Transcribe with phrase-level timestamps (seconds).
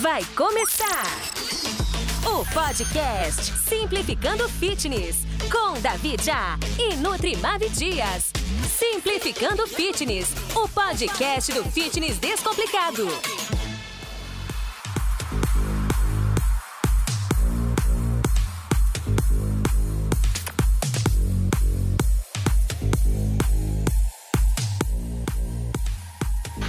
[0.00, 1.04] Vai começar
[2.26, 8.30] o podcast Simplificando Fitness com Davi Já e Nutrimave Dias.
[8.68, 13.06] Simplificando Fitness, o podcast do fitness descomplicado.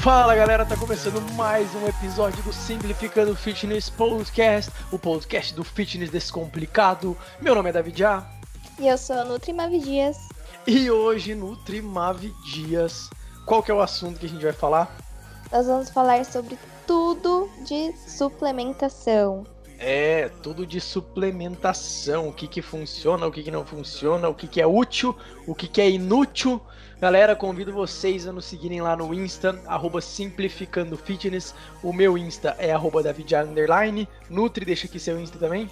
[0.08, 6.10] Fala galera, tá começando mais um episódio do Simplificando Fitness Podcast, o podcast do fitness
[6.10, 7.18] descomplicado.
[7.42, 8.26] Meu nome é David A.
[8.80, 10.18] E eu sou a Nutrimave Dias.
[10.66, 13.10] E hoje, Nutrimave Dias,
[13.46, 14.96] qual que é o assunto que a gente vai falar?
[15.52, 19.46] Nós vamos falar sobre tudo de suplementação.
[19.78, 24.48] É, tudo de suplementação, o que que funciona, o que que não funciona, o que
[24.48, 25.14] que é útil,
[25.46, 26.62] o que que é inútil.
[27.00, 31.54] Galera, convido vocês a nos seguirem lá no Insta, arroba Simplificando Fitness.
[31.84, 34.10] O meu Insta é arroba Underline.
[34.28, 35.70] Nutri, deixa aqui seu Insta também.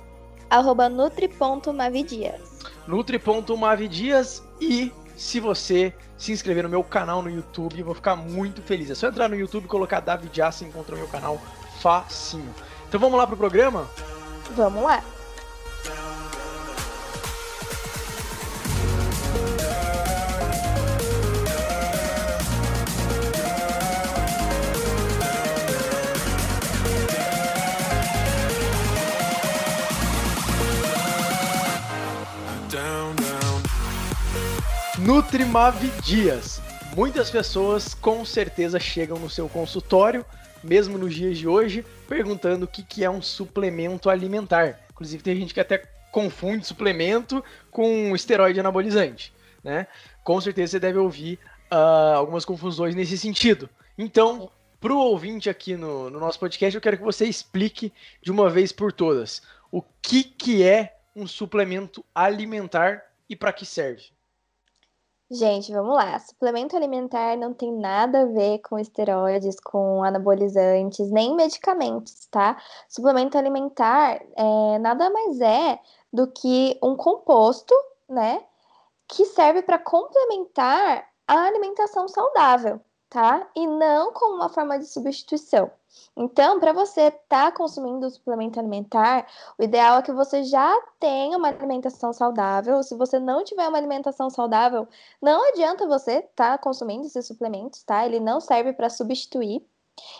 [0.52, 2.62] Arroba nutri.mavidias.
[2.86, 8.62] Nutri.mavidias e se você se inscrever no meu canal no YouTube, eu vou ficar muito
[8.62, 8.92] feliz.
[8.92, 11.42] É só entrar no YouTube e colocar David Já, você encontra o meu canal
[11.82, 12.54] facinho.
[12.88, 13.90] Então vamos lá pro programa?
[14.56, 15.04] Vamos lá.
[35.06, 36.60] Nutrimav Dias.
[36.96, 40.26] Muitas pessoas com certeza chegam no seu consultório
[40.64, 44.80] mesmo nos dias de hoje, perguntando o que, que é um suplemento alimentar.
[44.90, 45.78] Inclusive, tem gente que até
[46.12, 49.32] confunde suplemento com esteroide anabolizante,
[49.64, 49.86] né?
[50.24, 51.38] Com certeza você deve ouvir
[51.72, 53.70] uh, algumas confusões nesse sentido.
[53.96, 54.50] Então,
[54.82, 58.50] para o ouvinte aqui no, no, nosso podcast, eu quero que você explique de uma
[58.50, 64.15] vez por todas o que, que é um suplemento alimentar e para que serve.
[65.30, 66.20] Gente, vamos lá.
[66.20, 72.62] Suplemento alimentar não tem nada a ver com esteroides, com anabolizantes, nem medicamentos, tá?
[72.88, 75.80] Suplemento alimentar é, nada mais é
[76.14, 77.74] do que um composto,
[78.08, 78.46] né?
[79.08, 83.50] Que serve para complementar a alimentação saudável, tá?
[83.56, 85.72] E não como uma forma de substituição.
[86.18, 91.38] Então, para você estar tá consumindo suplemento alimentar, o ideal é que você já tenha
[91.38, 92.82] uma alimentação saudável.
[92.84, 94.88] Se você não tiver uma alimentação saudável,
[95.22, 98.06] não adianta você estar tá consumindo esses suplementos, tá?
[98.06, 99.66] Ele não serve para substituir.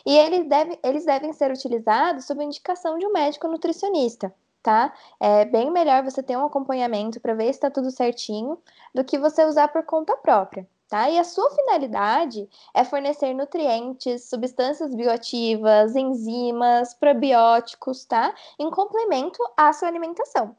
[0.06, 4.34] E eles, deve, eles devem ser utilizados sob indicação de um médico nutricionista,
[4.64, 4.94] tá?
[5.20, 8.58] É bem melhor você ter um acompanhamento para ver se está tudo certinho
[8.94, 11.10] do que você usar por conta própria tá?
[11.10, 18.34] E a sua finalidade é fornecer nutrientes, substâncias bioativas, enzimas, probióticos, tá?
[18.60, 20.56] Em complemento à sua alimentação.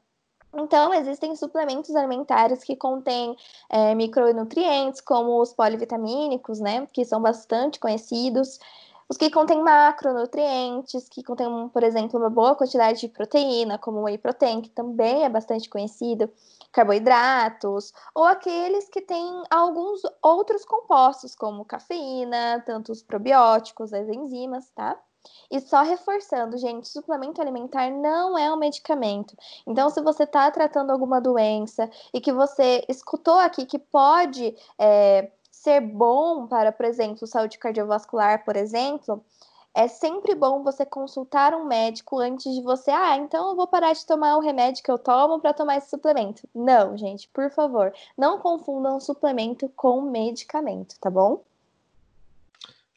[0.55, 3.37] Então, existem suplementos alimentares que contêm
[3.69, 6.87] é, micronutrientes, como os polivitamínicos, né?
[6.93, 8.59] Que são bastante conhecidos.
[9.09, 14.03] Os que contêm macronutrientes, que contêm, por exemplo, uma boa quantidade de proteína, como o
[14.05, 16.29] whey protein, que também é bastante conhecido
[16.77, 24.71] carboidratos, ou aqueles que têm alguns outros compostos, como cafeína, tanto os probióticos, as enzimas,
[24.73, 24.95] tá?
[25.51, 29.35] E só reforçando, gente, suplemento alimentar não é um medicamento.
[29.67, 35.31] Então, se você está tratando alguma doença e que você escutou aqui que pode é,
[35.51, 39.25] ser bom para, por exemplo, saúde cardiovascular, por exemplo,
[39.77, 43.93] é sempre bom você consultar um médico antes de você, ah, então eu vou parar
[43.93, 46.49] de tomar o remédio que eu tomo para tomar esse suplemento.
[46.55, 51.45] Não, gente, por favor, não confundam suplemento com medicamento, tá bom?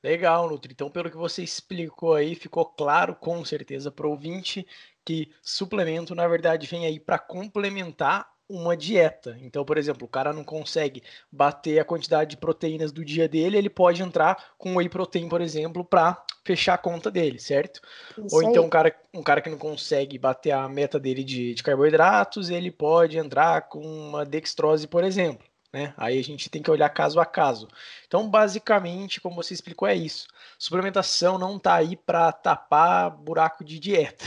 [0.01, 0.71] Legal, Nutri.
[0.71, 4.65] Então, pelo que você explicou aí, ficou claro com certeza para o ouvinte
[5.03, 9.37] que suplemento, na verdade, vem aí para complementar uma dieta.
[9.41, 13.57] Então, por exemplo, o cara não consegue bater a quantidade de proteínas do dia dele,
[13.57, 17.79] ele pode entrar com whey protein, por exemplo, para fechar a conta dele, certo?
[18.17, 21.53] Isso Ou então um cara, um cara que não consegue bater a meta dele de,
[21.53, 25.48] de carboidratos, ele pode entrar com uma dextrose, por exemplo.
[25.71, 25.93] Né?
[25.95, 27.67] Aí a gente tem que olhar caso a caso.
[28.07, 30.27] Então, basicamente, como você explicou, é isso.
[30.57, 34.25] Suplementação não está aí para tapar buraco de dieta,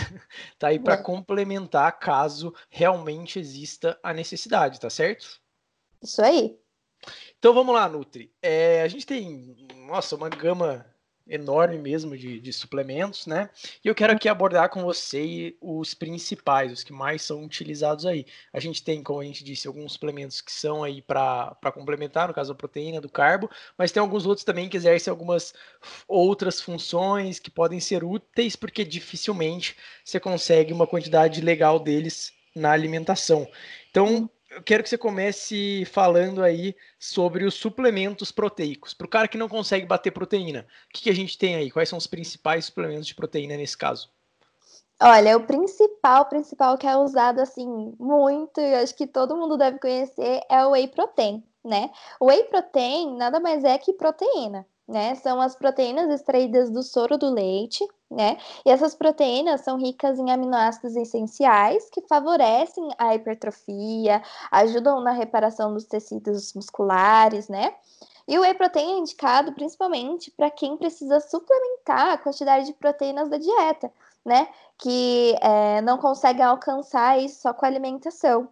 [0.53, 5.41] está aí para complementar caso realmente exista a necessidade, tá certo?
[6.01, 6.57] Isso aí.
[7.39, 8.33] Então vamos lá, Nutri.
[8.41, 10.87] É, a gente tem, nossa, uma gama
[11.29, 13.49] enorme mesmo de, de, suplementos, né?
[13.85, 18.27] E eu quero aqui abordar com você os principais, os que mais são utilizados aí.
[18.53, 22.35] A gente tem, como a gente disse, alguns suplementos que são aí para complementar, no
[22.35, 25.55] caso a proteína, do carbo, mas tem alguns outros também que exercem algumas
[26.07, 32.71] outras funções que podem ser úteis, porque dificilmente você consegue uma quantidade legal deles na
[32.71, 33.49] alimentação.
[33.91, 38.93] Então, eu quero que você comece falando aí sobre os suplementos proteicos.
[38.93, 41.71] Para o cara que não consegue bater proteína, o que, que, a gente tem aí?
[41.71, 44.11] Quais são os principais suplementos de proteína nesse caso?
[45.01, 49.79] Olha, o principal, principal que é usado assim muito, e acho que todo mundo deve
[49.79, 51.91] conhecer, é o whey protein, né?
[52.21, 55.15] O whey protein nada mais é que proteína né?
[55.15, 58.37] São as proteínas extraídas do soro do leite, né?
[58.65, 65.73] E essas proteínas são ricas em aminoácidos essenciais que favorecem a hipertrofia, ajudam na reparação
[65.73, 67.75] dos tecidos musculares, né?
[68.29, 73.31] E o whey protein é indicado principalmente para quem precisa suplementar a quantidade de proteínas
[73.31, 73.91] da dieta,
[74.23, 74.47] né?
[74.77, 78.47] Que é, não consegue alcançar isso só com a alimentação.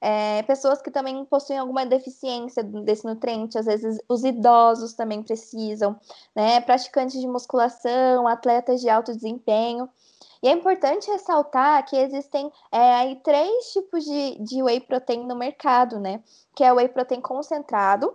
[0.00, 5.98] É, pessoas que também possuem alguma deficiência desse nutriente, às vezes os idosos também precisam,
[6.34, 6.60] né?
[6.60, 9.88] Praticantes de musculação, atletas de alto desempenho.
[10.42, 15.34] E é importante ressaltar que existem é, aí três tipos de, de whey protein no
[15.34, 16.22] mercado, né?
[16.54, 18.14] Que é o whey protein concentrado,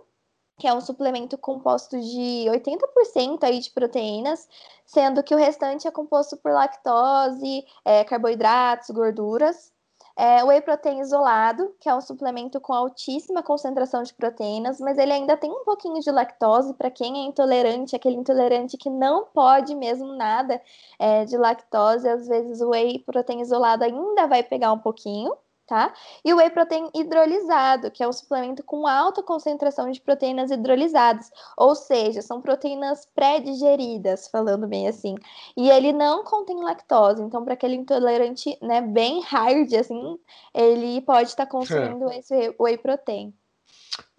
[0.56, 4.46] que é um suplemento composto de 80% aí de proteínas,
[4.86, 9.72] sendo que o restante é composto por lactose, é, carboidratos, gorduras.
[10.22, 14.98] É, o whey protein isolado, que é um suplemento com altíssima concentração de proteínas, mas
[14.98, 19.24] ele ainda tem um pouquinho de lactose para quem é intolerante, aquele intolerante que não
[19.24, 20.60] pode mesmo nada
[20.98, 22.06] é, de lactose.
[22.06, 25.34] Às vezes o whey protein isolado ainda vai pegar um pouquinho
[25.70, 25.94] tá?
[26.24, 31.30] E o whey protein hidrolisado, que é um suplemento com alta concentração de proteínas hidrolisadas,
[31.56, 35.14] ou seja, são proteínas pré-digeridas, falando bem assim.
[35.56, 40.18] E ele não contém lactose, então para aquele intolerante, né, bem hard assim,
[40.52, 42.18] ele pode estar tá consumindo é.
[42.18, 43.32] esse whey protein.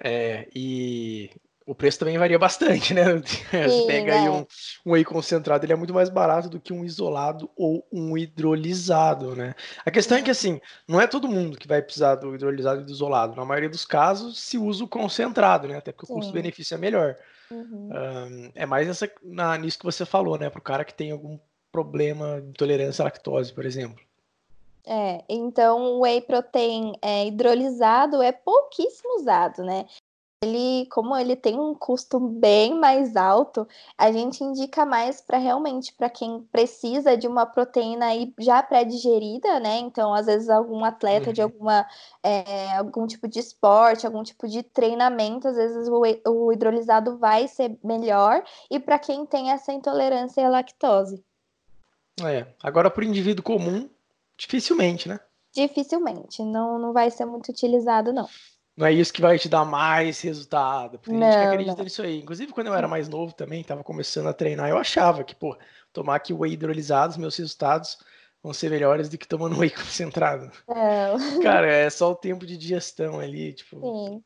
[0.01, 1.31] É, e
[1.65, 3.03] o preço também varia bastante, né?
[3.51, 4.45] Você pega aí um,
[4.85, 9.35] um whey concentrado, ele é muito mais barato do que um isolado ou um hidrolisado,
[9.35, 9.53] né?
[9.85, 12.85] A questão é que, assim, não é todo mundo que vai precisar do hidrolisado e
[12.85, 13.35] do isolado.
[13.35, 15.77] Na maioria dos casos, se usa o concentrado, né?
[15.77, 16.13] Até porque Sim.
[16.13, 17.15] o custo-benefício é melhor.
[17.51, 17.89] Uhum.
[17.91, 20.49] Um, é mais essa, na, nisso que você falou, né?
[20.49, 21.37] Para o cara que tem algum
[21.71, 24.03] problema de intolerância à lactose, por exemplo.
[24.85, 29.85] É, então o whey protein é, hidrolisado é pouquíssimo usado, né?
[30.43, 35.93] Ele, como ele tem um custo bem mais alto, a gente indica mais para realmente
[35.93, 39.77] para quem precisa de uma proteína aí já pré-digerida, né?
[39.77, 41.33] Então, às vezes, algum atleta uhum.
[41.33, 41.87] de alguma
[42.23, 46.01] é, algum tipo de esporte, algum tipo de treinamento, às vezes o,
[46.31, 51.23] o hidrolisado vai ser melhor, e para quem tem essa intolerância à lactose.
[52.23, 53.87] É, agora para o indivíduo comum,
[54.35, 55.19] dificilmente, né?
[55.53, 58.27] Dificilmente, não, não vai ser muito utilizado, não
[58.75, 60.97] não é isso que vai te dar mais resultado.
[60.99, 62.19] Porque não, gente que acredita nisso aí.
[62.19, 65.57] Inclusive, quando eu era mais novo também, estava começando a treinar, eu achava que, pô,
[65.91, 67.97] tomar aqui whey hidrolisado, meus resultados
[68.41, 70.51] vão ser melhores do que tomando whey concentrado.
[70.67, 71.41] Não.
[71.41, 73.79] Cara, é só o tempo de digestão ali, tipo.
[73.79, 74.23] Sim.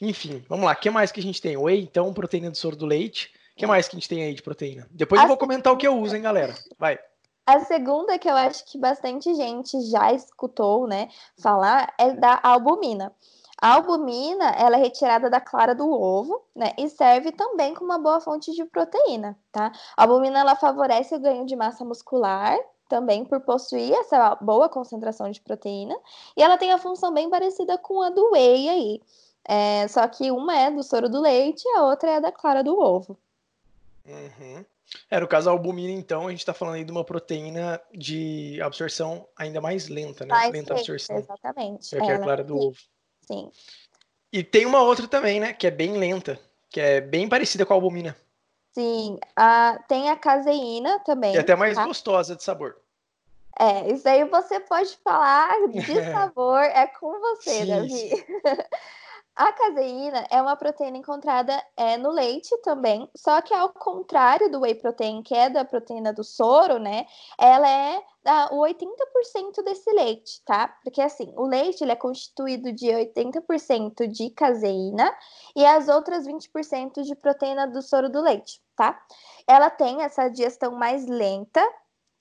[0.00, 0.72] Enfim, vamos lá.
[0.72, 1.56] O que mais que a gente tem?
[1.56, 3.32] Whey, então, proteína do soro do leite.
[3.54, 4.88] O que mais que a gente tem aí de proteína?
[4.90, 6.54] Depois a eu vou comentar o que eu uso, hein, galera.
[6.78, 6.98] Vai.
[7.46, 11.08] A segunda que eu acho que bastante gente já escutou, né,
[11.40, 13.12] falar é da albumina.
[13.62, 17.98] A albumina, ela é retirada da clara do ovo, né, e serve também como uma
[17.98, 19.70] boa fonte de proteína, tá?
[19.96, 25.30] A albumina, ela favorece o ganho de massa muscular, também por possuir essa boa concentração
[25.30, 25.94] de proteína,
[26.36, 29.00] e ela tem a função bem parecida com a do whey aí,
[29.44, 32.64] é, só que uma é do soro do leite e a outra é da clara
[32.64, 33.16] do ovo.
[34.04, 34.64] Uhum.
[35.08, 38.60] É, no caso da albumina, então, a gente está falando aí de uma proteína de
[38.60, 40.34] absorção ainda mais lenta, né?
[40.34, 41.16] Mais lenta absorção.
[41.16, 41.96] Exatamente.
[41.96, 42.76] É que é a clara do ovo.
[43.26, 43.50] Sim.
[44.32, 45.52] E tem uma outra também, né?
[45.52, 48.16] Que é bem lenta, que é bem parecida com a albumina.
[48.72, 51.34] Sim, a, tem a caseína também.
[51.34, 51.84] E até mais tá?
[51.84, 52.76] gostosa de sabor.
[53.58, 58.26] É, isso aí você pode falar de sabor, é com você, sim, Davi.
[59.34, 64.60] A caseína é uma proteína encontrada é, no leite também, só que ao contrário do
[64.60, 67.06] whey protein, que é da proteína do soro, né?
[67.38, 70.68] Ela é da, o 80% desse leite, tá?
[70.84, 75.10] Porque assim, o leite ele é constituído de 80% de caseína
[75.56, 79.00] e as outras 20% de proteína do soro do leite, tá?
[79.48, 81.66] Ela tem essa digestão mais lenta,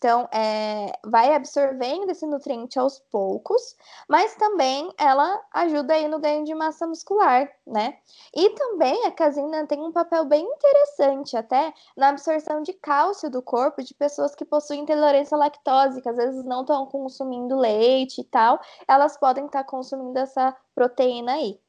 [0.01, 3.75] Então, é, vai absorvendo esse nutriente aos poucos,
[4.10, 8.00] mas também ela ajuda aí no ganho de massa muscular, né?
[8.36, 13.43] E também a caseína tem um papel bem interessante até na absorção de cálcio do
[13.43, 18.22] corpo de pessoas que possuem intolerância à lactose, que às vezes não estão consumindo leite
[18.22, 21.61] e tal, elas podem estar tá consumindo essa proteína aí.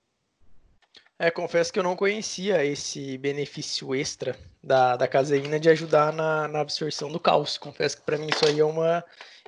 [1.22, 6.48] É, confesso que eu não conhecia esse benefício extra da, da caseína de ajudar na,
[6.48, 7.60] na absorção do cálcio.
[7.60, 9.04] Confesso que para mim isso aí é uma,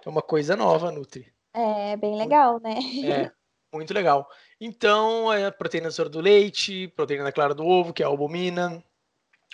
[0.06, 1.26] é uma coisa nova, Nutri.
[1.52, 2.76] É, bem legal, né?
[3.26, 3.32] É,
[3.74, 4.28] muito legal.
[4.60, 8.80] Então, é proteína do do leite, proteína da clara do ovo, que é a albumina.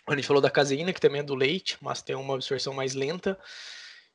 [0.07, 2.93] A gente falou da caseína, que também é do leite, mas tem uma absorção mais
[2.93, 3.39] lenta.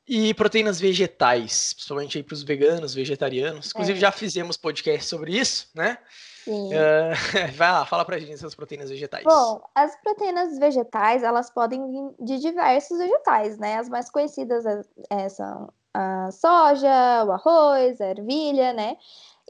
[0.08, 3.72] E proteínas vegetais, principalmente aí para os veganos, vegetarianos.
[3.72, 4.02] Inclusive, é.
[4.02, 5.98] já fizemos podcast sobre isso, né?
[6.46, 6.70] Sim.
[6.70, 7.12] Uh,
[7.58, 9.24] vai lá, fala pra gente essas proteínas vegetais.
[9.24, 13.78] Bom, as proteínas vegetais, elas podem vir de diversos vegetais, né?
[13.78, 14.64] As mais conhecidas
[15.10, 18.96] é, são a soja, o arroz, a ervilha, né?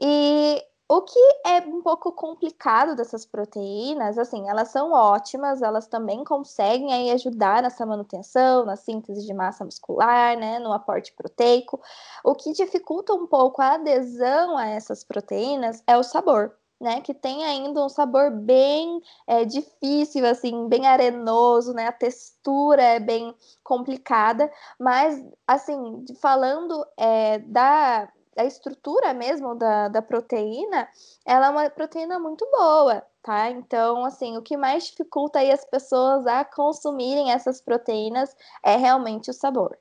[0.00, 6.24] E o que é um pouco complicado dessas proteínas, assim, elas são ótimas, elas também
[6.24, 11.78] conseguem aí ajudar nessa manutenção, na síntese de massa muscular, né, no aporte proteico.
[12.24, 16.56] O que dificulta um pouco a adesão a essas proteínas é o sabor.
[16.78, 21.86] Né, que tem ainda um sabor bem é, difícil, assim, bem arenoso, né?
[21.86, 28.12] A textura é bem complicada, mas, assim, falando é, da,
[28.44, 30.86] estrutura mesmo da, da proteína,
[31.24, 33.50] ela é uma proteína muito boa, tá?
[33.50, 39.30] Então, assim, o que mais dificulta aí as pessoas a consumirem essas proteínas é realmente
[39.30, 39.78] o sabor.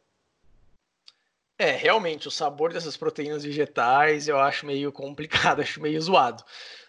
[1.57, 6.43] É, realmente, o sabor dessas proteínas vegetais eu acho meio complicado, acho meio zoado.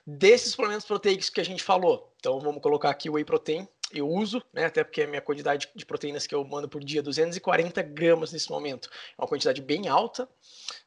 [0.04, 4.08] Desses suplementos proteicos que a gente falou, então vamos colocar aqui o whey protein, eu
[4.08, 7.82] uso, né, até porque a minha quantidade de proteínas que eu mando por dia, 240
[7.82, 10.28] gramas nesse momento, é uma quantidade bem alta,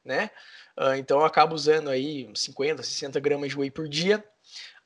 [0.04, 0.30] né?
[0.78, 4.24] Uh, então eu acabo usando aí 50, 60 gramas de whey por dia.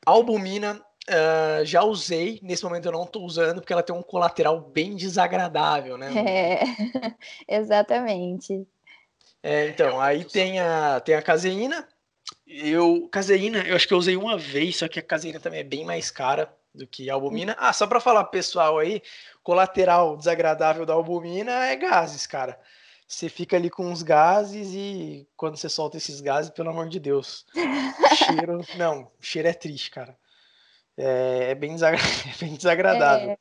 [0.05, 4.59] Albumina uh, já usei, nesse momento eu não estou usando porque ela tem um colateral
[4.59, 6.11] bem desagradável, né?
[6.17, 6.59] É,
[7.59, 8.67] exatamente.
[9.43, 11.87] É, então, aí tem a, tem a caseína.
[12.47, 15.63] Eu, caseína, eu acho que eu usei uma vez, só que a caseína também é
[15.63, 17.55] bem mais cara do que a albumina.
[17.59, 19.01] Ah, só para falar pessoal aí,
[19.43, 22.57] colateral desagradável da albumina é gases, cara
[23.13, 26.99] você fica ali com os gases e quando você solta esses gases, pelo amor de
[26.99, 27.45] Deus,
[28.15, 30.17] cheiro, não, cheiro é triste, cara.
[30.97, 33.31] É, é bem, é bem desagradável.
[33.31, 33.37] É.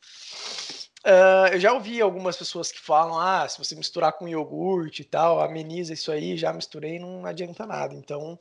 [1.05, 5.05] Uh, eu já ouvi algumas pessoas que falam, ah, se você misturar com iogurte e
[5.05, 7.95] tal, ameniza isso aí, já misturei, não adianta nada.
[7.95, 8.39] Então,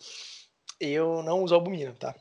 [0.80, 2.15] eu não uso albumina, tá?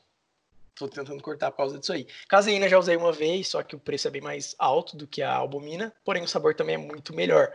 [0.75, 2.07] Tô tentando cortar por causa disso aí.
[2.27, 5.21] Caseína já usei uma vez, só que o preço é bem mais alto do que
[5.21, 7.53] a albumina, porém o sabor também é muito melhor.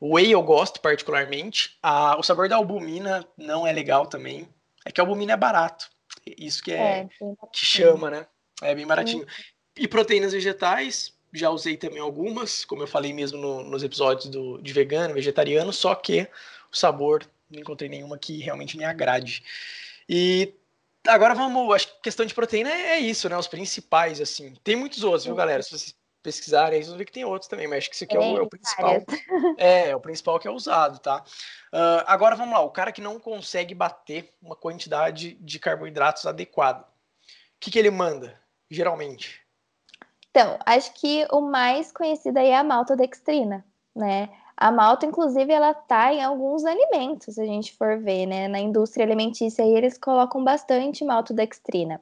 [0.00, 1.76] O whey eu gosto particularmente.
[1.82, 4.48] A, o sabor da albumina não é legal também.
[4.84, 5.90] É que a albumina é barato.
[6.26, 7.08] Isso que é, é
[7.52, 8.26] que chama, né?
[8.62, 9.26] É bem baratinho.
[9.76, 14.58] E proteínas vegetais, já usei também algumas, como eu falei mesmo no, nos episódios do,
[14.60, 16.28] de vegano, vegetariano, só que
[16.70, 19.42] o sabor não encontrei nenhuma que realmente me agrade.
[20.08, 20.54] E
[21.06, 23.36] agora vamos, acho que questão de proteína é, é isso, né?
[23.36, 24.54] Os principais, assim.
[24.62, 25.62] Tem muitos outros, viu, galera?
[25.62, 28.04] Se vocês pesquisarem, aí vocês vão ver que tem outros também, mas acho que esse
[28.04, 29.02] aqui é, o, é o principal.
[29.58, 31.24] É, é o principal que é usado, tá?
[31.72, 36.82] Uh, agora vamos lá, o cara que não consegue bater uma quantidade de carboidratos adequada.
[36.82, 36.86] O
[37.58, 39.41] que, que ele manda, geralmente?
[40.32, 43.62] Então, acho que o mais conhecido aí é a maltodextrina,
[43.94, 44.30] né?
[44.56, 48.48] A malta, inclusive, ela tá em alguns alimentos, se a gente for ver, né?
[48.48, 52.00] Na indústria alimentícia aí, eles colocam bastante maltodextrina.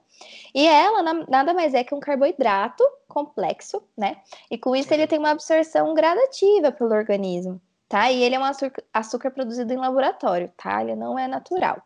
[0.54, 4.18] E ela nada mais é que um carboidrato complexo, né?
[4.48, 8.12] E com isso ele tem uma absorção gradativa pelo organismo, tá?
[8.12, 10.82] E ele é um açúcar, açúcar produzido em laboratório, tá?
[10.82, 11.82] Ele não é natural.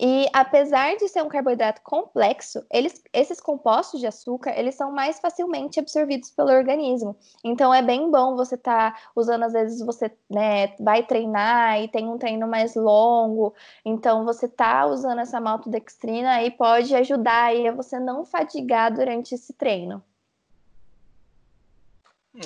[0.00, 5.18] E apesar de ser um carboidrato complexo, eles, esses compostos de açúcar, eles são mais
[5.18, 7.16] facilmente absorvidos pelo organismo.
[7.42, 11.88] Então é bem bom você estar tá usando, às vezes você né, vai treinar e
[11.88, 13.52] tem um treino mais longo,
[13.84, 19.34] então você tá usando essa maltodextrina e pode ajudar aí a você não fadigar durante
[19.34, 20.00] esse treino.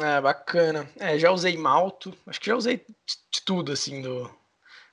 [0.01, 0.89] É, bacana.
[0.99, 4.31] É, já usei malto, acho que já usei de tudo, assim, do,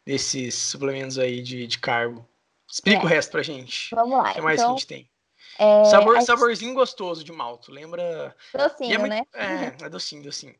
[0.05, 2.27] desses suplementos aí de, de carbo.
[2.71, 3.03] Explica é.
[3.03, 3.93] o resto pra gente.
[3.95, 4.31] Vamos lá.
[4.31, 5.09] O que mais então, que a gente tem?
[5.57, 6.25] É, Sabor, gente...
[6.25, 8.35] Saborzinho gostoso de malto, lembra?
[8.53, 9.09] Docinho, é muito...
[9.09, 9.23] né?
[9.33, 10.55] É, é docinho, docinho.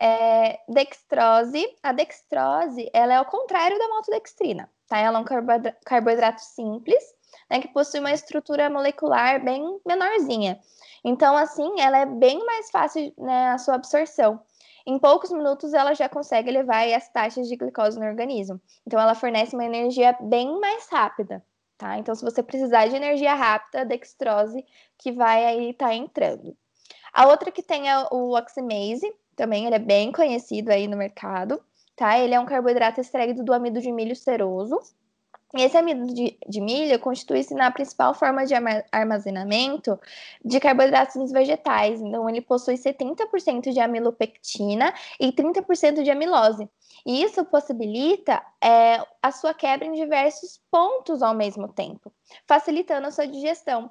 [0.00, 1.66] É, dextrose.
[1.82, 4.98] A dextrose, ela é o contrário da maltodextrina, tá?
[4.98, 7.04] Ela é um carboidrato simples,
[7.50, 10.58] né, que possui uma estrutura molecular bem menorzinha.
[11.04, 14.42] Então, assim, ela é bem mais fácil, né, a sua absorção.
[14.86, 18.60] Em poucos minutos ela já consegue elevar as taxas de glicose no organismo.
[18.86, 21.44] Então ela fornece uma energia bem mais rápida,
[21.76, 21.98] tá?
[21.98, 24.64] Então se você precisar de energia rápida, a dextrose
[24.98, 26.56] que vai aí estar tá entrando.
[27.12, 31.62] A outra que tem é o oximase, também ele é bem conhecido aí no mercado,
[31.96, 32.18] tá?
[32.18, 34.78] Ele é um carboidrato extraído do amido de milho seroso.
[35.52, 38.54] Esse amido de, de milho constitui-se na principal forma de
[38.92, 39.98] armazenamento
[40.44, 42.00] de carboidratos vegetais.
[42.00, 46.68] Então, ele possui 70% de amilopectina e 30% de amilose.
[47.04, 52.12] E isso possibilita é, a sua quebra em diversos pontos ao mesmo tempo,
[52.46, 53.90] facilitando a sua digestão.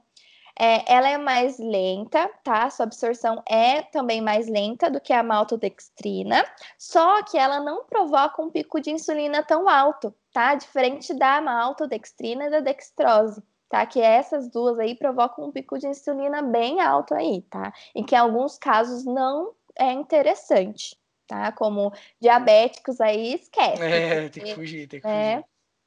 [0.62, 2.70] É, ela é mais lenta, tá?
[2.70, 6.44] Sua absorção é também mais lenta do que a maltodextrina,
[6.78, 10.56] só que ela não provoca um pico de insulina tão alto, tá?
[10.56, 13.42] Diferente da maltodextrina e da dextrose.
[13.70, 17.72] Tá, que essas duas aí provocam um pico de insulina bem alto aí, tá?
[17.94, 20.98] E que em alguns casos não é interessante,
[21.28, 21.52] tá?
[21.52, 23.84] Como diabéticos aí, esquece.
[23.84, 25.46] É, porque, tem que fugir, tem que né, fugir.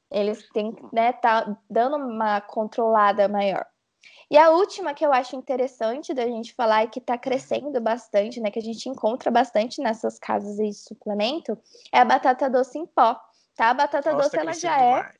[0.09, 3.65] Eles têm que, né, tá dando uma controlada maior.
[4.33, 8.41] E a última que eu acho interessante da gente falar e que está crescendo bastante,
[8.41, 11.55] né, que a gente encontra bastante nessas casas de suplemento,
[11.91, 13.15] é a batata doce em pó,
[13.55, 13.69] tá?
[13.69, 15.11] A batata Nossa, doce, ela já é,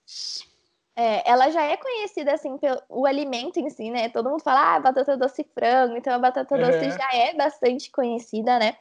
[0.96, 4.10] é, ela já é conhecida assim pelo o alimento em si, né?
[4.10, 8.58] Todo mundo fala, ah, batata doce frango, então a batata doce já é bastante conhecida,
[8.58, 8.76] né?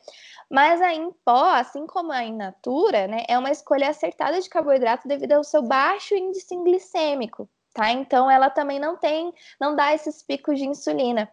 [0.48, 4.48] Mas a em pó, assim como a in natura, né, é uma escolha acertada de
[4.48, 7.90] carboidrato devido ao seu baixo índice glicêmico, tá?
[7.90, 11.30] Então ela também não tem, não dá esses picos de insulina.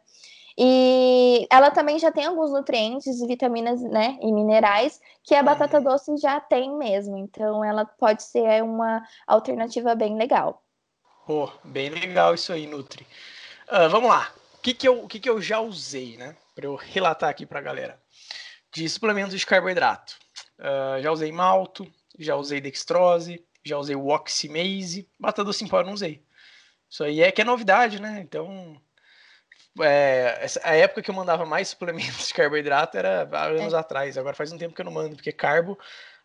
[0.61, 5.83] E ela também já tem alguns nutrientes, vitaminas, né, e minerais que a batata uhum.
[5.85, 7.17] doce já tem mesmo.
[7.17, 10.61] Então ela pode ser uma alternativa bem legal.
[11.25, 13.07] Pô, bem legal isso aí, Nutri.
[13.69, 14.33] Uh, vamos lá.
[14.55, 17.45] O que que eu, o que que eu já usei, né, para eu relatar aqui
[17.45, 17.97] para a galera?
[18.73, 20.17] De suplementos de carboidrato.
[20.59, 25.79] Uh, já usei malto, já usei dextrose, já usei o oximase, batata doce em pó
[25.79, 26.21] eu não usei.
[26.89, 28.19] Isso aí é que é novidade, né?
[28.21, 28.79] Então,
[29.81, 33.77] é, a época que eu mandava mais suplementos de carboidrato era há anos é.
[33.77, 34.17] atrás.
[34.17, 35.77] Agora faz um tempo que eu não mando, porque carbo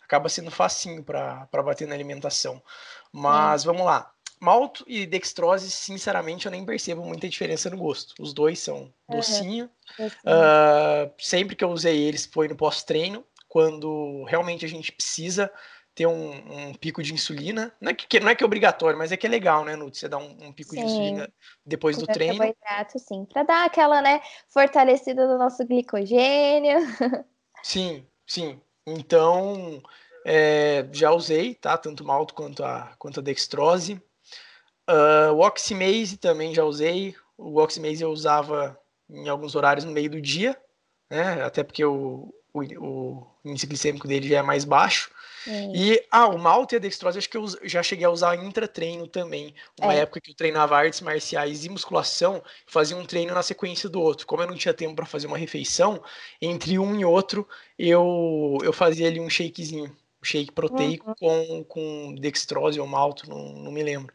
[0.02, 2.62] acaba sendo facinho para bater na alimentação.
[3.12, 3.66] Mas é.
[3.66, 4.10] vamos lá.
[4.40, 8.14] Malto e dextrose, sinceramente, eu nem percebo muita diferença no gosto.
[8.20, 9.70] Os dois são docinho.
[9.98, 10.06] Uhum.
[10.06, 15.50] Uh, sempre que eu usei eles foi no pós-treino, quando realmente a gente precisa
[15.94, 17.72] ter um, um, pico de insulina.
[17.80, 20.00] Não é que, não é que é obrigatório, mas é que é legal, né, Nutri?
[20.00, 20.80] Você dar um, um pico sim.
[20.80, 21.32] de insulina
[21.64, 22.38] depois do treino.
[22.38, 26.78] Carboidrato, sim, para dar aquela, né, fortalecida do nosso glicogênio.
[27.62, 28.60] Sim, sim.
[28.86, 29.82] Então,
[30.26, 31.78] é, já usei, tá?
[31.78, 33.94] Tanto o malto quanto a, quanto a dextrose.
[34.86, 37.16] Uh, o oximase também já usei.
[37.38, 40.54] O oximase eu usava em alguns horários no meio do dia,
[41.10, 41.42] né?
[41.42, 45.10] Até porque o, o, o índice glicêmico dele já é mais baixo.
[45.46, 49.06] E, ah, o malte e a dextrose, acho que eu já cheguei a usar intra-treino
[49.06, 49.54] também.
[49.80, 49.98] Uma é.
[49.98, 54.26] época que eu treinava artes marciais e musculação, fazia um treino na sequência do outro.
[54.26, 56.02] Como eu não tinha tempo para fazer uma refeição,
[56.40, 57.46] entre um e outro,
[57.78, 59.94] eu, eu fazia ali um shakezinho.
[60.22, 61.64] Um shake proteico uhum.
[61.64, 64.14] com, com dextrose ou malto, não, não me lembro.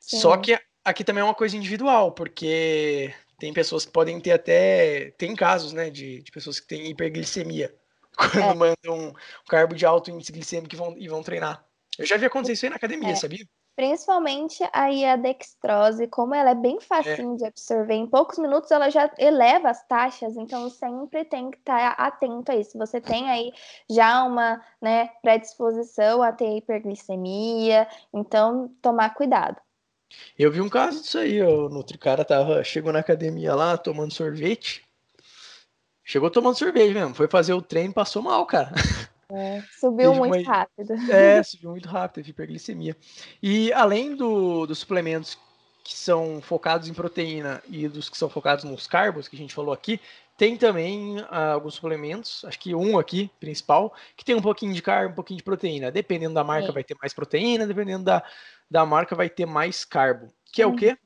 [0.00, 0.18] Sim.
[0.18, 5.12] Só que aqui também é uma coisa individual, porque tem pessoas que podem ter até.
[5.16, 7.72] Tem casos, né, de, de pessoas que têm hiperglicemia
[8.16, 8.54] quando é.
[8.54, 9.12] mandam um
[9.48, 11.64] carbo de alto índice glicêmico e vão, e vão treinar.
[11.98, 13.16] Eu já vi acontecer isso aí na academia, é.
[13.16, 13.46] sabia?
[13.76, 17.36] Principalmente aí a dextrose, como ela é bem facinho é.
[17.36, 21.96] de absorver, em poucos minutos ela já eleva as taxas, então sempre tem que estar
[21.96, 22.76] tá atento a isso.
[22.76, 23.52] Você tem aí
[23.88, 29.56] já uma né, predisposição a ter hiperglicemia, então tomar cuidado.
[30.38, 34.12] Eu vi um caso disso aí, o Nutri cara tava, chegou na academia lá tomando
[34.12, 34.84] sorvete,
[36.10, 37.14] Chegou tomando sorvete mesmo.
[37.14, 38.72] Foi fazer o treino, passou mal, cara.
[39.30, 40.56] É, subiu muito uma...
[40.56, 40.92] rápido.
[41.08, 42.96] É, subiu muito rápido, teve hiperglicemia.
[43.40, 45.38] E além do, dos suplementos
[45.84, 49.54] que são focados em proteína e dos que são focados nos carbos, que a gente
[49.54, 50.00] falou aqui,
[50.36, 54.82] tem também uh, alguns suplementos, acho que um aqui, principal, que tem um pouquinho de
[54.82, 55.92] carbo, um pouquinho de proteína.
[55.92, 56.72] Dependendo da marca, Sim.
[56.72, 58.20] vai ter mais proteína, dependendo da,
[58.68, 60.26] da marca, vai ter mais carbo.
[60.52, 60.72] Que é uhum.
[60.72, 60.98] o quê?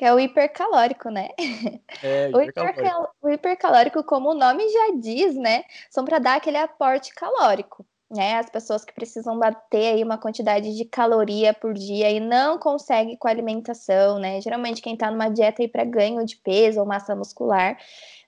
[0.00, 1.28] Que é o hipercalórico, né?
[2.02, 3.14] É, o, hipercalórico.
[3.20, 5.62] o hipercalórico, como o nome já diz, né?
[5.90, 7.84] São para dar aquele aporte calórico.
[8.10, 12.58] Né, as pessoas que precisam bater aí uma quantidade de caloria por dia e não
[12.58, 14.40] conseguem com a alimentação, né?
[14.40, 17.78] Geralmente quem está numa dieta aí para ganho de peso ou massa muscular,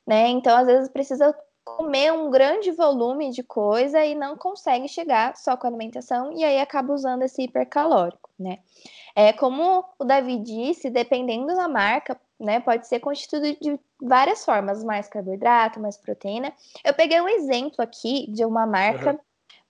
[0.07, 0.29] né?
[0.29, 5.57] Então às vezes precisa comer um grande volume de coisa e não consegue chegar só
[5.57, 8.61] com a alimentação e aí acaba usando esse hipercalórico, né?
[9.15, 12.61] É, como o Davi disse, dependendo da marca, né?
[12.61, 16.53] Pode ser constituído de várias formas, mais carboidrato, mais proteína.
[16.85, 19.19] Eu peguei um exemplo aqui de uma marca uhum.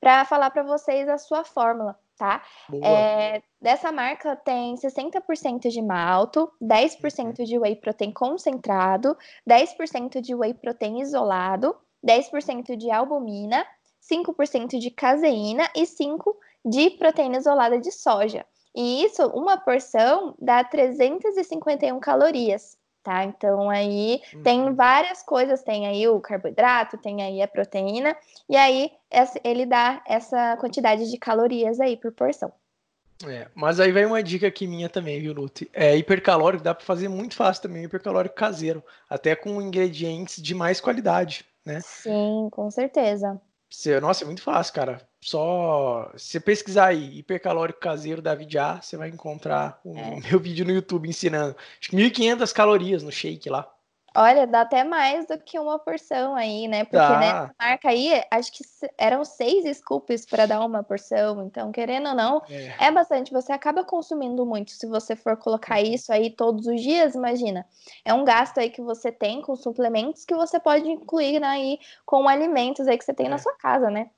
[0.00, 2.42] para falar para vocês a sua fórmula, tá?
[2.82, 7.44] É, dessa marca tem 60% de malto, 10% uhum.
[7.44, 9.16] de whey protein concentrado,
[9.48, 13.66] 10% de whey protein isolado, 10% de albumina,
[14.02, 18.46] 5% de caseína e 5% de proteína isolada de soja.
[18.74, 23.24] E isso, uma porção, dá 351 calorias, tá?
[23.24, 24.42] Então aí uhum.
[24.42, 28.16] tem várias coisas, tem aí o carboidrato, tem aí a proteína,
[28.48, 28.90] e aí
[29.44, 32.52] ele dá essa quantidade de calorias aí por porção.
[33.26, 35.70] É, mas aí vem uma dica aqui minha também, viu, Luti?
[35.72, 40.80] É hipercalórico, dá para fazer muito fácil também, hipercalórico caseiro, até com ingredientes de mais
[40.80, 41.80] qualidade, né?
[41.80, 43.40] Sim, com certeza.
[44.00, 45.00] Nossa, é muito fácil, cara.
[45.20, 50.20] Só se pesquisar aí, hipercalórico caseiro da A, você vai encontrar o é.
[50.28, 51.56] meu vídeo no YouTube ensinando.
[51.80, 53.71] Acho que 1.500 calorias no shake lá.
[54.14, 56.84] Olha, dá até mais do que uma porção aí, né?
[56.84, 57.18] Porque dá.
[57.18, 58.64] nessa marca aí, acho que
[58.98, 61.44] eram seis scoops para dar uma porção.
[61.46, 62.86] Então, querendo ou não, é.
[62.86, 62.90] é.
[62.90, 63.32] bastante.
[63.32, 64.70] Você acaba consumindo muito.
[64.72, 65.86] Se você for colocar uhum.
[65.86, 67.66] isso aí todos os dias, imagina.
[68.04, 71.78] É um gasto aí que você tem com suplementos que você pode incluir né, aí
[72.04, 73.30] com alimentos aí que você tem é.
[73.30, 74.10] na sua casa, né?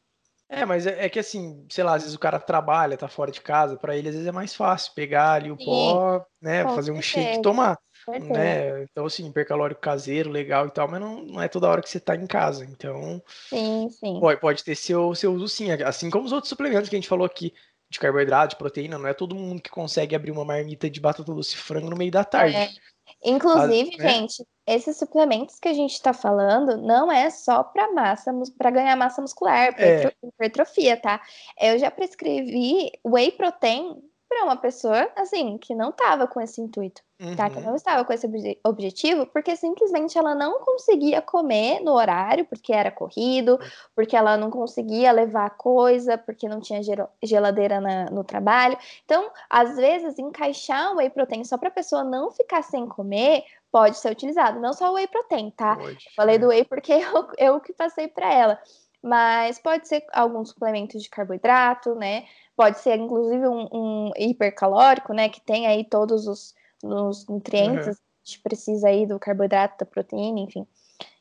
[0.48, 3.30] É, mas é, é, que assim, sei lá, às vezes o cara trabalha, tá fora
[3.30, 6.64] de casa, para ele às vezes é mais fácil pegar ali o Sim, pó, né,
[6.64, 7.78] fazer um shake e tomar.
[8.08, 8.82] Né?
[8.82, 12.00] Então, assim, hipercalórico caseiro, legal e tal, mas não, não é toda hora que você
[12.00, 12.64] tá em casa.
[12.64, 14.20] Então, sim, sim.
[14.20, 15.70] Pode, pode ter seu, seu uso sim.
[15.70, 17.52] Assim como os outros suplementos que a gente falou aqui,
[17.90, 21.32] de carboidrato, de proteína, não é todo mundo que consegue abrir uma marmita de batata
[21.32, 22.56] doce frango no meio da tarde.
[22.56, 22.68] É.
[23.22, 24.08] Inclusive, né?
[24.08, 28.96] gente, esses suplementos que a gente está falando não é só para massa, para ganhar
[28.96, 30.12] massa muscular, para é.
[30.22, 31.20] hipertrofia, tá?
[31.60, 34.02] Eu já prescrevi whey protein
[34.34, 37.36] para uma pessoa, assim, que não estava com esse intuito, uhum.
[37.36, 37.48] tá?
[37.48, 37.66] Que uhum.
[37.66, 42.72] não estava com esse ob objetivo, porque simplesmente ela não conseguia comer no horário, porque
[42.72, 43.58] era corrido,
[43.94, 46.80] porque ela não conseguia levar coisa, porque não tinha
[47.22, 48.76] geladeira na, no trabalho.
[49.04, 53.44] Então, às vezes, encaixar o whey protein só para a pessoa não ficar sem comer
[53.70, 54.60] pode ser utilizado.
[54.60, 55.76] Não só o whey protein, tá?
[55.76, 56.38] Pode, Falei é.
[56.38, 58.58] do whey porque eu, eu que passei para ela.
[59.00, 62.24] Mas pode ser alguns suplementos de carboidrato, né?
[62.56, 65.28] Pode ser, inclusive, um, um hipercalórico, né?
[65.28, 67.92] Que tem aí todos os, os nutrientes uhum.
[67.92, 70.66] que a gente precisa aí do carboidrato, da proteína, enfim.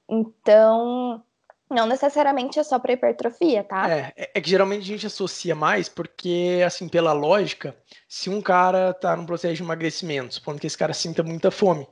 [0.07, 1.23] Então,
[1.69, 3.89] não necessariamente é só para hipertrofia, tá?
[3.89, 7.75] É, é, é que geralmente a gente associa mais porque, assim, pela lógica,
[8.07, 11.87] se um cara tá num processo de emagrecimento, supondo que esse cara sinta muita fome,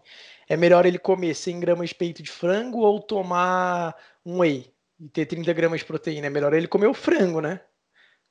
[0.47, 5.09] é melhor ele comer 100 gramas de peito de frango ou tomar um whey e
[5.09, 6.27] ter 30 gramas de proteína?
[6.27, 7.61] É melhor ele comer o frango, né?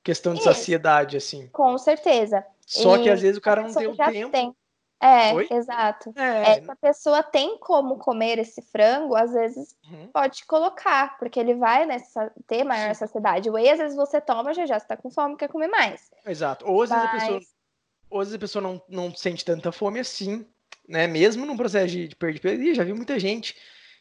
[0.03, 0.49] Questão de Isso.
[0.49, 1.49] saciedade, assim.
[1.49, 2.45] Com certeza.
[2.67, 4.31] Só e que às vezes o cara não tem o tempo.
[4.31, 4.55] Tem.
[5.03, 5.49] É, Oi?
[5.51, 6.13] exato.
[6.15, 6.59] É.
[6.59, 10.09] Essa pessoa tem como comer esse frango, às vezes uhum.
[10.13, 13.07] pode colocar, porque ele vai nessa, ter maior Sim.
[13.07, 13.49] saciedade.
[13.49, 16.11] O whey, às vezes você toma, já já está com fome, quer comer mais.
[16.27, 16.67] Exato.
[16.67, 17.15] Ou às vezes Mas...
[17.15, 17.41] a pessoa,
[18.11, 20.47] ou às vezes a pessoa não, não sente tanta fome assim,
[20.87, 21.07] né?
[21.07, 22.63] Mesmo num processo de, de perda de peso.
[22.63, 23.57] Ih, já vi muita gente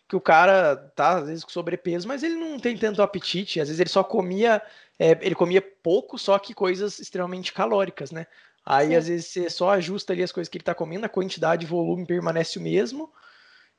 [0.06, 3.62] que o cara tá, às vezes, com sobrepeso, mas ele não tem tanto apetite.
[3.62, 4.62] Às vezes ele só comia
[5.00, 8.28] é, ele comia pouco, só que coisas extremamente calóricas, né?
[8.66, 8.96] Aí, Sim.
[8.96, 11.70] às vezes, você só ajusta ali as coisas que ele tá comendo, a quantidade e
[11.70, 13.12] volume permanece o mesmo.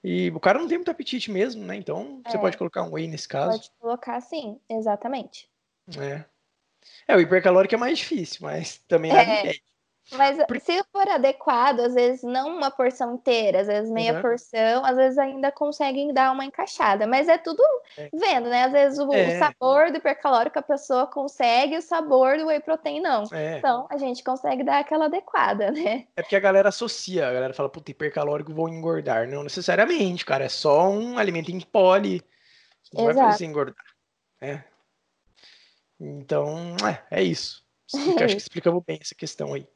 [0.03, 1.77] E o cara não tem muito apetite mesmo, né?
[1.77, 2.31] Então, é.
[2.31, 3.59] você pode colocar um whey nesse caso.
[3.59, 5.49] Pode colocar sim, exatamente.
[5.99, 6.25] É.
[7.07, 9.41] É, o hipercalórico é mais difícil, mas também nada é.
[9.41, 9.63] impede.
[10.13, 14.23] Mas se for adequado, às vezes não uma porção inteira, às vezes meia uhum.
[14.23, 17.07] porção, às vezes ainda conseguem dar uma encaixada.
[17.07, 17.63] Mas é tudo
[17.97, 18.09] é.
[18.13, 18.65] vendo, né?
[18.65, 19.37] Às vezes o, é.
[19.37, 23.25] o, sabor do hipercalórico a pessoa consegue, o sabor do whey protein não.
[23.33, 23.59] É.
[23.59, 26.07] Então a gente consegue dar aquela adequada, né?
[26.17, 29.29] É porque a galera associa, a galera fala, puta, hipercalórico vou engordar.
[29.29, 30.45] Não necessariamente, cara.
[30.45, 32.23] É só um alimento em poli.
[32.93, 33.19] Não Exato.
[33.21, 33.85] vai fazer engordar.
[34.41, 34.65] É.
[36.01, 37.63] Então, é, é isso.
[38.25, 39.67] Acho que explicamos bem essa questão aí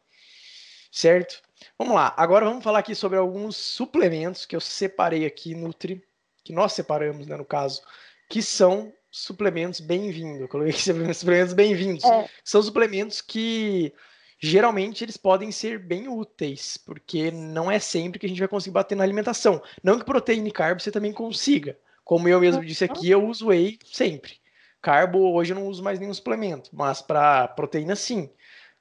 [0.95, 1.43] certo?
[1.77, 6.01] Vamos lá, agora vamos falar aqui sobre alguns suplementos que eu separei aqui, Nutri,
[6.45, 7.83] que nós separamos, né, no caso,
[8.31, 10.49] que são suplementos bem-vindos.
[10.49, 10.83] Coloquei aqui
[11.19, 12.05] suplementos bem-vindos.
[12.05, 12.29] É.
[12.45, 13.93] São suplementos que
[14.39, 18.75] geralmente eles podem ser bem úteis, porque não é sempre que a gente vai conseguir
[18.75, 19.61] bater na alimentação.
[19.83, 21.77] Não que proteína e carbo você também consiga.
[22.05, 24.35] Como eu mesmo disse aqui, eu uso whey sempre.
[24.81, 28.31] Carbo hoje eu não uso mais nenhum suplemento, mas para proteína sim.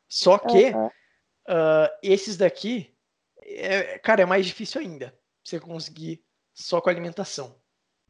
[0.08, 0.92] Só que uhum.
[1.48, 2.96] Uh, esses daqui,
[3.42, 7.56] é, cara, é mais difícil ainda você conseguir só com alimentação.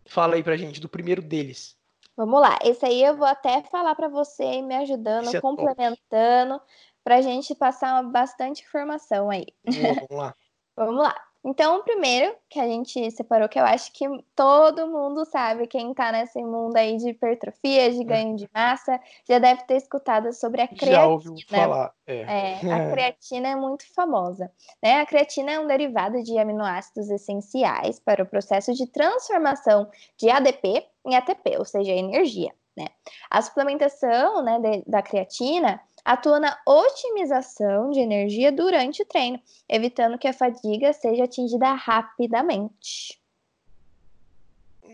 [0.05, 1.77] Fala aí pra gente do primeiro deles.
[2.15, 6.61] Vamos lá, esse aí eu vou até falar para você, me ajudando, é complementando,
[7.03, 9.47] para a gente passar bastante informação aí.
[9.65, 10.35] Vamos lá.
[10.77, 11.32] vamos lá.
[11.45, 15.93] Então, o primeiro que a gente separou, que eu acho que todo mundo sabe, quem
[15.93, 20.61] tá nesse mundo aí de hipertrofia, de ganho de massa, já deve ter escutado sobre
[20.61, 20.91] a creatina.
[20.91, 22.21] Já ouviu falar, é.
[22.21, 24.49] é a creatina é muito famosa.
[24.81, 25.01] Né?
[25.01, 30.87] A creatina é um derivado de aminoácidos essenciais para o processo de transformação de ADP
[31.05, 32.53] em ATP, ou seja, energia.
[32.75, 32.87] Né?
[33.29, 39.39] A suplementação né, de, da creatina atua na otimização de energia durante o treino,
[39.69, 43.19] evitando que a fadiga seja atingida rapidamente.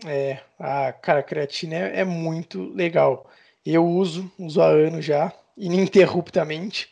[0.06, 3.28] É, a cara, a creatina é, é muito legal.
[3.64, 6.88] Eu uso, uso há anos já, ininterruptamente.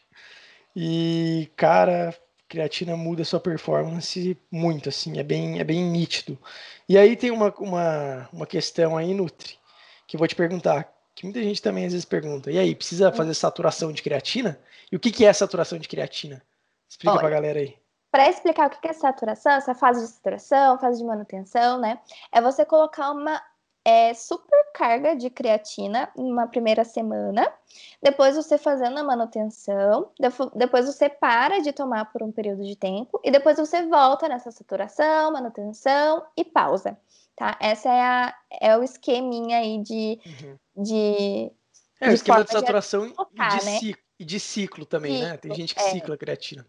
[0.77, 2.15] E, cara,
[2.49, 6.39] creatina muda sua performance muito, assim, é bem, é bem nítido.
[6.89, 9.57] E aí tem uma, uma, uma questão aí, Nutri,
[10.07, 13.09] que eu vou te perguntar que muita gente também às vezes pergunta, e aí, precisa
[13.09, 13.13] hum.
[13.13, 14.59] fazer saturação de creatina?
[14.91, 16.41] E o que, que é saturação de creatina?
[16.89, 17.77] Explica Olha, pra galera aí.
[18.11, 21.99] Para explicar o que é saturação, essa fase de saturação, fase de manutenção, né?
[22.31, 23.43] É você colocar uma
[23.85, 27.53] é, supercarga de creatina em uma primeira semana,
[28.01, 30.13] depois você fazendo a manutenção,
[30.55, 34.53] depois você para de tomar por um período de tempo, e depois você volta nessa
[34.53, 36.97] saturação, manutenção e pausa
[37.39, 37.57] tá?
[37.61, 40.21] Essa é, a, é o esqueminha aí de.
[40.27, 40.83] Uhum.
[40.83, 41.53] de
[42.01, 43.79] é, o esquema de saturação de colocar, e, de né?
[43.79, 45.37] ciclo, e de ciclo também, ciclo, né?
[45.37, 45.91] Tem gente que é.
[45.91, 46.67] cicla creatina.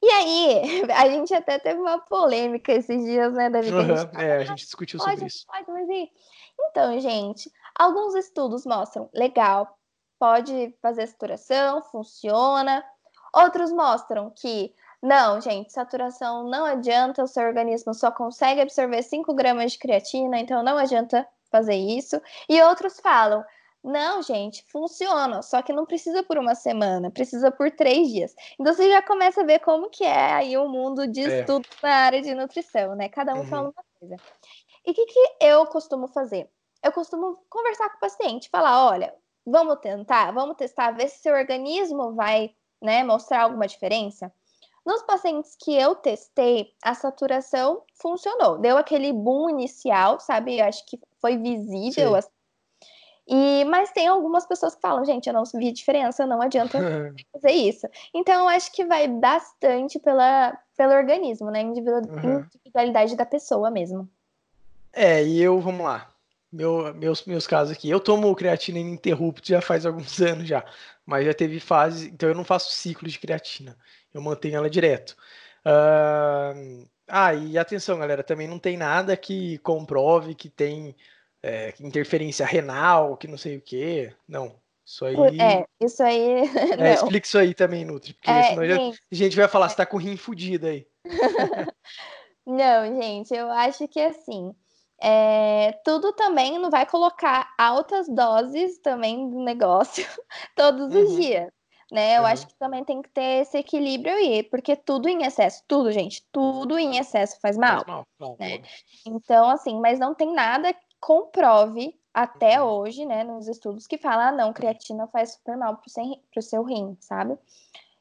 [0.00, 3.72] E aí, a gente até teve uma polêmica esses dias, né, Davi?
[3.72, 5.44] Uhum, a gente, é, a gente discutiu pode, sobre isso.
[5.46, 6.10] Pode, mas e...
[6.70, 9.76] Então, gente, alguns estudos mostram legal,
[10.20, 12.84] pode fazer saturação, funciona.
[13.34, 14.72] Outros mostram que
[15.04, 20.38] não, gente, saturação não adianta, o seu organismo só consegue absorver 5 gramas de creatina,
[20.38, 22.18] então não adianta fazer isso.
[22.48, 23.44] E outros falam,
[23.84, 28.34] não, gente, funciona, só que não precisa por uma semana, precisa por três dias.
[28.58, 31.40] Então você já começa a ver como que é aí o mundo de é.
[31.40, 33.10] estudo na área de nutrição, né?
[33.10, 33.46] Cada um uhum.
[33.46, 34.16] fala uma coisa.
[34.86, 36.48] E o que, que eu costumo fazer?
[36.82, 39.14] Eu costumo conversar com o paciente, falar, olha,
[39.44, 44.32] vamos tentar, vamos testar, ver se seu organismo vai né, mostrar alguma diferença.
[44.84, 48.58] Nos pacientes que eu testei, a saturação funcionou.
[48.58, 50.58] Deu aquele boom inicial, sabe?
[50.58, 52.14] Eu acho que foi visível.
[52.14, 52.28] Assim.
[53.26, 56.78] E, mas tem algumas pessoas que falam, gente, eu não vi diferença, não adianta
[57.32, 57.86] fazer isso.
[58.12, 61.62] Então, eu acho que vai bastante pela, pelo organismo, né?
[61.62, 63.16] Individualidade uhum.
[63.16, 64.06] da pessoa mesmo.
[64.92, 66.10] É, e eu, vamos lá.
[66.52, 67.88] Meu, meus, meus casos aqui.
[67.88, 70.62] Eu tomo creatina ininterrupto já faz alguns anos já.
[71.06, 72.10] Mas já teve fase.
[72.10, 73.76] Então eu não faço ciclo de creatina
[74.14, 75.16] eu mantenho ela direto.
[75.66, 80.96] Uh, ah, e atenção, galera, também não tem nada que comprove que tem
[81.42, 84.10] é, interferência renal, que não sei o que.
[84.26, 84.54] Não.
[84.86, 85.40] Isso aí.
[85.40, 86.42] É, isso aí.
[86.78, 89.00] É, explica isso aí também, Nutri, porque é, senão gente...
[89.10, 90.86] a gente vai falar, você tá com o rim fudido aí.
[92.46, 94.54] não, gente, eu acho que assim.
[95.00, 100.06] É, tudo também não vai colocar altas doses também do negócio
[100.56, 101.20] todos os uhum.
[101.20, 101.52] dias
[101.94, 102.16] né?
[102.16, 102.26] Eu uhum.
[102.26, 106.26] acho que também tem que ter esse equilíbrio aí, porque tudo em excesso, tudo, gente,
[106.32, 107.84] tudo em excesso faz mal.
[107.84, 108.36] Faz mal.
[108.38, 108.62] Né?
[109.06, 112.68] Então, assim, mas não tem nada que comprove até uhum.
[112.68, 116.42] hoje, né, nos estudos que fala, ah, não, creatina faz super mal pro, seu, pro
[116.42, 117.38] seu rim, sabe?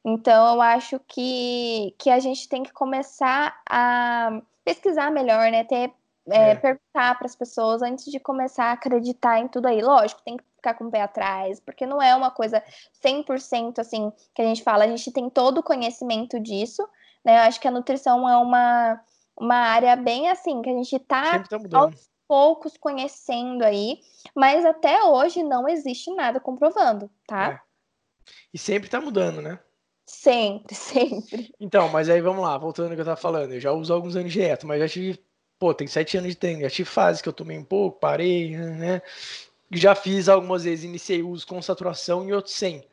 [0.03, 5.63] Então, eu acho que, que a gente tem que começar a pesquisar melhor, né?
[5.63, 5.93] Ter,
[6.29, 6.55] é, é.
[6.55, 9.81] perguntar para as pessoas antes de começar a acreditar em tudo aí.
[9.81, 12.63] Lógico, tem que ficar com o pé atrás, porque não é uma coisa
[13.03, 16.87] 100% assim que a gente fala, a gente tem todo o conhecimento disso,
[17.25, 17.37] né?
[17.37, 19.01] Eu acho que a nutrição é uma,
[19.37, 23.99] uma área bem assim, que a gente tá, aos poucos conhecendo aí,
[24.33, 27.51] mas até hoje não existe nada comprovando, tá?
[27.51, 27.59] É.
[28.53, 29.59] E sempre tá mudando, né?
[30.05, 31.53] Sempre, sempre.
[31.59, 34.15] Então, mas aí vamos lá, voltando ao que eu tava falando, eu já uso alguns
[34.15, 35.19] anos dieta, mas já tive,
[35.59, 38.55] pô, tem sete anos de treino, já tive fases que eu tomei um pouco, parei,
[38.55, 39.01] né?
[39.73, 42.87] Já fiz algumas vezes, iniciei uso com saturação e outros sem.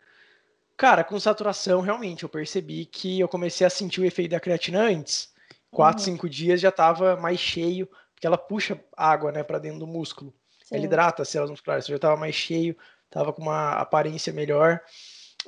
[0.76, 4.80] Cara, com saturação, realmente, eu percebi que eu comecei a sentir o efeito da creatina
[4.80, 5.30] antes.
[5.70, 6.12] Quatro, uhum.
[6.12, 10.32] cinco dias já estava mais cheio, porque ela puxa água, né, para dentro do músculo.
[10.64, 10.76] Sim.
[10.76, 11.84] Ela hidrata as células musculares.
[11.84, 14.80] Eu já estava mais cheio, estava com uma aparência melhor.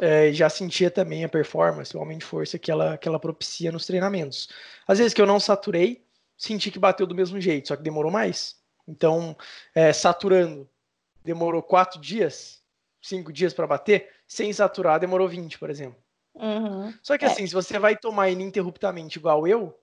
[0.01, 3.71] É, já sentia também a performance, o aumento de força que ela, que ela propicia
[3.71, 4.49] nos treinamentos.
[4.87, 6.05] Às vezes que eu não saturei,
[6.37, 8.57] senti que bateu do mesmo jeito, só que demorou mais.
[8.87, 9.37] Então,
[9.75, 10.69] é, saturando,
[11.25, 12.63] demorou quatro dias,
[13.01, 16.03] cinco dias para bater, sem saturar demorou 20, por exemplo.
[16.35, 16.93] Uhum.
[17.03, 17.29] Só que é.
[17.29, 19.79] assim, se você vai tomar ininterruptamente igual eu,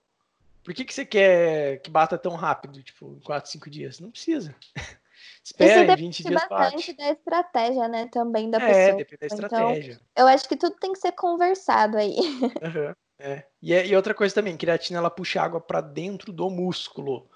[0.64, 4.00] por que, que você quer que bata tão rápido, tipo, em 4, 5 dias?
[4.00, 4.54] Não precisa.
[5.42, 8.82] Espera, em 20 dias bastante da estratégia, né, também da é, pessoa.
[8.82, 9.92] É, depende da então, estratégia.
[9.92, 12.16] Então, eu acho que tudo tem que ser conversado aí.
[12.62, 12.94] Uhum.
[13.22, 13.44] É.
[13.60, 17.28] E, é, e outra coisa também, creatina ela puxa água para dentro do músculo,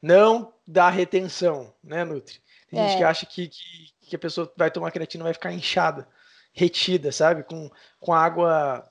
[0.00, 2.40] não dá retenção, né, Nutri?
[2.70, 2.88] Tem é.
[2.88, 6.08] gente que acha que, que, que, a pessoa vai tomar creatina vai ficar inchada,
[6.52, 7.42] retida, sabe?
[7.44, 8.84] Com, com água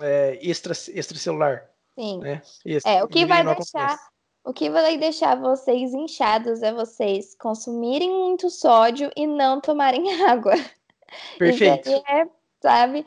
[0.00, 1.68] é, extra, extracelular.
[1.94, 2.18] Sim.
[2.18, 2.42] Né?
[2.84, 3.84] é, o que vai deixar.
[3.84, 4.08] Acontece.
[4.44, 10.54] O que vai deixar vocês inchados é vocês consumirem muito sódio e não tomarem água.
[11.38, 11.90] Perfeito.
[12.08, 12.26] É,
[12.60, 13.06] sabe?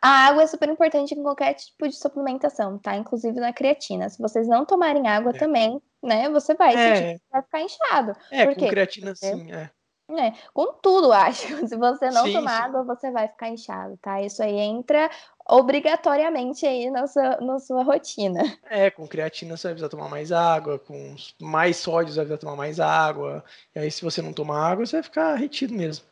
[0.00, 2.96] A água é super importante em qualquer tipo de suplementação, tá?
[2.96, 4.08] Inclusive na creatina.
[4.08, 5.38] Se vocês não tomarem água é.
[5.38, 6.28] também, né?
[6.30, 7.18] Você vai, é.
[7.30, 8.12] vai ficar inchado.
[8.30, 9.70] É, Por com creatina sim, é.
[10.10, 11.46] É, com tudo, acho.
[11.66, 12.62] Se você não sim, tomar sim.
[12.64, 14.20] água, você vai ficar inchado, tá?
[14.20, 15.10] Isso aí entra
[15.48, 18.42] obrigatoriamente aí na sua, na sua rotina.
[18.68, 22.40] É, com creatina você vai precisar tomar mais água, com mais sódio você vai precisar
[22.40, 23.44] tomar mais água.
[23.74, 26.04] E aí, se você não tomar água, você vai ficar retido mesmo.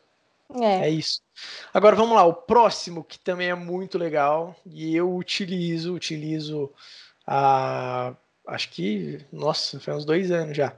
[0.55, 0.87] É.
[0.87, 1.21] é isso.
[1.73, 6.73] Agora vamos lá, o próximo que também é muito legal e eu utilizo, utilizo
[7.27, 8.15] há
[8.47, 10.77] acho que, nossa, foi uns dois anos já.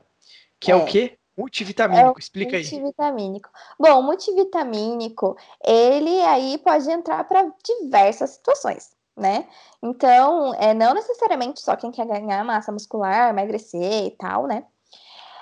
[0.61, 1.19] Que é, é o quê?
[1.37, 2.77] Multivitamínico, é explica multivitamínico.
[2.77, 2.81] aí.
[2.81, 3.51] Multivitamínico.
[3.79, 9.49] Bom, multivitamínico, ele aí pode entrar para diversas situações, né?
[9.83, 14.65] Então, é não necessariamente só quem quer ganhar massa muscular, emagrecer e tal, né?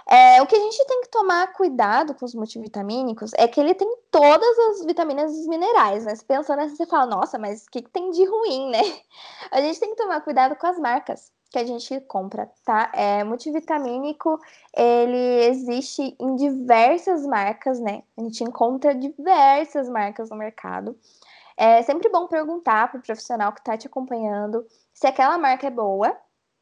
[0.09, 3.75] É, o que a gente tem que tomar cuidado com os multivitamínicos é que ele
[3.75, 6.15] tem todas as vitaminas e os minerais, né?
[6.27, 8.81] Pensando nessa, você fala, nossa, mas o que, que tem de ruim, né?
[9.51, 12.93] A gente tem que tomar cuidado com as marcas que a gente compra, tá?
[12.95, 14.41] É multivitamínico,
[14.73, 18.05] ele existe em diversas marcas, né?
[18.17, 20.97] A gente encontra diversas marcas no mercado.
[21.57, 25.71] É sempre bom perguntar para o profissional que está te acompanhando se aquela marca é
[25.71, 26.17] boa,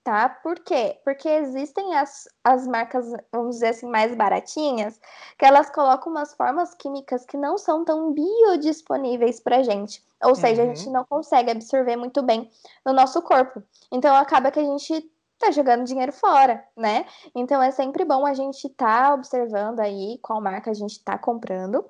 [0.08, 0.26] tá?
[0.26, 0.98] Por quê?
[1.04, 4.98] Porque existem as, as marcas, vamos dizer assim, mais baratinhas,
[5.38, 10.02] que elas colocam umas formas químicas que não são tão biodisponíveis pra gente.
[10.24, 10.70] Ou seja, uhum.
[10.70, 10.94] a gente uhum.
[10.94, 12.50] não consegue absorver muito bem
[12.86, 13.62] no nosso corpo.
[13.92, 17.04] Então acaba que a gente tá jogando dinheiro fora, né?
[17.34, 21.84] Então é sempre bom a gente tá observando aí qual marca a gente tá comprando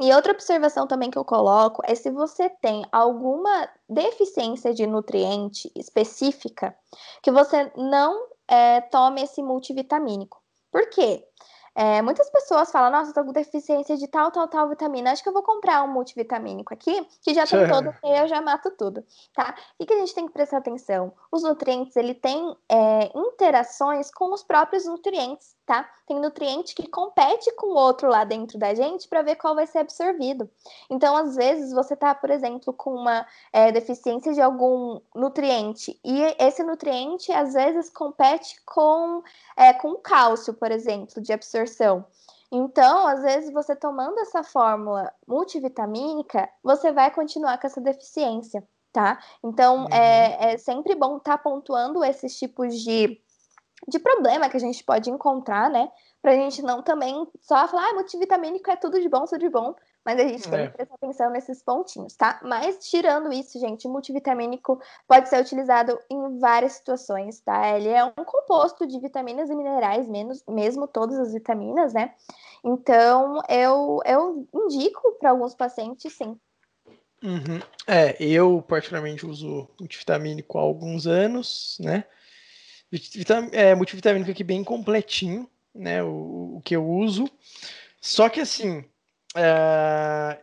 [0.00, 5.70] e outra observação também que eu coloco é se você tem alguma deficiência de nutriente
[5.76, 6.76] específica,
[7.22, 10.42] que você não é, tome esse multivitamínico.
[10.70, 11.24] Por quê?
[11.76, 15.24] É, muitas pessoas falam, nossa, eu tô com deficiência de tal, tal, tal vitamina, acho
[15.24, 18.70] que eu vou comprar um multivitamínico aqui, que já tem todo e eu já mato
[18.70, 19.04] tudo,
[19.34, 19.56] tá?
[19.76, 21.12] O que, a gente tem que prestar atenção?
[21.32, 25.88] Os nutrientes, ele tem é, interações com os próprios nutrientes, tá?
[26.06, 29.66] Tem nutriente que compete com o outro lá dentro da gente para ver qual vai
[29.66, 30.48] ser absorvido.
[30.90, 36.20] Então, às vezes, você tá, por exemplo, com uma é, deficiência de algum nutriente e
[36.38, 39.22] esse nutriente, às vezes, compete com,
[39.56, 42.04] é, com cálcio, por exemplo, de absorção.
[42.52, 49.18] Então, às vezes, você tomando essa fórmula multivitamínica, você vai continuar com essa deficiência, tá?
[49.42, 50.44] Então, é, uhum.
[50.44, 53.20] é, é sempre bom estar tá pontuando esses tipos de
[53.88, 55.90] de problema que a gente pode encontrar, né?
[56.22, 59.74] Pra gente não também só falar, ah, multivitamínico é tudo de bom, tudo de bom.
[60.04, 60.50] Mas a gente é.
[60.50, 62.38] tem que prestar atenção nesses pontinhos, tá?
[62.42, 67.76] Mas tirando isso, gente, multivitamínico pode ser utilizado em várias situações, tá?
[67.76, 72.14] Ele é um composto de vitaminas e minerais, menos, mesmo todas as vitaminas, né?
[72.62, 76.38] Então, eu, eu indico para alguns pacientes, sim.
[77.22, 77.60] Uhum.
[77.86, 82.04] É, eu particularmente uso multivitamínico há alguns anos, né?
[83.52, 86.02] É, multivitamínico aqui bem completinho, né?
[86.02, 87.28] O, o que eu uso.
[88.00, 88.84] Só que assim,
[89.34, 90.38] é,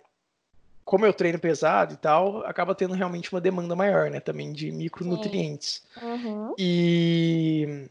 [0.83, 4.19] como eu treino pesado e tal, acaba tendo realmente uma demanda maior, né?
[4.19, 5.83] Também de micronutrientes.
[6.01, 6.53] Uhum.
[6.57, 7.87] E,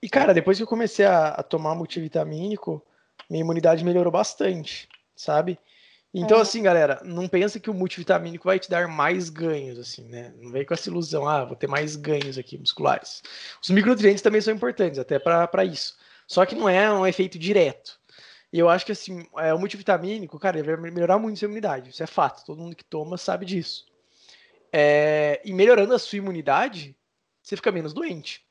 [0.00, 2.82] e, cara, depois que eu comecei a, a tomar multivitamínico,
[3.28, 5.58] minha imunidade melhorou bastante, sabe?
[6.12, 6.40] Então, é.
[6.40, 10.34] assim, galera, não pensa que o multivitamínico vai te dar mais ganhos, assim, né?
[10.38, 13.22] Não vem com essa ilusão, ah, vou ter mais ganhos aqui musculares.
[13.62, 15.96] Os micronutrientes também são importantes, até para isso.
[16.26, 17.98] Só que não é um efeito direto.
[18.52, 21.46] E eu acho que, assim, é, o multivitamínico, cara, ele vai melhorar muito a sua
[21.46, 21.90] imunidade.
[21.90, 22.44] Isso é fato.
[22.44, 23.86] Todo mundo que toma sabe disso.
[24.72, 26.96] É, e melhorando a sua imunidade,
[27.42, 28.44] você fica menos doente.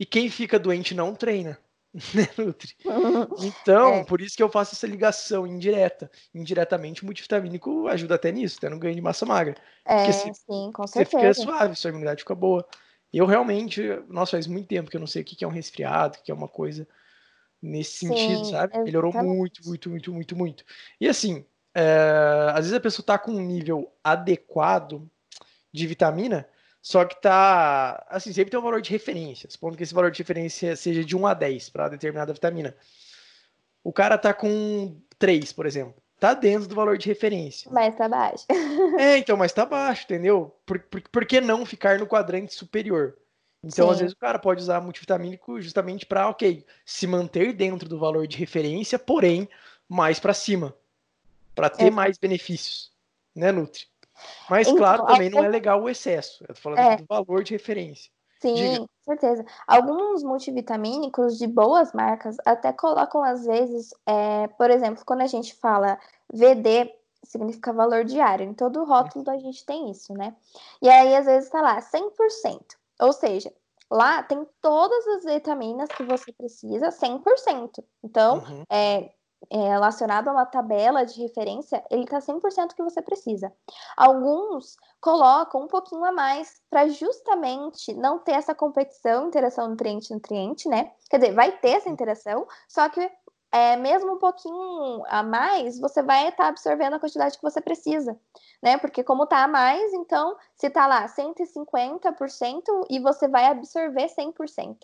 [0.00, 1.58] E quem fica doente não treina.
[2.14, 2.74] né, Nutri?
[3.42, 4.04] Então, é.
[4.04, 6.10] por isso que eu faço essa ligação indireta.
[6.34, 9.54] Indiretamente, o multivitamínico ajuda até nisso, até no ganho de massa magra.
[9.84, 11.32] É, se, sim, com certeza.
[11.32, 12.66] Você fica suave, sua imunidade fica boa.
[13.12, 16.18] Eu realmente, nossa, faz muito tempo que eu não sei o que é um resfriado,
[16.18, 16.86] o que é uma coisa
[17.60, 18.50] nesse sim, sentido, sabe?
[18.50, 18.84] Exatamente.
[18.84, 20.64] Melhorou muito, muito, muito, muito, muito.
[21.00, 25.08] E assim, é, às vezes a pessoa tá com um nível adequado
[25.72, 26.48] de vitamina,
[26.80, 30.18] só que tá, assim, sempre tem um valor de referência, supondo que esse valor de
[30.18, 32.74] referência seja de 1 a 10 para determinada vitamina.
[33.82, 35.94] O cara tá com 3, por exemplo.
[36.18, 37.70] tá dentro do valor de referência.
[37.72, 38.44] Mas tá baixo.
[38.98, 40.54] é, então, mas tá baixo, entendeu?
[40.66, 43.16] Por, por, por que não ficar no quadrante superior?
[43.62, 43.92] Então, Sim.
[43.92, 48.26] às vezes, o cara pode usar multivitamínico justamente para, ok, se manter dentro do valor
[48.26, 49.48] de referência, porém,
[49.88, 50.74] mais para cima,
[51.54, 51.90] para ter é.
[51.90, 52.92] mais benefícios,
[53.34, 53.86] né, Nutri?
[54.48, 56.44] Mas, então, claro, também não é legal o excesso.
[56.48, 56.96] Eu tô falando é.
[56.96, 58.10] do valor de referência.
[58.40, 58.78] Sim, Diga.
[58.78, 59.44] com certeza.
[59.66, 65.54] Alguns multivitamínicos de boas marcas até colocam, às vezes, é, por exemplo, quando a gente
[65.54, 65.98] fala
[66.32, 66.94] VD,
[67.24, 68.46] significa valor diário.
[68.46, 70.34] Em todo rótulo a gente tem isso, né?
[70.80, 72.60] E aí, às vezes, tá lá 100%.
[73.00, 73.52] Ou seja,
[73.90, 77.84] lá tem todas as vitaminas que você precisa, 100%.
[78.04, 78.62] Então, uhum.
[78.70, 79.10] é,
[79.50, 83.52] é, relacionado a uma tabela de referência, ele está 100% que você precisa.
[83.96, 90.92] Alguns colocam um pouquinho a mais para justamente não ter essa competição, interação nutriente-nutriente, né?
[91.08, 93.10] Quer dizer, vai ter essa interação, só que
[93.50, 97.60] é, mesmo um pouquinho a mais, você vai estar tá absorvendo a quantidade que você
[97.60, 98.18] precisa,
[98.62, 98.76] né?
[98.76, 104.76] Porque como tá a mais, então, se tá lá 150% e você vai absorver 100%.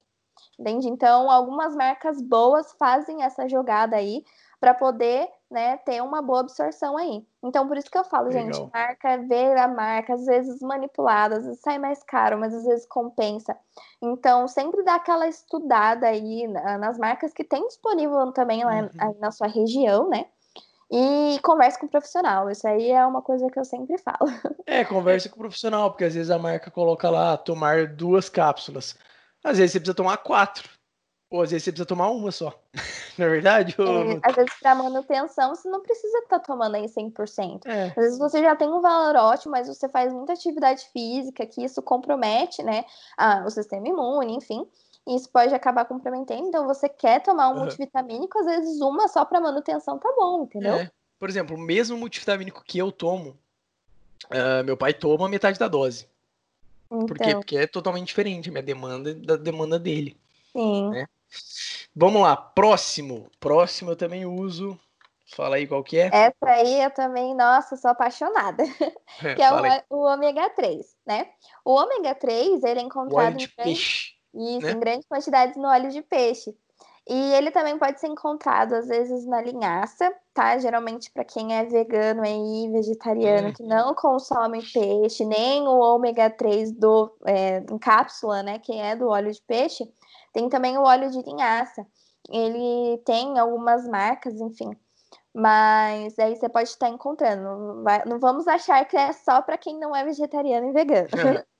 [0.59, 0.89] Entende?
[0.89, 4.25] Então, algumas marcas boas fazem essa jogada aí
[4.65, 7.23] para poder né, ter uma boa absorção aí.
[7.43, 8.45] Então, por isso que eu falo, Legal.
[8.45, 12.65] gente, marca, ver a marca, às vezes manipulada, às vezes sai mais caro, mas às
[12.65, 13.55] vezes compensa.
[14.01, 19.17] Então, sempre dá aquela estudada aí nas marcas que tem disponível também lá uhum.
[19.21, 20.25] na sua região, né?
[20.91, 22.51] E converse com o profissional.
[22.51, 24.21] Isso aí é uma coisa que eu sempre falo.
[24.67, 28.97] É, converse com o profissional, porque às vezes a marca coloca lá tomar duas cápsulas.
[29.45, 30.71] Às vezes você precisa tomar quatro.
[31.35, 32.57] Ou às vezes você precisa tomar uma só.
[33.19, 33.75] Não é verdade?
[33.77, 37.63] É, às vezes, para manutenção, você não precisa estar tá tomando aí 100%.
[37.67, 37.87] É.
[37.87, 41.65] Às vezes você já tem um valor ótimo, mas você faz muita atividade física, que
[41.65, 42.85] isso compromete, né?
[43.17, 44.65] A, o sistema imune, enfim.
[45.07, 46.47] E isso pode acabar comprometendo.
[46.47, 47.59] Então, você quer tomar um uhum.
[47.61, 50.75] multivitamínico, às vezes uma só para manutenção tá bom, entendeu?
[50.75, 50.91] É.
[51.19, 53.37] Por exemplo, o mesmo multivitamínico que eu tomo,
[54.27, 56.09] uh, meu pai toma metade da dose.
[56.87, 57.07] Então...
[57.07, 57.31] Por quê?
[57.31, 57.41] Então.
[57.41, 60.17] Porque é totalmente diferente a minha demanda da demanda dele.
[60.53, 60.91] Sim.
[60.91, 61.07] Né?
[61.95, 63.31] Vamos lá, próximo.
[63.39, 64.79] Próximo eu também uso.
[65.35, 66.11] Fala aí qual que é.
[66.13, 68.63] Essa aí eu também, nossa, sou apaixonada.
[69.23, 71.29] É, que é o, o, ômega 3, né?
[71.65, 74.73] O ômega 3, ele é encontrado em, peixe, isso, né?
[74.73, 76.55] em grandes quantidades no óleo de peixe.
[77.07, 80.59] E ele também pode ser encontrado, às vezes, na linhaça, tá?
[80.59, 83.53] Geralmente, para quem é vegano aí, vegetariano, hum.
[83.53, 88.59] que não consome peixe, nem o ômega 3 do, é, em cápsula, né?
[88.59, 89.87] Que é do óleo de peixe,
[90.35, 91.87] tem também o óleo de linhaça.
[92.29, 94.71] Ele tem algumas marcas, enfim.
[95.33, 97.83] Mas aí você pode estar encontrando.
[98.07, 101.09] Não vamos achar que é só para quem não é vegetariano e vegano.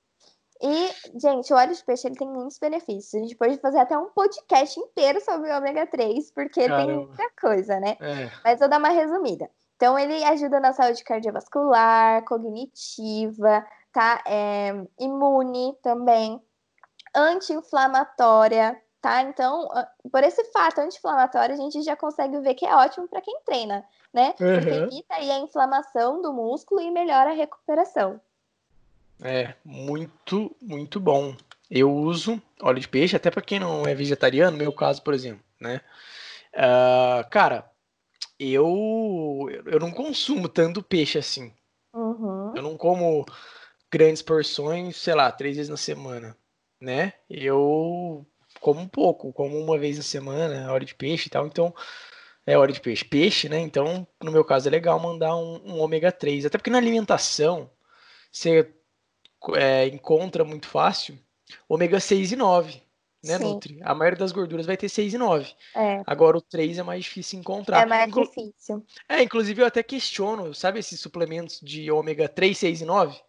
[0.63, 0.89] E,
[1.21, 3.13] gente, o óleo de peixe ele tem muitos benefícios.
[3.15, 6.87] A gente pode fazer até um podcast inteiro sobre o ômega 3, porque Caramba.
[6.87, 7.99] tem muita coisa, né?
[8.01, 8.31] É.
[8.43, 9.51] Mas vou dar uma resumida.
[9.77, 14.23] Então, ele ajuda na saúde cardiovascular, cognitiva, tá?
[14.27, 16.41] É, imune também
[17.15, 19.23] anti-inflamatória, tá?
[19.23, 23.21] Então, ah, por esse fato anti-inflamatório, a gente já consegue ver que é ótimo para
[23.21, 24.33] quem treina, né?
[24.33, 24.85] Porque uhum.
[24.85, 28.21] evita aí a inflamação do músculo e melhora a recuperação.
[29.23, 31.35] É, muito, muito bom.
[31.71, 35.15] Eu uso óleo de peixe, até para quem não é vegetariano, no meu caso, por
[35.15, 35.81] exemplo, né?
[36.55, 37.71] Uh, cara,
[38.39, 41.53] eu, eu não consumo tanto peixe assim.
[41.93, 42.53] Uhum.
[42.57, 43.25] Eu não como
[43.91, 46.37] grandes porções, sei lá, três vezes na semana
[46.81, 47.13] né?
[47.29, 48.27] Eu
[48.61, 51.75] como um pouco, como uma vez na semana, hora de peixe e tal, então
[52.47, 53.59] é hora de peixe, peixe, né?
[53.59, 57.71] Então, no meu caso é legal mandar um, um ômega 3, até porque na alimentação
[58.31, 58.73] você
[59.55, 61.19] é, encontra muito fácil
[61.69, 62.83] ômega 6 e 9,
[63.23, 63.45] né, Sim.
[63.45, 63.79] Nutri?
[63.83, 65.53] A maioria das gorduras vai ter 6 e 9.
[65.75, 66.03] É.
[66.07, 67.83] Agora o 3 é mais difícil encontrar.
[67.83, 68.85] É mais Inclu difícil.
[69.09, 73.21] É, inclusive eu até questiono, sabe esses suplementos de ômega 3, 6 e 9?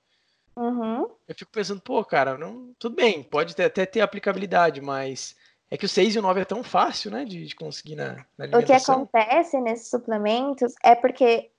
[0.58, 1.08] Uhum.
[1.28, 5.36] Eu fico pensando, pô, cara, não, tudo bem, pode ter, até ter aplicabilidade, mas
[5.70, 8.26] é que o 6 e o 9 é tão fácil, né, de, de conseguir na,
[8.38, 11.52] na O que acontece nesses suplementos é porque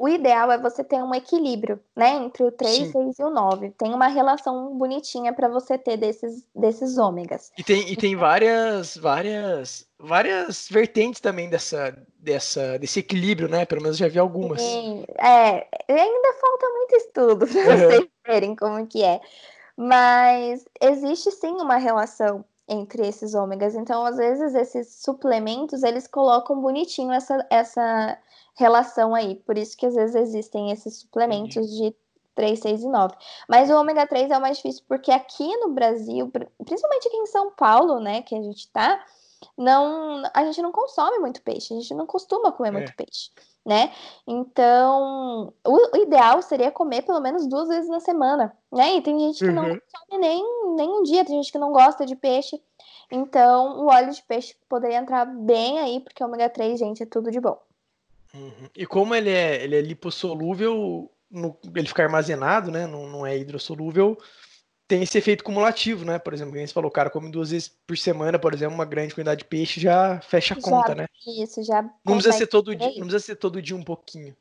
[0.00, 2.92] o ideal é você ter um equilíbrio, né, entre o 3, Sim.
[2.92, 3.70] 6 e o 9.
[3.72, 7.52] Tem uma relação bonitinha para você ter desses, desses ômegas.
[7.58, 13.64] E tem, e tem várias, várias, várias vertentes também dessa, dessa, desse equilíbrio, né?
[13.64, 14.60] Pelo menos já vi algumas.
[14.60, 19.20] Sim, é, ainda falta muito estudo para vocês verem como que é.
[19.76, 23.74] Mas existe sim uma relação entre esses ômegas.
[23.74, 28.18] Então, às vezes, esses suplementos, eles colocam bonitinho essa, essa
[28.56, 29.36] relação aí.
[29.36, 31.94] Por isso que às vezes existem esses suplementos de
[32.34, 33.14] 3, 6 e 9.
[33.48, 36.30] Mas o ômega 3 é o mais difícil porque aqui no Brasil,
[36.64, 39.04] principalmente aqui em São Paulo, né, que a gente tá,
[39.56, 42.72] não, a gente não consome muito peixe, a gente não costuma comer é.
[42.72, 43.30] muito peixe,
[43.64, 43.92] né?
[44.26, 48.96] Então, o, o, ideal seria comer pelo menos duas vezes na semana, né?
[48.96, 49.54] E tem gente que uhum.
[49.54, 52.60] não consome nem, nem um dia, tem gente que não gosta de peixe.
[53.10, 57.30] Então, o óleo de peixe poderia entrar bem aí, porque ômega 3, gente, é tudo
[57.30, 57.60] de bom.
[58.34, 58.68] Uhum.
[58.76, 62.86] E como ele é, ele é lipossolúvel, no, ele fica armazenado, né?
[62.86, 64.16] Não, não é hidrossolúvel,
[64.90, 66.18] tem esse efeito cumulativo, né?
[66.18, 68.84] Por exemplo, quem você falou, o cara come duas vezes por semana, por exemplo, uma
[68.84, 71.06] grande quantidade de peixe já fecha a já, conta, né?
[71.24, 71.80] Isso, já.
[72.04, 74.36] Não precisa ser todo dia, não precisa ser todo dia um pouquinho.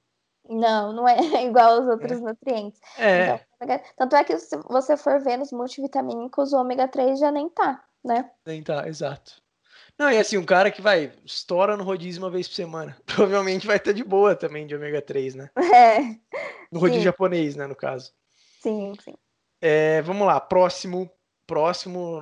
[0.49, 2.15] Não, não é igual aos outros é.
[2.21, 2.81] nutrientes.
[2.97, 3.39] É.
[3.61, 7.47] Então, tanto é que se você for ver nos multivitamínicos, o ômega 3 já nem
[7.47, 8.31] tá, né?
[8.43, 9.43] Nem tá, exato.
[9.99, 13.67] Não, e assim, um cara que vai, estoura no rodízio uma vez por semana, provavelmente
[13.67, 15.51] vai estar de boa também de ômega 3, né?
[15.75, 15.99] É.
[16.71, 17.05] No rodízio sim.
[17.05, 18.11] japonês, né, no caso.
[18.63, 19.13] Sim, sim.
[19.61, 21.09] É, vamos lá, próximo.
[21.45, 22.19] Próximo.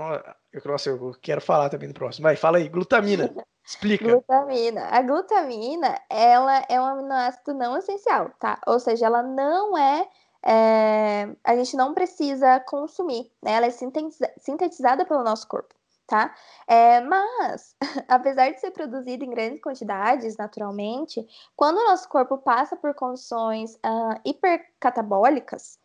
[0.51, 2.23] Eu, nossa, eu quero falar também do próximo.
[2.23, 3.33] Vai, fala aí, glutamina.
[3.67, 4.05] Explica.
[4.05, 4.87] Glutamina.
[4.89, 8.61] A glutamina, ela é um aminoácido não essencial, tá?
[8.65, 10.07] Ou seja, ela não é,
[10.45, 13.51] é a gente não precisa consumir, né?
[13.51, 13.69] Ela é
[14.39, 15.75] sintetizada pelo nosso corpo,
[16.07, 16.33] tá?
[16.65, 17.75] É, mas,
[18.07, 23.75] apesar de ser produzida em grandes quantidades, naturalmente, quando o nosso corpo passa por condições
[23.75, 25.77] uh, hipercatabólicas,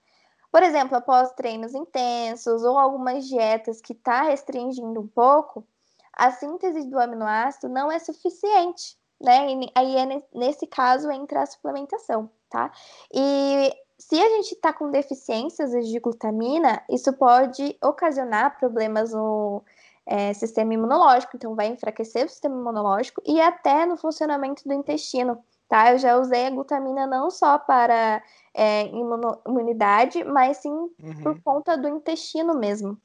[0.53, 5.67] por exemplo, após treinos intensos ou algumas dietas que está restringindo um pouco,
[6.13, 9.51] a síntese do aminoácido não é suficiente, né?
[9.51, 12.71] E aí é nesse caso entra a suplementação, tá?
[13.13, 19.63] E se a gente está com deficiências de glutamina, isso pode ocasionar problemas no
[20.05, 25.43] é, sistema imunológico, então vai enfraquecer o sistema imunológico e até no funcionamento do intestino,
[25.73, 25.91] tá?
[25.91, 31.23] Eu já usei a glutamina não só para é, imunidade, mas sim uhum.
[31.23, 33.01] por conta do intestino mesmo.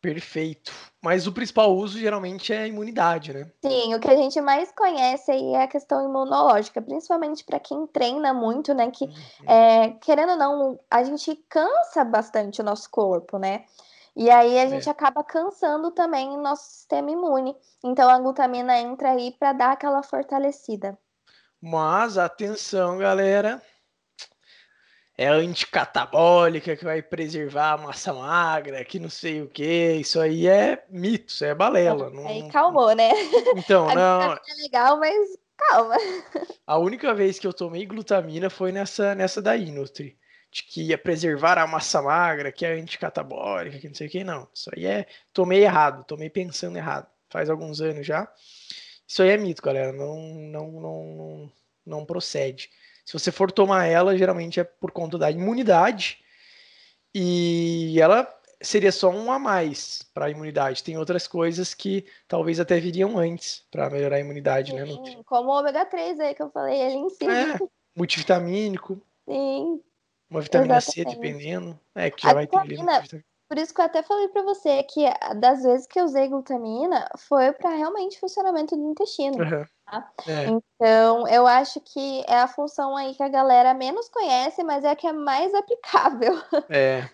[0.00, 0.72] Perfeito.
[1.02, 3.52] Mas o principal uso geralmente é a imunidade, né?
[3.62, 7.86] Sim, o que a gente mais conhece aí é a questão imunológica, principalmente para quem
[7.86, 8.90] treina muito, né?
[8.90, 9.12] Que, uhum.
[9.46, 13.66] é, querendo ou não, a gente cansa bastante o nosso corpo, né?
[14.16, 14.92] E aí a gente é.
[14.92, 17.54] acaba cansando também o nosso sistema imune.
[17.84, 20.98] Então a glutamina entra aí para dar aquela fortalecida.
[21.64, 23.62] Mas atenção, galera,
[25.16, 29.92] é anticatabólica, que vai preservar a massa magra, que não sei o que.
[29.92, 32.10] Isso aí é mito, isso é balela.
[32.10, 32.26] Não...
[32.26, 33.10] Aí calmou, né?
[33.56, 34.32] Então, não.
[34.32, 35.94] É legal, mas calma.
[36.66, 40.18] A única vez que eu tomei glutamina foi nessa, nessa daí, Nutri.
[40.50, 44.24] De que ia preservar a massa magra, que é anticatabólica, que não sei o que,
[44.24, 44.48] não.
[44.52, 45.06] Isso aí é.
[45.32, 47.06] Tomei errado, tomei pensando errado.
[47.30, 48.28] Faz alguns anos já.
[49.12, 49.92] Isso aí é mito, galera.
[49.92, 51.52] Não, não, não, não,
[51.84, 52.70] não procede.
[53.04, 56.24] Se você for tomar ela, geralmente é por conta da imunidade.
[57.14, 58.26] E ela
[58.62, 60.82] seria só um a mais para a imunidade.
[60.82, 64.84] Tem outras coisas que talvez até viriam antes para melhorar a imunidade, Sim, né?
[64.86, 65.22] Nutri?
[65.26, 67.36] Como o ômega 3 aí que eu falei ali em cima.
[67.36, 67.58] É,
[67.94, 68.98] multivitamínico.
[69.28, 69.78] Sim.
[70.30, 71.10] Uma vitamina Exatamente.
[71.10, 71.78] C, dependendo.
[71.94, 72.76] É, que já a vai ter ali.
[73.52, 75.04] Por isso que eu até falei para você que
[75.36, 79.36] das vezes que eu usei glutamina foi para realmente funcionamento do intestino.
[79.44, 79.66] Uhum.
[79.84, 80.10] Tá?
[80.26, 80.46] É.
[80.46, 84.90] Então, eu acho que é a função aí que a galera menos conhece, mas é
[84.92, 86.32] a que é mais aplicável.
[86.70, 87.10] É.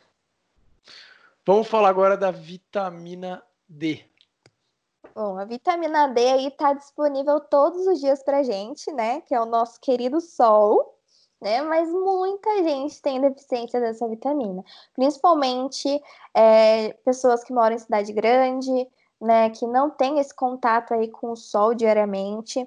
[1.44, 4.04] Vamos falar agora da vitamina D.
[5.16, 9.22] Bom, a vitamina D aí está disponível todos os dias para gente, né?
[9.22, 10.97] Que é o nosso querido sol
[11.40, 11.62] né?
[11.62, 14.64] Mas muita gente tem deficiência dessa vitamina,
[14.94, 16.00] principalmente
[16.34, 18.88] é, pessoas que moram em cidade grande,
[19.20, 19.50] né?
[19.50, 22.66] Que não tem esse contato aí com o sol diariamente.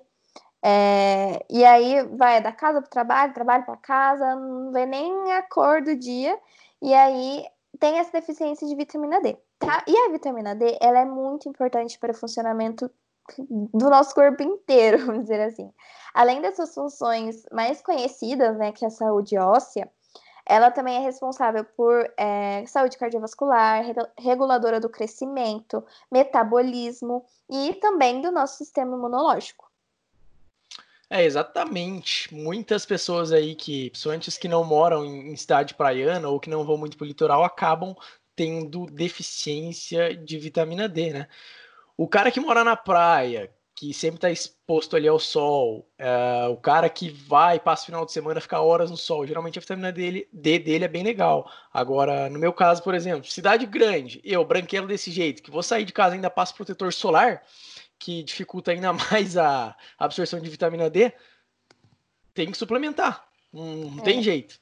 [0.64, 5.34] É, e aí vai da casa para o trabalho, trabalho para casa, não vê nem
[5.34, 6.38] a cor do dia,
[6.80, 7.44] e aí
[7.80, 9.84] tem essa deficiência de vitamina D, tá?
[9.88, 12.92] E a vitamina D, ela é muito importante para o funcionamento
[13.38, 15.72] do nosso corpo inteiro, vamos dizer assim.
[16.14, 19.90] Além dessas funções mais conhecidas, né, que é a saúde óssea,
[20.46, 23.84] ela também é responsável por é, saúde cardiovascular,
[24.18, 29.72] reguladora do crescimento, metabolismo e também do nosso sistema imunológico.
[31.10, 32.34] É, exatamente.
[32.34, 36.78] Muitas pessoas aí que, principalmente que não moram em cidade praiana ou que não vão
[36.78, 37.94] muito para o litoral, acabam
[38.34, 41.28] tendo deficiência de vitamina D, né?
[42.02, 46.58] O cara que mora na praia, que sempre está exposto ali ao sol, é, o
[46.58, 49.92] cara que vai, passa o final de semana, fica horas no sol, geralmente a vitamina
[49.92, 51.48] dele, D dele é bem legal.
[51.72, 55.86] Agora, no meu caso, por exemplo, cidade grande, eu, branquelo desse jeito, que vou sair
[55.86, 57.44] de casa ainda passo protetor solar,
[58.00, 61.14] que dificulta ainda mais a absorção de vitamina D,
[62.34, 63.28] tem que suplementar.
[63.54, 64.02] Não, é.
[64.02, 64.60] tem jeito.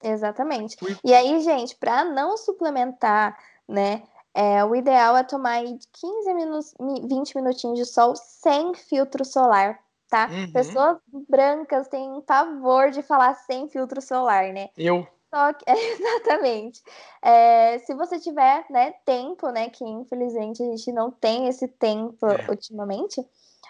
[0.00, 0.76] Exatamente.
[1.02, 3.36] E aí, gente, para não suplementar,
[3.68, 4.04] né,
[4.34, 9.80] É, o ideal é tomar de 15 minutos, 20 minutinhos de sol sem filtro solar,
[10.08, 10.28] tá?
[10.30, 10.52] Uhum.
[10.52, 14.68] Pessoas brancas têm pavor de falar sem filtro solar, né?
[14.76, 15.06] Eu.
[15.34, 16.82] Só que, é, exatamente.
[17.22, 19.68] É, se você tiver né, tempo, né?
[19.68, 22.48] Que infelizmente a gente não tem esse tempo é.
[22.48, 23.24] ultimamente,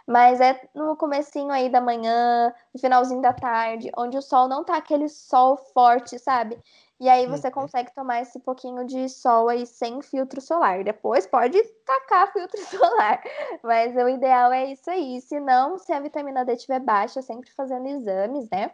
[0.06, 4.64] mas é no comecinho aí da manhã, no finalzinho da tarde, onde o sol não
[4.64, 6.58] tá aquele sol forte, sabe?
[7.00, 7.54] E aí você uhum.
[7.54, 10.84] consegue tomar esse pouquinho de sol aí sem filtro solar.
[10.84, 13.22] Depois pode tacar filtro solar,
[13.62, 15.18] mas o ideal é isso aí.
[15.22, 18.70] Se não, se a vitamina D estiver baixa, sempre fazendo exames, né?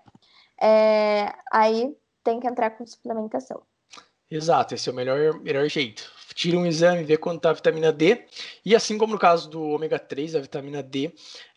[0.61, 3.63] É, aí tem que entrar com suplementação.
[4.29, 6.11] Exato, esse é o melhor, melhor jeito.
[6.35, 8.27] Tira um exame, vê quanto tá a vitamina D.
[8.65, 11.15] E assim como no caso do ômega 3, a vitamina D,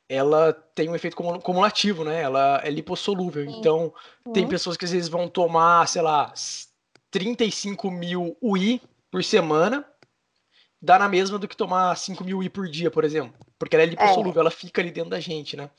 [0.10, 2.24] ela tem um efeito cumulativo, né?
[2.24, 3.45] Ela é lipossolúvel.
[3.45, 3.60] Sim.
[3.60, 3.93] Então,
[4.26, 4.34] uhum.
[4.34, 6.34] tem pessoas que às vezes vão tomar, sei lá,
[7.12, 8.82] 35 mil UI
[9.12, 9.86] por semana,
[10.82, 13.34] dá na mesma do que tomar 5 mil UI por dia, por exemplo.
[13.60, 14.41] Porque ela é lipossolúvel, é.
[14.41, 15.70] ela fica ali dentro da gente, né?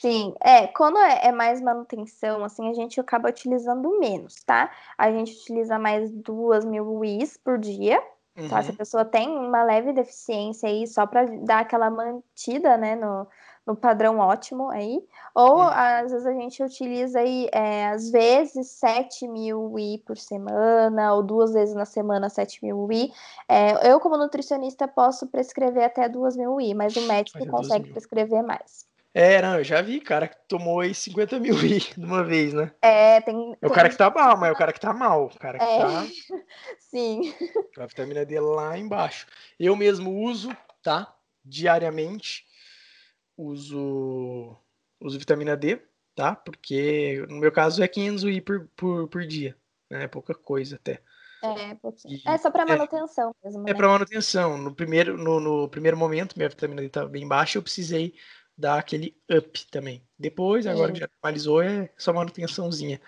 [0.00, 4.70] Sim, é, quando é, é, mais manutenção, assim, a gente acaba utilizando menos, tá?
[4.98, 8.02] A gente utiliza mais 2 mil UIs por dia,
[8.36, 8.48] uhum.
[8.48, 8.62] tá?
[8.62, 8.76] Se a uhum.
[8.76, 13.26] pessoa tem uma leve deficiência aí, só para dar aquela mantida, né, no,
[13.66, 15.02] no padrão ótimo aí.
[15.34, 15.68] Ou uhum.
[15.68, 21.22] às vezes a gente utiliza aí, é, às vezes, 7 mil Wii por semana, ou
[21.22, 23.12] duas vezes na semana 7 mil Wii.
[23.48, 28.42] É, eu, como nutricionista, posso prescrever até 2 mil Wii, mas o médico consegue prescrever
[28.42, 28.84] mais.
[29.16, 32.52] É, não, eu já vi cara que tomou aí 50 mil I de uma vez,
[32.52, 32.72] né?
[32.82, 33.56] É, tem.
[33.62, 35.26] É o cara que tá mal, mas é o cara que tá mal.
[35.26, 35.78] O cara que é.
[35.78, 36.06] tá.
[36.80, 37.32] Sim.
[37.78, 39.28] A vitamina D lá embaixo.
[39.58, 40.50] Eu mesmo uso,
[40.82, 41.14] tá?
[41.44, 42.44] Diariamente
[43.36, 44.56] uso,
[45.00, 45.80] uso vitamina D,
[46.14, 46.34] tá?
[46.34, 49.56] Porque no meu caso é 500 UI por, por, por dia,
[49.90, 50.04] né?
[50.04, 51.00] É pouca coisa até.
[51.42, 52.20] É, pouquinho.
[52.26, 52.66] é só para é.
[52.66, 53.62] manutenção é, mesmo.
[53.62, 53.74] É né?
[53.74, 54.56] para manutenção.
[54.56, 58.14] No primeiro, no, no, primeiro momento, minha vitamina D estava bem baixa, eu precisei
[58.56, 60.02] dar aquele up também.
[60.18, 63.00] Depois, agora que já normalizou, é só manutençãozinha.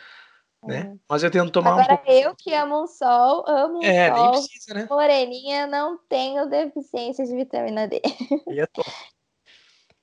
[0.63, 0.93] Né?
[0.93, 0.99] É.
[1.09, 2.11] Mas eu tento tomar Agora, um pouco.
[2.11, 4.31] eu que amo o sol, amo é, o sol.
[4.33, 4.87] Precisa, né?
[4.91, 8.03] Moreninha, não tenho deficiência de vitamina D.
[8.49, 8.91] E é top.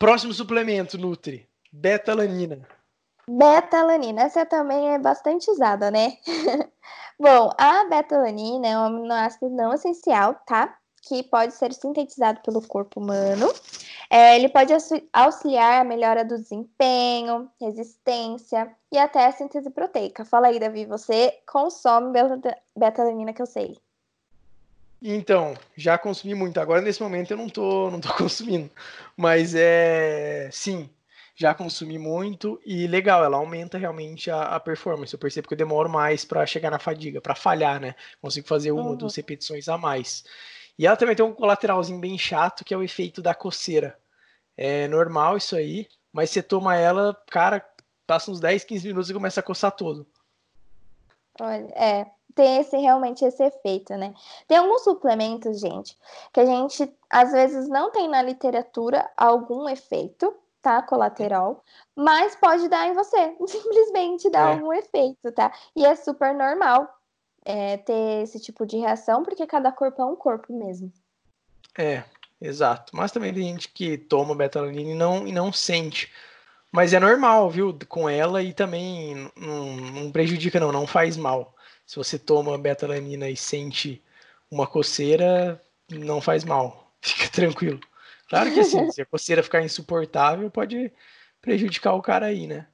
[0.04, 1.47] Próximo suplemento, Nutri.
[1.72, 2.68] Betalanina.
[3.26, 6.18] Betalanina, essa também é bastante usada, né?
[7.18, 10.78] Bom, a betalanina é um aminoácido não essencial, tá?
[11.04, 13.47] Que pode ser sintetizado pelo corpo humano.
[14.10, 14.74] É, ele pode
[15.14, 20.26] auxiliar a melhora do desempenho, resistência e até a síntese proteica.
[20.26, 22.12] Fala aí, Davi, você consome
[22.76, 23.78] betalanina que eu sei.
[25.06, 26.62] Então, já consumi muito.
[26.62, 28.72] Agora, nesse momento, eu não tô, não tô consumindo.
[29.18, 30.49] Mas é.
[30.49, 30.89] Sim,
[31.36, 35.14] já consumi muito e legal, ela aumenta realmente a, a performance.
[35.14, 37.95] Eu percebo que eu demoro mais para chegar na fadiga, para falhar, né?
[38.22, 38.95] Consigo fazer uma ou uhum.
[38.95, 40.24] duas repetições a mais.
[40.80, 43.97] E ela também tem um colateralzinho bem chato, que é o efeito da coceira.
[44.56, 47.66] É normal isso aí, mas você toma ela, cara,
[48.08, 50.08] passa uns 10, 15 minutos e começa a coçar todo.
[51.39, 52.06] Olha, é,
[52.36, 54.14] tem esse realmente esse efeito, né?
[54.48, 55.98] Tem alguns suplementos, gente,
[56.32, 60.82] que a gente às vezes não tem na literatura algum efeito, tá?
[60.82, 61.64] Colateral,
[61.96, 64.54] mas pode dar em você, simplesmente dar é.
[64.54, 65.52] algum efeito, tá?
[65.76, 66.88] E é super normal
[67.46, 70.92] é, ter esse tipo de reação, porque cada corpo é um corpo mesmo.
[71.78, 72.04] É,
[72.42, 72.96] exato.
[72.96, 76.12] Mas também tem gente que toma betalanina e não, e não sente.
[76.72, 77.78] Mas é normal, viu?
[77.88, 81.53] Com ela e também não, não prejudica, não, não faz mal.
[81.94, 84.02] Se você toma betalanina e sente
[84.50, 86.91] uma coceira, não faz mal.
[87.00, 87.80] Fica tranquilo.
[88.28, 90.91] Claro que assim, se a coceira ficar insuportável, pode
[91.39, 92.66] prejudicar o cara aí, né?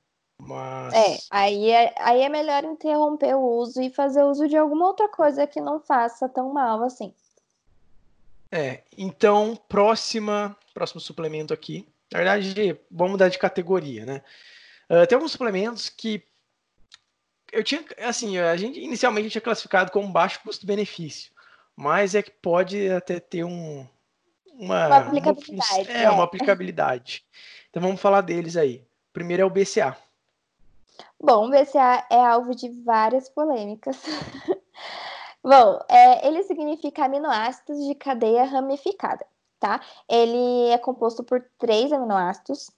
[0.42, 0.94] Mas...
[0.94, 5.10] É, aí é, aí é melhor interromper o uso e fazer uso de alguma outra
[5.10, 7.14] coisa que não faça tão mal assim.
[8.50, 11.86] É, então, próxima, próximo suplemento aqui.
[12.10, 14.22] Na verdade, vamos mudar de categoria, né?
[14.90, 16.24] Uh, tem alguns suplementos que
[17.52, 21.32] eu tinha, assim, a gente inicialmente tinha classificado como baixo custo-benefício,
[21.76, 23.88] mas é que pode até ter um,
[24.54, 25.92] uma, uma aplicabilidade.
[25.92, 27.26] é, é, uma aplicabilidade.
[27.70, 28.84] Então vamos falar deles aí.
[29.14, 29.98] Primeiro é o BCA.
[31.20, 33.98] Bom, o BCA é alvo de várias polêmicas.
[35.44, 39.26] Bom, é, ele significa aminoácidos de cadeia ramificada,
[39.60, 39.82] tá?
[40.08, 42.70] Ele é composto por três aminoácidos,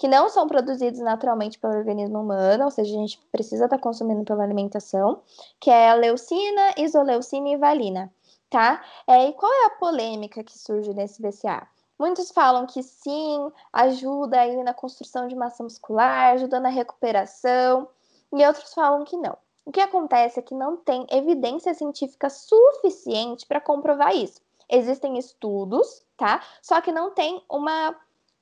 [0.00, 3.82] que não são produzidos naturalmente pelo organismo humano, ou seja, a gente precisa estar tá
[3.82, 5.20] consumindo pela alimentação,
[5.60, 8.10] que é a leucina, isoleucina e valina,
[8.48, 8.82] tá?
[9.06, 11.68] É, e qual é a polêmica que surge nesse BCA?
[11.98, 17.86] Muitos falam que sim, ajuda aí na construção de massa muscular, ajuda na recuperação,
[18.32, 19.36] e outros falam que não.
[19.66, 24.40] O que acontece é que não tem evidência científica suficiente para comprovar isso.
[24.66, 26.42] existem estudos, tá?
[26.62, 27.94] Só que não tem uma,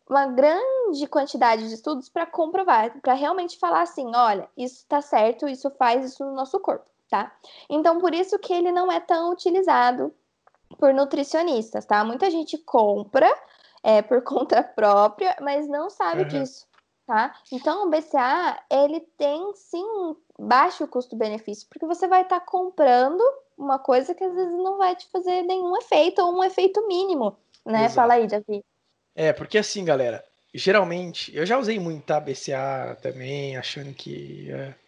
[0.09, 5.47] uma grande quantidade de estudos para comprovar, para realmente falar assim, olha, isso está certo,
[5.47, 7.33] isso faz isso no nosso corpo, tá?
[7.69, 10.13] Então, por isso que ele não é tão utilizado
[10.79, 12.03] por nutricionistas, tá?
[12.05, 13.31] Muita gente compra
[13.83, 16.29] é, por conta própria, mas não sabe uhum.
[16.29, 16.67] disso,
[17.07, 17.35] tá?
[17.53, 23.23] Então, o BCA, ele tem, sim, baixo custo-benefício, porque você vai estar tá comprando
[23.59, 27.37] uma coisa que às vezes não vai te fazer nenhum efeito, ou um efeito mínimo,
[27.67, 27.81] né?
[27.81, 27.95] Exato.
[27.95, 28.65] Fala aí, Davi.
[29.21, 34.79] É, porque assim, galera, geralmente, eu já usei muito tá, BCA também, achando que ia,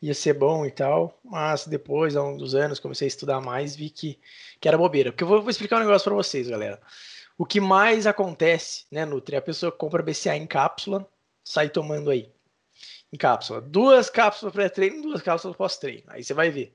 [0.00, 3.76] ia ser bom e tal, mas depois, há um dos anos, comecei a estudar mais,
[3.76, 4.18] vi que,
[4.58, 5.12] que era bobeira.
[5.12, 6.80] Porque eu vou, vou explicar um negócio para vocês, galera.
[7.36, 9.36] O que mais acontece, né, Nutri?
[9.36, 11.06] A pessoa compra BCA em cápsula,
[11.44, 12.30] sai tomando aí.
[13.12, 13.60] Em cápsula.
[13.60, 16.04] Duas cápsulas pré-treino, duas cápsulas pós-treino.
[16.06, 16.74] Aí você vai ver.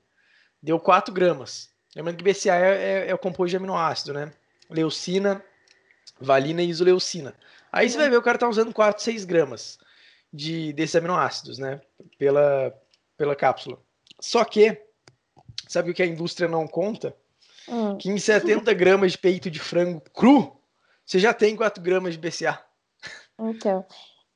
[0.62, 1.68] Deu 4 gramas.
[1.96, 4.32] Lembrando que BCA é, é, é o composto de aminoácido, né?
[4.70, 5.44] Leucina,
[6.22, 7.34] valina e isoleucina.
[7.70, 9.78] Aí você vai ver o cara tá usando 4, 6 gramas
[10.32, 11.80] de, desses aminoácidos, né?
[12.18, 12.74] Pela,
[13.16, 13.78] pela cápsula.
[14.20, 14.80] Só que,
[15.68, 17.16] sabe o que a indústria não conta?
[17.68, 17.96] Hum.
[17.96, 20.56] Que em 70 gramas de peito de frango cru,
[21.04, 22.62] você já tem 4 gramas de BCA.
[23.38, 23.84] Então.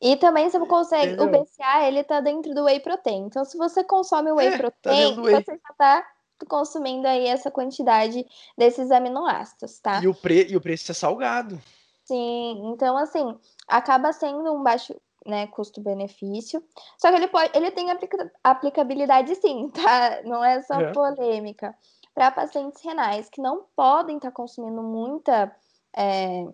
[0.00, 1.12] E também você consegue.
[1.12, 1.40] Entendeu?
[1.40, 3.26] O BCA, ele tá dentro do whey protein.
[3.26, 5.34] Então, se você consome o whey é, tá protein, tá whey.
[5.34, 6.06] você já tá
[6.48, 8.26] consumindo aí essa quantidade
[8.56, 10.02] desses aminoácidos, tá?
[10.02, 10.46] E o, pre...
[10.48, 11.60] e o preço é salgado.
[12.06, 13.36] Sim, então assim,
[13.68, 14.94] acaba sendo um baixo
[15.26, 16.62] né, custo-benefício.
[16.96, 20.22] Só que ele pode, ele tem aplica, aplicabilidade sim, tá?
[20.24, 20.92] Não é só é.
[20.92, 21.74] polêmica.
[22.14, 25.54] Para pacientes renais que não podem estar tá consumindo muita
[25.94, 26.46] é,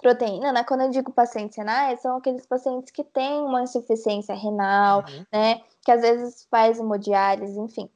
[0.00, 0.62] proteína, né?
[0.62, 5.26] Quando eu digo pacientes renais, são aqueles pacientes que têm uma insuficiência renal, uhum.
[5.32, 5.62] né?
[5.82, 7.88] Que às vezes faz hemodiálise, enfim.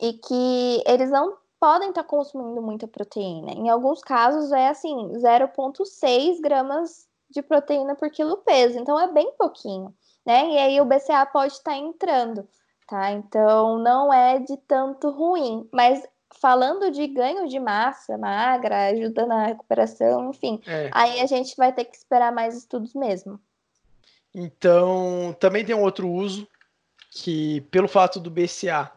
[0.00, 3.52] E que eles não podem estar tá consumindo muita proteína.
[3.52, 9.32] Em alguns casos é assim, 0,6 gramas de proteína por quilo peso, então é bem
[9.38, 9.94] pouquinho,
[10.26, 10.50] né?
[10.50, 12.48] E aí o BCA pode estar tá entrando,
[12.88, 13.12] tá?
[13.12, 16.02] Então não é de tanto ruim, mas
[16.40, 20.90] falando de ganho de massa magra, ajuda na recuperação, enfim, é.
[20.92, 23.38] aí a gente vai ter que esperar mais estudos mesmo.
[24.34, 26.48] Então, também tem um outro uso
[27.10, 28.90] que, pelo fato do BCA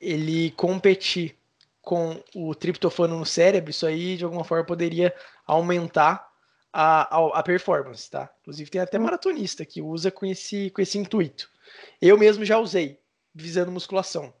[0.00, 1.38] ele competir
[1.82, 5.12] com o triptofano no cérebro, isso aí de alguma forma poderia
[5.44, 6.30] aumentar
[6.72, 8.32] a, a, a, performance, tá?
[8.40, 11.50] Inclusive tem até maratonista que usa com esse, com esse intuito.
[12.00, 13.00] Eu mesmo já usei,
[13.34, 14.32] visando musculação.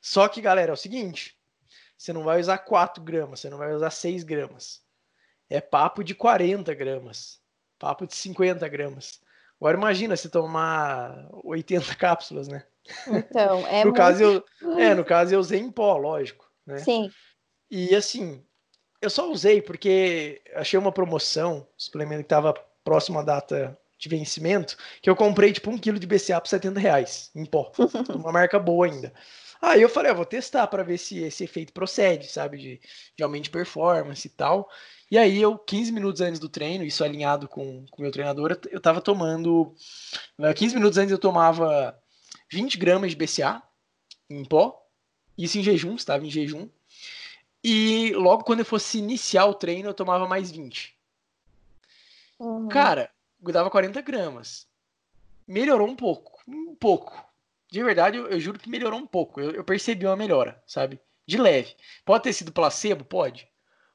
[0.00, 1.34] Só que, galera, é o seguinte:
[1.96, 4.82] você não vai usar 4 gramas, você não vai usar 6 gramas.
[5.48, 7.40] É papo de 40 gramas,
[7.78, 9.20] papo de 50 gramas.
[9.58, 12.64] Agora imagina se tomar 80 cápsulas, né?
[13.06, 13.96] Então, é no muito...
[13.96, 16.51] caso eu, É, no caso eu usei em pó, lógico.
[16.66, 16.78] Né?
[16.78, 17.10] Sim.
[17.70, 18.44] E assim,
[19.00, 22.54] eu só usei porque achei uma promoção, suplemento que estava
[22.84, 26.78] próximo à data de vencimento, que eu comprei tipo um quilo de BCA por 70
[26.78, 27.72] reais em pó.
[28.14, 29.12] uma marca boa ainda.
[29.60, 32.58] Aí eu falei, ah, vou testar para ver se esse efeito procede, sabe?
[32.58, 32.80] De,
[33.16, 34.68] de aumento de performance e tal.
[35.08, 38.80] E aí eu, 15 minutos antes do treino, isso alinhado com o meu treinador, eu
[38.80, 39.72] tava tomando.
[40.56, 41.96] 15 minutos antes eu tomava
[42.50, 43.62] 20 gramas de BCA
[44.28, 44.81] em pó
[45.36, 46.68] isso em jejum, estava em jejum.
[47.64, 50.94] E logo quando eu fosse iniciar o treino, eu tomava mais 20.
[52.38, 52.68] Uhum.
[52.68, 53.10] Cara,
[53.44, 54.66] eu dava 40 gramas.
[55.46, 56.40] Melhorou um pouco.
[56.46, 57.24] Um pouco.
[57.70, 59.40] De verdade, eu, eu juro que melhorou um pouco.
[59.40, 61.00] Eu, eu, percebi uma melhora, sabe?
[61.26, 61.74] De leve.
[62.04, 63.04] Pode ter sido placebo?
[63.04, 63.48] Pode.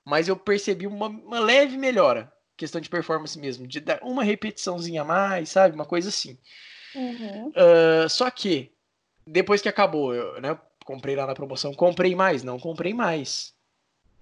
[0.03, 2.31] Mas eu percebi uma, uma leve melhora.
[2.55, 3.67] Questão de performance mesmo.
[3.67, 5.75] De dar uma repetiçãozinha a mais, sabe?
[5.75, 6.37] Uma coisa assim.
[6.95, 7.49] Uhum.
[7.49, 8.71] Uh, só que,
[9.25, 10.57] depois que acabou, eu, né,
[10.87, 13.53] comprei lá na promoção, comprei mais, não comprei mais.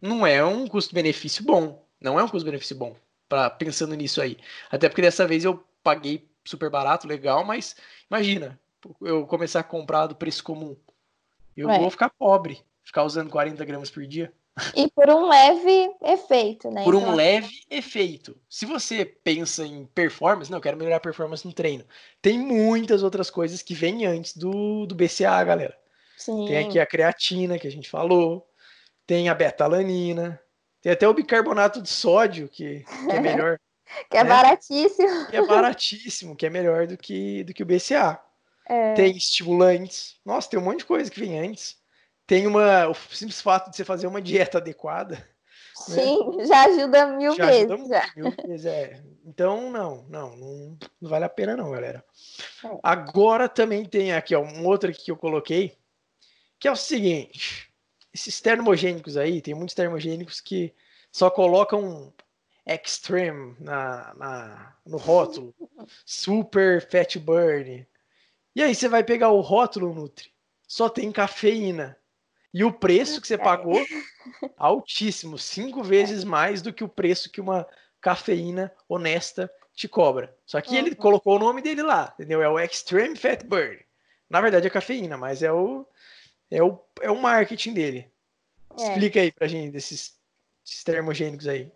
[0.01, 1.85] Não é um custo-benefício bom.
[2.01, 2.95] Não é um custo-benefício bom,
[3.29, 4.37] pra, pensando nisso aí.
[4.71, 7.75] Até porque dessa vez eu paguei super barato, legal, mas
[8.09, 8.59] imagina,
[8.99, 10.75] eu começar a comprar do preço comum.
[11.55, 11.79] Eu é.
[11.79, 14.33] vou ficar pobre, ficar usando 40 gramas por dia.
[14.75, 16.83] E por um leve efeito, né?
[16.83, 17.09] Por então...
[17.09, 18.35] um leve efeito.
[18.49, 21.85] Se você pensa em performance, não, eu quero melhorar a performance no treino.
[22.21, 25.77] Tem muitas outras coisas que vêm antes do, do BCA, galera.
[26.17, 26.45] Sim.
[26.45, 28.47] Tem aqui a creatina que a gente falou,
[29.05, 30.41] tem a betalanina,
[30.81, 33.59] tem até o bicarbonato de sódio que, que é melhor.
[34.09, 34.29] que é né?
[34.29, 35.27] baratíssimo.
[35.27, 38.19] Que é baratíssimo, que é melhor do que, do que o BCA.
[38.67, 38.93] É.
[38.93, 40.19] Tem estimulantes.
[40.25, 41.77] Nossa, tem um monte de coisa que vem antes.
[42.25, 42.87] Tem uma.
[42.87, 45.15] O simples fato de você fazer uma dieta adequada.
[45.89, 45.95] Né?
[45.95, 46.45] Sim, né?
[46.45, 47.71] já ajuda mil já vezes.
[47.71, 48.11] Ajuda já.
[48.15, 49.03] Mil vezes é.
[49.25, 52.03] Então, não, não, não, não, vale a pena, não, galera.
[52.63, 52.79] É.
[52.81, 55.77] Agora também tem aqui, ó, um outro que eu coloquei,
[56.59, 57.71] que é o seguinte:
[58.13, 60.73] esses termogênicos aí, tem muitos termogênicos que
[61.11, 62.11] só coloca um
[62.65, 65.53] extreme na, na, no rótulo,
[66.05, 67.87] super fat burn.
[68.55, 70.31] E aí você vai pegar o rótulo Nutri,
[70.67, 71.97] só tem cafeína.
[72.53, 73.85] E o preço que você pagou,
[74.57, 77.67] altíssimo, cinco vezes mais do que o preço que uma
[77.99, 80.33] cafeína honesta te cobra.
[80.45, 82.41] Só que ele colocou o nome dele lá, entendeu?
[82.41, 83.77] É o Extreme Fat Burn.
[84.29, 85.85] Na verdade é cafeína, mas é o
[86.51, 88.11] é o, é o marketing dele.
[88.77, 88.89] É.
[88.89, 90.17] Explica aí pra gente desses,
[90.63, 91.71] desses termogênicos aí.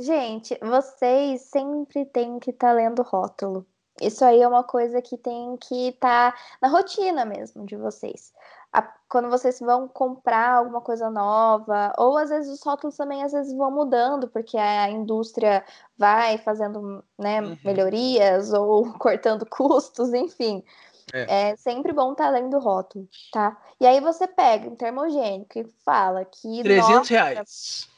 [0.00, 3.66] Gente, vocês sempre têm que estar tá lendo rótulo.
[4.00, 8.32] Isso aí é uma coisa que tem que estar tá na rotina mesmo de vocês.
[8.72, 13.32] A, quando vocês vão comprar alguma coisa nova, ou às vezes os rótulos também às
[13.32, 15.64] vezes vão mudando, porque a indústria
[15.96, 17.56] vai fazendo né, uhum.
[17.64, 20.62] melhorias ou cortando custos, enfim.
[21.12, 21.50] É.
[21.50, 23.56] é sempre bom estar tá lendo o rótulo, tá?
[23.80, 26.62] E aí você pega um termogênico e fala que.
[26.62, 27.88] 300 nossa, reais.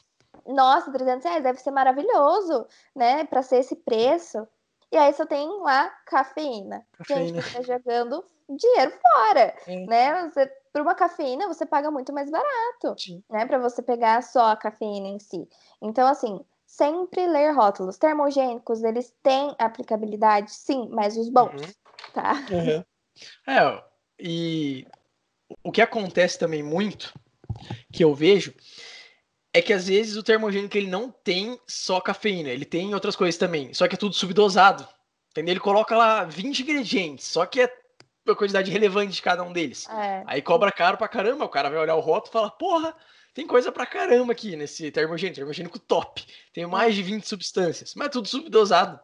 [0.47, 3.23] Nossa, 300 reais deve ser maravilhoso, né?
[3.25, 4.47] Para ser esse preço.
[4.91, 6.85] E aí só tem lá cafeína.
[6.97, 7.41] cafeína.
[7.41, 9.85] Gente, você tá jogando dinheiro fora, é.
[9.85, 10.29] né?
[10.29, 13.23] Você, por uma cafeína você paga muito mais barato, Sim.
[13.29, 13.45] né?
[13.45, 15.47] Para você pegar só a cafeína em si.
[15.81, 17.97] Então, assim, sempre ler rótulos.
[17.97, 22.13] Termogênicos, eles têm aplicabilidade, sim, mas os bons, uhum.
[22.13, 22.33] tá?
[22.51, 22.83] Uhum.
[23.47, 23.83] É,
[24.19, 24.85] e
[25.63, 27.13] o que acontece também muito,
[27.91, 28.53] que eu vejo,
[29.53, 33.37] é que às vezes o termogênico ele não tem só cafeína, ele tem outras coisas
[33.37, 34.87] também, só que é tudo subdosado.
[35.31, 35.53] Entendeu?
[35.53, 37.73] Ele coloca lá 20 ingredientes, só que é
[38.27, 39.87] a quantidade relevante de cada um deles.
[39.89, 40.23] É.
[40.27, 42.95] Aí cobra caro pra caramba, o cara vai olhar o rótulo e fala, porra,
[43.33, 46.25] tem coisa pra caramba aqui nesse termogênico, termogênico top.
[46.53, 48.99] Tem mais de 20 substâncias, mas é tudo subdosado.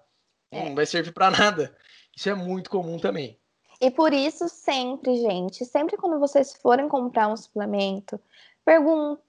[0.51, 0.63] É.
[0.63, 1.76] Não vai servir para nada.
[2.15, 3.39] Isso é muito comum também.
[3.80, 8.19] E por isso, sempre, gente, sempre quando vocês forem comprar um suplemento,
[8.65, 9.21] pergunta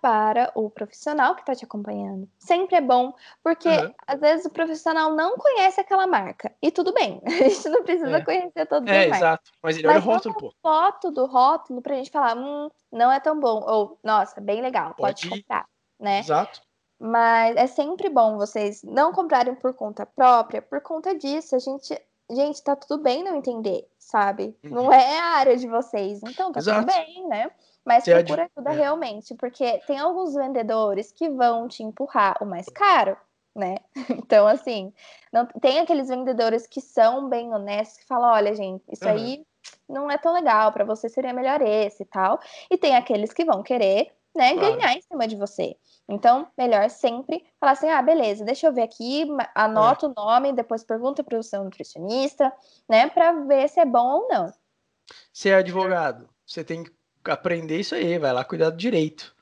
[0.00, 2.28] para o profissional que está te acompanhando.
[2.38, 3.94] Sempre é bom, porque uhum.
[4.06, 6.54] às vezes o profissional não conhece aquela marca.
[6.62, 8.24] E tudo bem, a gente não precisa é.
[8.24, 9.18] conhecer todas é, as marcas.
[9.18, 10.54] Exato, mas ele olha o rótulo, pô.
[10.62, 13.64] foto do rótulo para a gente falar, hum, não é tão bom.
[13.66, 15.66] Ou, nossa, bem legal, pode, pode comprar,
[15.98, 16.20] né?
[16.20, 16.60] Exato.
[17.00, 21.56] Mas é sempre bom vocês não comprarem por conta própria, por conta disso.
[21.56, 22.00] A gente
[22.30, 24.56] gente, tá tudo bem não entender, sabe?
[24.64, 24.70] Uhum.
[24.70, 26.80] Não é a área de vocês, então tá Exato.
[26.80, 27.50] tudo bem, né?
[27.84, 28.76] Mas Você procura ajuda é.
[28.76, 33.16] realmente, porque tem alguns vendedores que vão te empurrar o mais caro,
[33.54, 33.76] né?
[34.26, 34.92] Então, assim,
[35.32, 39.10] não, tem aqueles vendedores que são bem honestos, que falam, olha, gente, isso uhum.
[39.10, 39.46] aí
[39.88, 42.40] não é tão legal, para você seria melhor esse e tal.
[42.70, 44.76] E tem aqueles que vão querer, né, claro.
[44.76, 45.76] ganhar em cima de você.
[46.08, 50.08] Então, melhor sempre falar assim: ah, beleza, deixa eu ver aqui, anota é.
[50.08, 52.52] o nome, depois pergunta para o seu nutricionista,
[52.88, 54.52] né, para ver se é bom ou não.
[55.32, 56.92] Você é advogado, você tem que
[57.26, 59.34] aprender isso aí, vai lá cuidar do direito.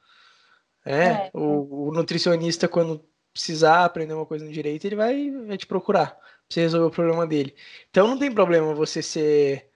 [0.85, 1.31] É, é.
[1.33, 6.17] O, o, nutricionista, quando precisar aprender uma coisa no direito, ele vai, vai te procurar
[6.17, 7.55] pra você resolver o problema dele.
[7.89, 9.71] Então não tem problema você ser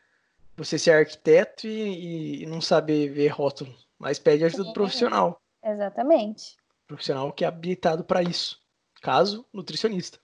[0.57, 5.41] você ser arquiteto e, e não saber ver rótulo, mas pede ajuda do profissional.
[5.65, 8.59] Exatamente profissional que é habilitado para isso.
[9.03, 10.19] Caso nutricionista,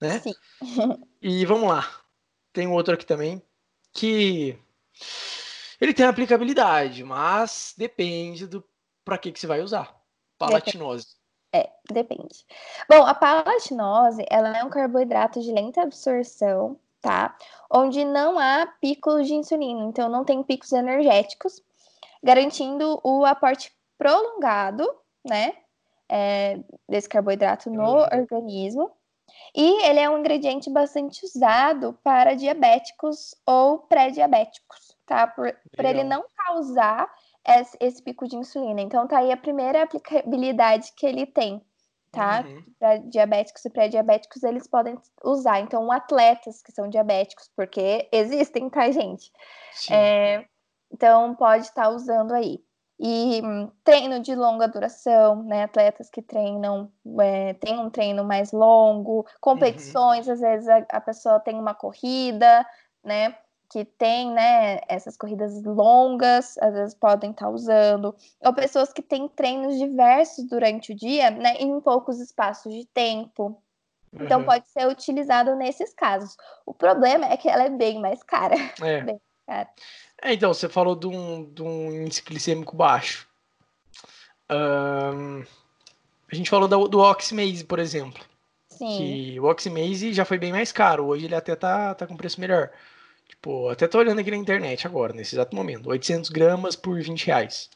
[0.00, 0.18] né?
[0.20, 0.34] Sim.
[1.22, 1.88] e vamos lá.
[2.52, 3.42] Tem outro aqui também
[3.92, 4.58] que
[5.80, 8.64] ele tem aplicabilidade, mas depende do
[9.04, 9.96] para que que você vai usar.
[10.36, 11.16] Palatinose.
[11.52, 12.44] É, depende.
[12.88, 17.36] Bom, a palatinose, ela é um carboidrato de lenta absorção, tá?
[17.70, 21.62] Onde não há picos de insulina, então não tem picos energéticos,
[22.22, 24.88] garantindo o aporte prolongado,
[25.24, 25.54] né,
[26.08, 28.90] é, desse carboidrato no organismo.
[29.54, 35.26] E ele é um ingrediente bastante usado para diabéticos ou pré-diabéticos, tá?
[35.26, 37.10] Por, por, ele não causar
[37.46, 38.80] esse, esse, pico de insulina.
[38.80, 41.62] Então, tá aí a primeira aplicabilidade que ele tem,
[42.10, 42.44] tá?
[42.46, 42.64] Uhum.
[42.78, 45.60] Para diabéticos e pré-diabéticos, eles podem usar.
[45.60, 49.30] Então, atletas que são diabéticos, porque existem, tá, gente?
[49.90, 50.44] É,
[50.92, 52.62] então, pode estar tá usando aí.
[53.00, 55.62] E hum, treino de longa duração, né?
[55.62, 60.32] Atletas que treinam, é, tem um treino mais longo, competições, uhum.
[60.32, 62.66] às vezes a, a, pessoa tem uma corrida,
[63.04, 63.36] né?
[63.70, 69.02] Que tem, né, essas corridas longas, às vezes podem estar tá usando, ou pessoas que
[69.02, 73.62] têm treinos diversos durante o dia, né, em poucos espaços de tempo.
[74.12, 74.46] Então, uhum.
[74.46, 76.34] pode ser utilizado nesses casos.
[76.64, 78.56] O problema é que ela é bem mais cara.
[78.82, 79.02] É.
[79.04, 79.68] Bem cara.
[80.22, 83.26] É, então, você falou de um, de um índice glicêmico baixo.
[84.50, 85.44] Um,
[86.30, 88.22] a gente falou do, do Oxymase, por exemplo.
[88.68, 88.98] Sim.
[88.98, 91.06] Que o Oxymase já foi bem mais caro.
[91.06, 92.70] Hoje ele até tá, tá com preço melhor.
[93.28, 95.88] Tipo, até tô olhando aqui na internet agora, nesse exato momento.
[95.88, 97.70] 800 gramas por 20 reais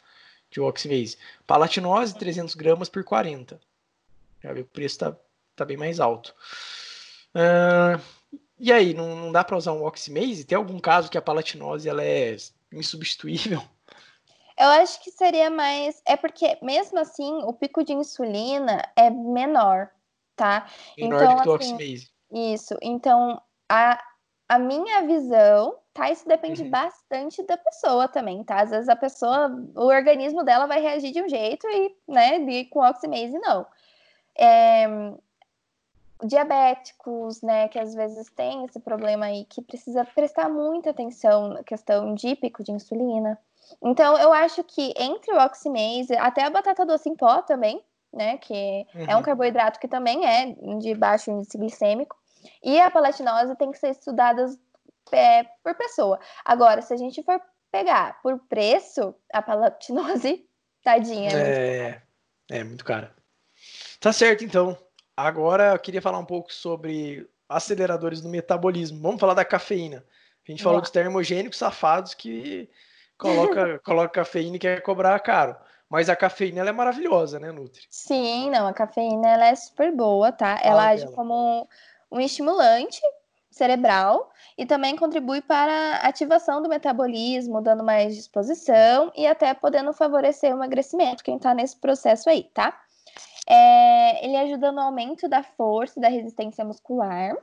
[0.50, 1.16] de Oxymase.
[1.46, 3.60] Palatinose, 300 gramas por 40.
[4.42, 5.16] Já vi que o preço tá,
[5.54, 6.34] tá bem mais alto.
[7.34, 8.00] Uh,
[8.62, 10.44] e aí, não, não dá para usar um oximase?
[10.44, 12.36] Tem algum caso que a palatinose ela é
[12.72, 13.60] insubstituível?
[14.56, 16.00] Eu acho que seria mais.
[16.06, 19.90] É porque, mesmo assim, o pico de insulina é menor,
[20.36, 20.68] tá?
[20.96, 22.10] Menor então, do que o assim, oximase.
[22.30, 22.76] Isso.
[22.80, 24.00] Então, a,
[24.48, 26.12] a minha visão, tá?
[26.12, 26.70] Isso depende uhum.
[26.70, 28.60] bastante da pessoa também, tá?
[28.60, 32.66] Às vezes a pessoa, o organismo dela vai reagir de um jeito e, né, e
[32.66, 33.66] com oximase não.
[34.38, 34.86] É,
[36.24, 41.62] diabéticos, né, que às vezes tem esse problema aí, que precisa prestar muita atenção na
[41.62, 43.38] questão de pico de insulina.
[43.82, 48.36] Então, eu acho que entre o oximase, até a batata doce em pó também, né,
[48.38, 49.06] que uhum.
[49.08, 49.22] é um uhum.
[49.22, 52.16] carboidrato que também é de baixo índice glicêmico,
[52.62, 54.58] e a palatinose tem que ser estudadas
[55.12, 56.18] é, por pessoa.
[56.44, 60.46] Agora, se a gente for pegar por preço, a palatinose,
[60.84, 61.30] tadinha.
[61.30, 62.02] É,
[62.50, 63.14] é, é muito cara.
[64.00, 64.76] Tá certo, então.
[65.22, 69.00] Agora eu queria falar um pouco sobre aceleradores do metabolismo.
[69.00, 70.04] Vamos falar da cafeína.
[70.46, 72.68] A gente falou dos termogênicos safados que
[73.16, 75.54] coloca, coloca cafeína e quer cobrar caro.
[75.88, 77.82] Mas a cafeína é maravilhosa, né, Nutri?
[77.88, 80.56] Sim, não, a cafeína ela é super boa, tá?
[80.56, 81.68] Fala ela age como
[82.10, 83.00] um estimulante
[83.48, 89.92] cerebral e também contribui para a ativação do metabolismo, dando mais disposição e até podendo
[89.92, 92.76] favorecer o emagrecimento, quem está nesse processo aí, tá?
[93.48, 97.36] É, ele ajuda no aumento da força da resistência muscular.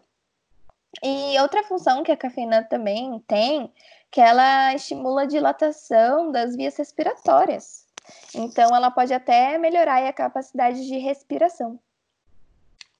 [1.04, 3.72] E outra função que a cafeína também tem,
[4.10, 7.86] que ela estimula a dilatação das vias respiratórias.
[8.34, 11.80] Então, ela pode até melhorar a capacidade de respiração.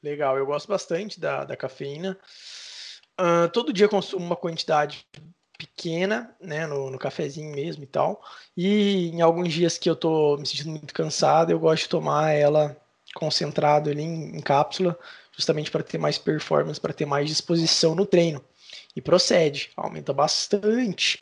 [0.04, 2.18] Legal, eu gosto bastante da, da cafeína.
[3.20, 5.06] Uh, todo dia consumo uma quantidade
[5.58, 8.24] pequena, né, no, no, cafezinho mesmo e tal.
[8.56, 12.32] E em alguns dias que eu tô me sentindo muito cansado, eu gosto de tomar
[12.32, 12.78] ela
[13.20, 14.98] concentrado ali em, em cápsula,
[15.36, 18.42] justamente para ter mais performance, para ter mais disposição no treino.
[18.96, 21.20] E procede, aumenta bastante.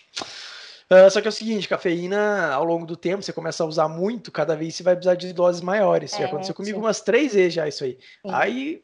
[0.90, 3.90] Uh, só que é o seguinte, cafeína, ao longo do tempo, você começa a usar
[3.90, 6.14] muito, cada vez você vai precisar de doses maiores.
[6.14, 6.84] É, já aconteceu comigo sim.
[6.84, 7.98] umas três vezes já isso aí.
[8.22, 8.32] Sim.
[8.32, 8.82] Aí,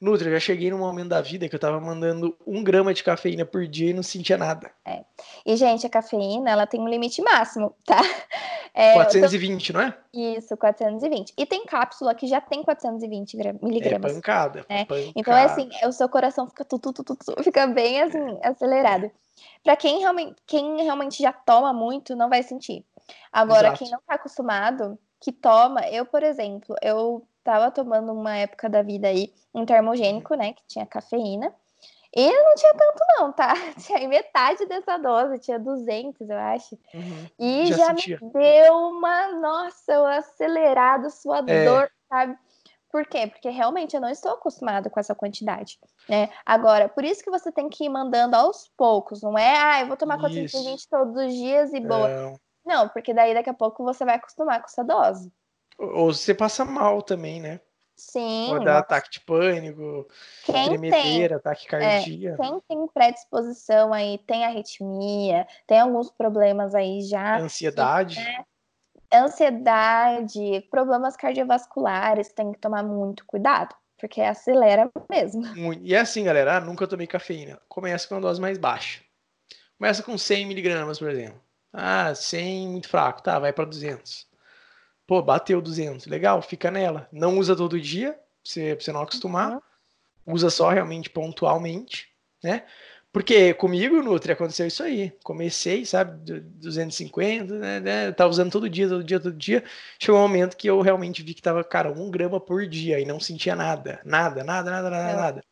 [0.00, 3.44] Nutra, já cheguei num momento da vida que eu tava mandando um grama de cafeína
[3.44, 4.70] por dia e não sentia nada.
[4.84, 5.04] É.
[5.46, 8.02] E, gente, a cafeína, ela tem um limite máximo, tá?
[8.74, 9.78] É, 420, tô...
[9.78, 9.96] não é?
[10.12, 11.32] Isso, 420.
[11.38, 14.10] E tem cápsula que já tem 420 miligramas.
[14.10, 14.84] É pancada, né?
[14.84, 15.12] pancada.
[15.14, 18.48] Então, é assim, o seu coração fica, tu, tu, tu, tu fica bem assim, é.
[18.48, 19.10] acelerado.
[19.62, 22.84] Para quem realmente, quem realmente já toma muito, não vai sentir.
[23.32, 23.78] Agora, Exato.
[23.78, 28.82] quem não tá acostumado, que toma, eu, por exemplo, eu tava tomando uma época da
[28.82, 31.54] vida aí um termogênico, né, que tinha cafeína.
[32.16, 33.54] E não tinha tanto não, tá?
[33.78, 36.78] Tinha metade dessa dose, tinha 200, eu acho.
[36.94, 37.26] Uhum.
[37.38, 41.90] E já, já me deu uma, nossa, um acelerado, suador, é.
[42.08, 42.38] sabe?
[42.88, 43.26] Por quê?
[43.26, 45.76] Porque realmente eu não estou acostumada com essa quantidade,
[46.08, 46.28] né?
[46.46, 49.56] Agora, por isso que você tem que ir mandando aos poucos, não é?
[49.56, 52.08] Ah, eu vou tomar 420 todos os dias e boa.
[52.08, 52.40] Não.
[52.64, 55.32] não, porque daí daqui a pouco você vai acostumar com essa dose.
[55.76, 57.60] Ou você passa mal também, né?
[57.96, 58.46] Sim.
[58.48, 60.08] Pode dar ataque de pânico,
[60.44, 62.42] quem tremedeira, tem, ataque cardíaco.
[62.42, 67.38] É, quem tem predisposição aí, tem arritmia, tem alguns problemas aí já.
[67.38, 68.16] Ansiedade.
[68.16, 68.44] Né?
[69.12, 75.42] Ansiedade, problemas cardiovasculares, tem que tomar muito cuidado, porque acelera mesmo.
[75.80, 77.60] E é assim, galera, ah, nunca tomei cafeína.
[77.68, 79.02] Começa com uma dose mais baixa.
[79.78, 81.40] Começa com 100 miligramas, por exemplo.
[81.72, 84.26] Ah, 100 muito fraco, tá, vai para 200.
[85.06, 87.08] Pô, bateu 200, legal, fica nela.
[87.12, 88.20] Não usa todo dia, pra
[88.78, 89.52] você, não acostumar.
[89.52, 89.60] Uhum.
[90.34, 92.08] Usa só realmente pontualmente,
[92.42, 92.64] né?
[93.14, 95.12] Porque comigo, Nutri, aconteceu isso aí.
[95.22, 98.12] Comecei, sabe, 250, né, né?
[98.12, 99.62] Tava usando todo dia, todo dia, todo dia.
[100.00, 103.04] Chegou um momento que eu realmente vi que tava, cara, um grama por dia e
[103.04, 104.00] não sentia nada.
[104.04, 105.14] Nada, nada, nada, nada, é.
[105.14, 105.44] nada.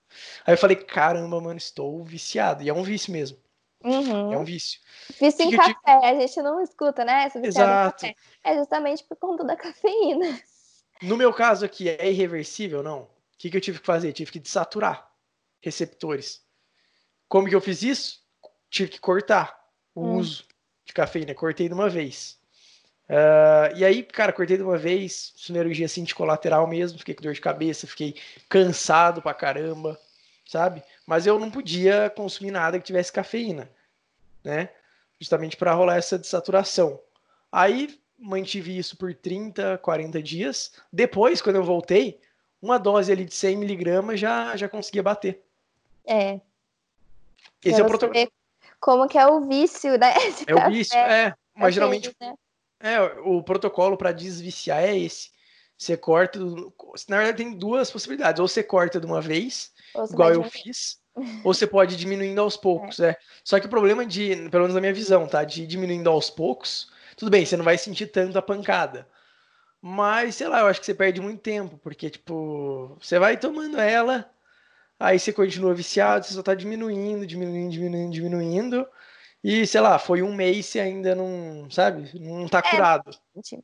[0.44, 2.64] Aí eu falei, caramba, mano, estou viciado.
[2.64, 3.38] E é um vício mesmo.
[3.84, 4.32] Uhum.
[4.32, 4.80] É um vício.
[5.20, 6.06] Vício em que café, te...
[6.06, 7.28] a gente não escuta, né?
[7.42, 8.06] Exato.
[8.44, 10.40] É justamente por conta da cafeína.
[11.02, 13.02] No meu caso aqui, é irreversível, não?
[13.02, 13.08] O
[13.38, 14.12] que, que eu tive que fazer?
[14.12, 15.10] tive que desaturar
[15.60, 16.42] receptores.
[17.28, 18.22] Como que eu fiz isso?
[18.70, 19.58] Tive que cortar
[19.94, 20.16] o hum.
[20.16, 20.44] uso
[20.84, 21.34] de cafeína.
[21.34, 22.40] Cortei de uma vez.
[23.08, 27.22] Uh, e aí, cara, cortei de uma vez, sinergia assim de colateral mesmo, fiquei com
[27.22, 28.14] dor de cabeça, fiquei
[28.48, 29.98] cansado pra caramba,
[30.46, 30.82] sabe?
[31.06, 33.70] Mas eu não podia consumir nada que tivesse cafeína,
[34.44, 34.70] né?
[35.18, 37.00] Justamente para rolar essa desaturação.
[37.50, 40.72] Aí mantive isso por 30, 40 dias.
[40.92, 42.20] Depois, quando eu voltei,
[42.60, 45.42] uma dose ali de 100 miligramas já, já conseguia bater.
[46.06, 46.40] É.
[47.64, 48.32] Esse é o protocolo.
[48.80, 50.14] Como que é o vício, né?
[50.46, 51.34] é o vício, é.
[51.54, 52.34] Mas geralmente né?
[52.80, 55.30] é, o protocolo para desviciar é esse.
[55.76, 56.38] Você corta.
[57.08, 58.40] Na verdade, tem duas possibilidades.
[58.40, 59.71] Ou você corta de uma vez,
[60.10, 60.98] igual eu fiz,
[61.44, 63.10] ou você pode diminuindo aos poucos, é.
[63.10, 63.16] é.
[63.44, 65.44] Só que o problema de, pelo menos na minha visão, tá?
[65.44, 69.06] De ir diminuindo aos poucos, tudo bem, você não vai sentir tanto a pancada.
[69.80, 73.80] Mas, sei lá, eu acho que você perde muito tempo, porque, tipo, você vai tomando
[73.80, 74.30] ela,
[74.98, 78.88] aí você continua viciado, você só tá diminuindo, diminuindo, diminuindo, diminuindo.
[79.42, 83.10] E, sei lá, foi um mês e ainda não, sabe, não tá é, curado.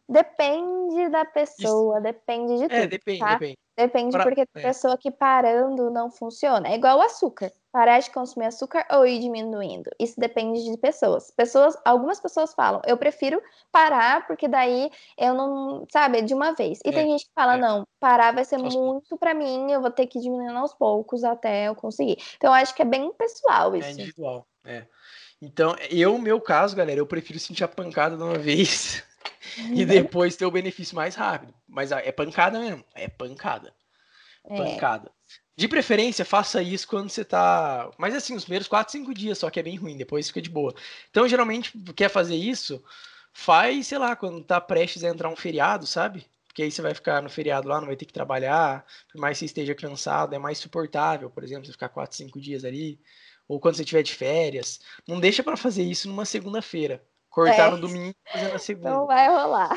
[0.08, 2.02] Depende da pessoa, Isso.
[2.02, 2.74] depende de é, tudo.
[2.74, 3.32] É, depende, tá?
[3.34, 3.58] depende.
[3.78, 4.24] Depende pra...
[4.24, 4.66] porque tem é.
[4.66, 6.68] pessoa que parando não funciona.
[6.68, 7.52] É igual o açúcar.
[7.70, 9.88] Parar de consumir açúcar ou ir diminuindo.
[10.00, 11.30] Isso depende de pessoas.
[11.30, 16.80] Pessoas, algumas pessoas falam, eu prefiro parar porque daí eu não, sabe, de uma vez.
[16.84, 17.58] E é, tem gente que fala, é.
[17.58, 21.22] não, parar vai ser muito para mim, eu vou ter que ir diminuindo aos poucos
[21.22, 22.16] até eu conseguir.
[22.36, 23.88] Então eu acho que é bem pessoal é isso.
[23.88, 24.86] É individual, é.
[25.40, 29.04] Então, eu, meu caso, galera, eu prefiro sentir a pancada de uma vez
[29.72, 31.54] e depois ter o benefício mais rápido.
[31.66, 33.74] Mas é pancada mesmo, é pancada.
[34.44, 34.56] É.
[34.56, 35.10] Pancada.
[35.56, 37.90] De preferência, faça isso quando você tá.
[37.98, 40.48] Mas assim, os primeiros 4, 5 dias só que é bem ruim, depois fica de
[40.48, 40.74] boa.
[41.10, 42.82] Então, geralmente, quer fazer isso,
[43.32, 46.24] faz, sei lá, quando tá prestes a entrar um feriado, sabe?
[46.46, 49.36] Porque aí você vai ficar no feriado lá, não vai ter que trabalhar, por mais
[49.36, 53.00] que você esteja cansado, é mais suportável, por exemplo, você ficar 4, 5 dias ali
[53.48, 54.80] ou quando você tiver de férias.
[55.06, 57.02] Não deixa para fazer isso numa segunda-feira.
[57.44, 57.70] Cortar é.
[57.70, 58.90] no domingo e fazer na segunda.
[58.90, 59.70] Não vai rolar.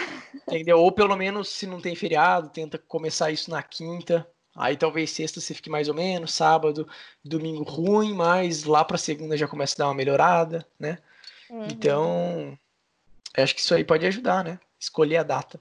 [0.48, 0.80] Entendeu?
[0.80, 4.28] Ou pelo menos, se não tem feriado, tenta começar isso na quinta.
[4.56, 6.88] Aí talvez sexta você fique mais ou menos, sábado,
[7.24, 10.98] domingo ruim, mas lá para segunda já começa a dar uma melhorada, né?
[11.50, 11.68] Uhum.
[11.68, 12.60] Então,
[13.38, 14.60] acho que isso aí pode ajudar, né?
[14.80, 15.60] Escolher a data.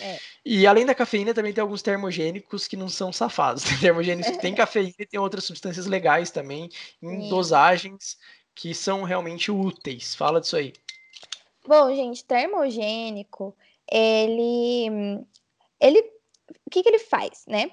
[0.00, 0.18] É.
[0.44, 3.64] E além da cafeína, também tem alguns termogênicos que não são safados.
[3.68, 6.68] Tem termogênicos que têm cafeína e tem outras substâncias legais também,
[7.02, 7.28] em Sim.
[7.28, 8.16] dosagens
[8.54, 10.14] que são realmente úteis.
[10.14, 10.72] Fala disso aí.
[11.66, 13.56] Bom, gente, termogênico,
[13.90, 15.26] ele.
[15.80, 16.00] ele
[16.66, 17.70] o que, que ele faz, né?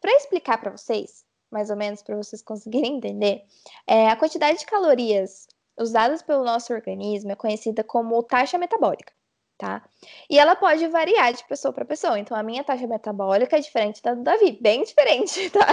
[0.00, 3.42] Para explicar para vocês, mais ou menos, para vocês conseguirem entender,
[3.86, 5.46] é, a quantidade de calorias
[5.78, 9.12] usadas pelo nosso organismo é conhecida como taxa metabólica
[9.60, 9.84] tá?
[10.28, 12.18] E ela pode variar de pessoa para pessoa.
[12.18, 15.66] Então, a minha taxa metabólica é diferente da do Davi, bem diferente, tá?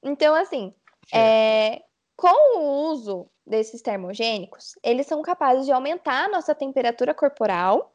[0.00, 0.72] Então, assim,
[1.12, 1.82] é,
[2.16, 7.94] com o uso desses termogênicos, eles são capazes de aumentar a nossa temperatura corporal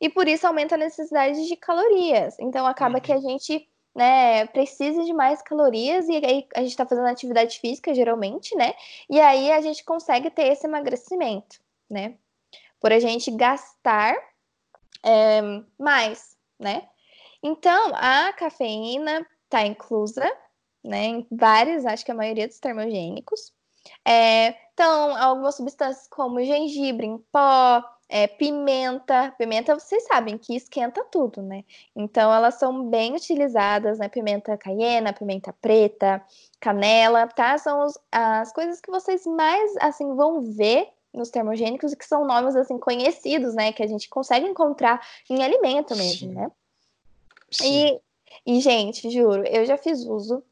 [0.00, 2.36] e por isso aumenta a necessidade de calorias.
[2.38, 3.00] Então, acaba uhum.
[3.00, 7.58] que a gente né, precisa de mais calorias e aí a gente está fazendo atividade
[7.60, 8.74] física geralmente, né?
[9.08, 12.16] E aí a gente consegue ter esse emagrecimento, né?
[12.80, 14.14] Por a gente gastar
[15.04, 15.40] é,
[15.78, 16.88] mais, né?
[17.42, 20.24] Então, a cafeína está inclusa,
[20.82, 23.52] né, em vários, acho que a maioria dos termogênicos.
[24.06, 29.34] É, então, algumas substâncias como gengibre em pó, é, pimenta.
[29.38, 31.64] Pimenta, vocês sabem que esquenta tudo, né?
[31.96, 34.08] Então, elas são bem utilizadas, né?
[34.08, 36.22] Pimenta caiena, pimenta preta,
[36.60, 37.56] canela, tá?
[37.56, 42.26] São os, as coisas que vocês mais, assim, vão ver nos termogênicos e que são
[42.26, 45.00] nomes assim conhecidos, né, que a gente consegue encontrar
[45.30, 46.34] em alimento mesmo, Sim.
[46.34, 46.50] né?
[47.50, 48.00] Sim.
[48.44, 50.42] E, e gente, juro, eu já fiz uso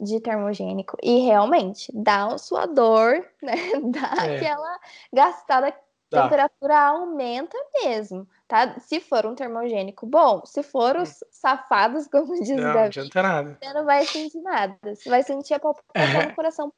[0.00, 3.54] de termogênico e realmente dá um suador, né?
[3.84, 4.36] Dá é.
[4.36, 4.80] aquela
[5.12, 8.78] gastada, a temperatura aumenta mesmo, tá?
[8.80, 11.26] Se for um termogênico bom, se for os hum.
[11.30, 13.58] safados, como diz não, Davi, não nada.
[13.60, 14.76] você não vai sentir nada.
[14.82, 16.26] Você vai sentir a palpitação é.
[16.26, 16.72] no coração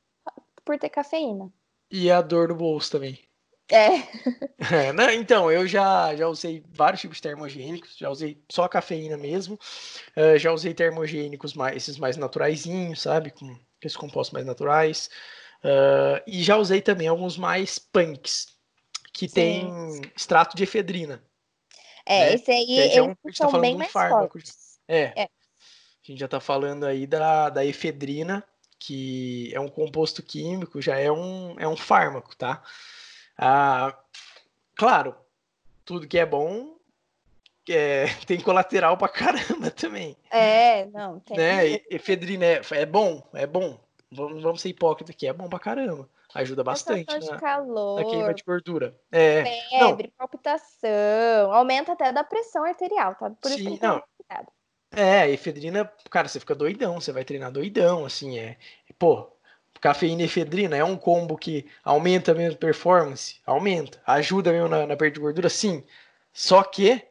[0.64, 1.52] por ter cafeína.
[1.90, 3.18] E a dor no bolso também.
[3.72, 3.88] É.
[4.88, 5.14] é né?
[5.14, 9.58] Então, eu já, já usei vários tipos de termogênicos, já usei só cafeína mesmo,
[10.16, 13.30] uh, já usei termogênicos mais, esses mais naturaisinhos, sabe?
[13.30, 15.08] Com esses compostos mais naturais.
[15.64, 18.48] Uh, e já usei também alguns mais punks,
[19.12, 19.34] que Sim.
[19.34, 21.22] tem extrato de efedrina.
[22.04, 22.34] É, né?
[22.34, 24.38] esse aí, é, um, gente tá falando bem de um fármaco.
[24.86, 25.12] É.
[25.16, 25.22] é.
[25.22, 28.44] A gente já tá falando aí da, da efedrina,
[28.78, 32.62] que é um composto químico, já é um, é um fármaco, tá?
[33.44, 33.98] Ah,
[34.76, 35.16] claro,
[35.84, 36.76] tudo que é bom
[37.68, 40.16] é, tem colateral pra caramba também.
[40.30, 41.36] É, não, tem.
[41.36, 41.80] Né?
[41.90, 43.80] Efedrina é, é bom, é bom.
[44.12, 46.08] Vamos, vamos ser hipócritas aqui, é bom pra caramba.
[46.34, 48.96] Ajuda bastante na, calor, na queima de gordura.
[49.10, 50.16] É, febre, não.
[50.16, 53.30] palpitação, aumenta até da pressão arterial, tá?
[53.30, 54.02] Por Sim, isso que não.
[54.94, 58.56] É, efedrina, cara, você fica doidão, você vai treinar doidão, assim, é.
[58.98, 59.31] Pô,
[59.82, 63.40] Cafeína e efedrina é um combo que aumenta mesmo a performance?
[63.44, 64.00] Aumenta.
[64.06, 65.48] Ajuda mesmo na, na perda de gordura?
[65.48, 65.82] Sim.
[66.32, 67.02] Só que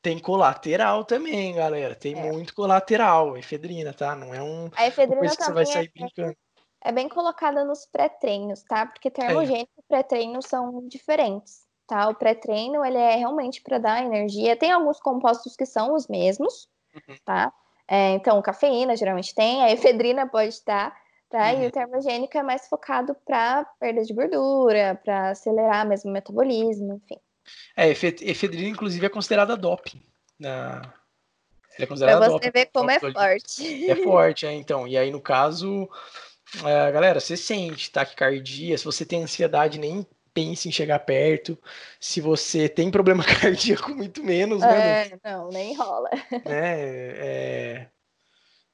[0.00, 1.94] tem colateral também, galera.
[1.94, 2.32] Tem é.
[2.32, 3.36] muito colateral.
[3.36, 4.16] Efedrina, tá?
[4.16, 6.36] Não é um, a efedrina coisa que você vai sair é, brincando.
[6.82, 8.86] É bem colocada nos pré-treinos, tá?
[8.86, 9.80] Porque termogênico é.
[9.80, 11.66] e pré-treino são diferentes.
[11.86, 12.08] tá?
[12.08, 14.56] O pré-treino, ele é realmente para dar energia.
[14.56, 17.16] Tem alguns compostos que são os mesmos, uhum.
[17.22, 17.52] tá?
[17.86, 20.94] É, então, cafeína geralmente tem, a efedrina pode estar,
[21.28, 21.52] tá?
[21.52, 21.62] Uhum.
[21.62, 26.94] E o termogênico é mais focado para perda de gordura, para acelerar mesmo o metabolismo,
[26.94, 27.20] enfim.
[27.76, 30.02] É, efedrina, inclusive, é considerada doping.
[30.38, 30.82] Na...
[31.78, 33.90] é considerada pra você doping, ver como é forte.
[33.90, 34.86] É forte, é, então.
[34.86, 35.88] E aí, no caso,
[36.64, 41.58] é, galera, você sente taquicardia, se você tem ansiedade, nem pense em chegar perto.
[41.98, 45.08] Se você tem problema cardíaco, muito menos, né?
[45.08, 46.10] É, não, nem rola.
[46.44, 47.88] É, é...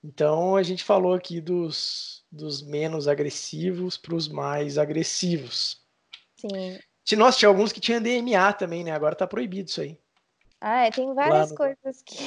[0.02, 5.81] Então a gente falou aqui dos, dos menos agressivos para os mais agressivos.
[6.36, 6.78] Sim.
[7.16, 8.90] Nossa, tinha alguns que tinham DMA também, né?
[8.90, 9.98] Agora tá proibido isso aí.
[10.61, 11.56] Ah, tem várias no...
[11.56, 12.19] coisas que,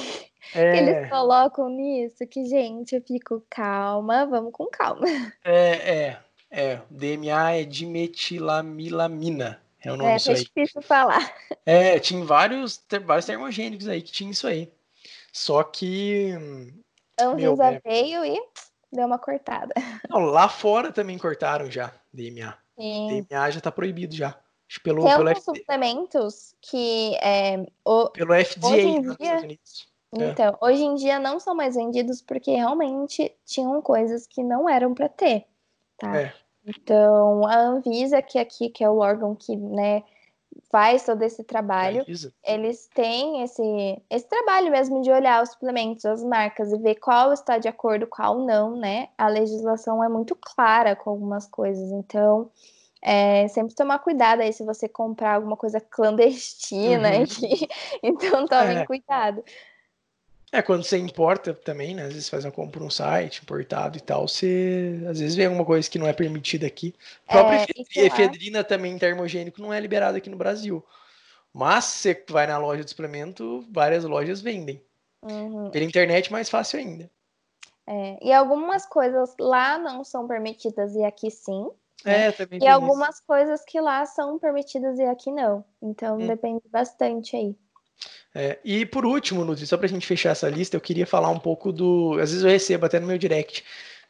[0.53, 0.71] é...
[0.71, 5.07] que, eles colocam nisso que, gente, eu fico calma, vamos com calma.
[5.43, 6.19] É, é.
[6.49, 9.61] É, DMA é dimetilamilamina.
[9.83, 10.37] É o nome é, disso aí.
[10.37, 11.35] É difícil falar.
[11.65, 14.71] É, tinha vários, vários termogênicos aí que tinha isso aí.
[15.31, 16.31] Só que.
[17.19, 17.81] Anvisa é...
[17.83, 18.39] veio e
[18.91, 19.73] deu uma cortada.
[20.09, 22.57] Não, lá fora também cortaram já DMA.
[22.79, 23.25] Sim.
[23.29, 24.35] DMA já tá proibido já.
[24.83, 27.15] Pelo, Tem pelo alguns suplementos que.
[27.21, 29.59] É, o, pelo FDA hoje em dia,
[30.13, 30.65] Então, é.
[30.65, 35.07] hoje em dia não são mais vendidos porque realmente tinham coisas que não eram para
[35.07, 35.45] ter
[35.97, 36.15] tá?
[36.15, 36.33] É.
[36.65, 40.03] Então, a Anvisa, que aqui que é o órgão que, né,
[40.69, 42.05] faz todo esse trabalho,
[42.43, 47.33] eles têm esse, esse trabalho mesmo de olhar os suplementos, as marcas e ver qual
[47.33, 49.09] está de acordo, qual não, né?
[49.17, 52.49] A legislação é muito clara com algumas coisas, então
[53.01, 57.25] é, sempre tomar cuidado aí se você comprar alguma coisa clandestina uhum.
[58.03, 58.85] então tome é.
[58.85, 59.43] cuidado.
[60.51, 62.03] É, quando você importa também, né?
[62.03, 65.65] Às vezes faz uma compra um site importado e tal, você às vezes vê alguma
[65.65, 66.95] coisa que não é permitida aqui.
[67.27, 67.65] A própria
[67.97, 70.83] é, efedrina também termogênico não é liberado aqui no Brasil.
[71.53, 74.81] Mas você vai na loja de suplemento, várias lojas vendem.
[75.21, 75.69] Uhum.
[75.69, 77.09] Pela internet mais fácil ainda.
[77.85, 81.69] É, e algumas coisas lá não são permitidas e aqui sim.
[82.05, 82.27] Né?
[82.27, 83.23] É, também e algumas isso.
[83.25, 85.65] coisas que lá são permitidas e aqui não.
[85.81, 86.27] Então hum.
[86.27, 87.55] depende bastante aí.
[88.33, 91.29] É, e por último, Nutri, só para a gente fechar essa lista, eu queria falar
[91.29, 92.13] um pouco do.
[92.21, 93.63] Às vezes eu recebo até no meu direct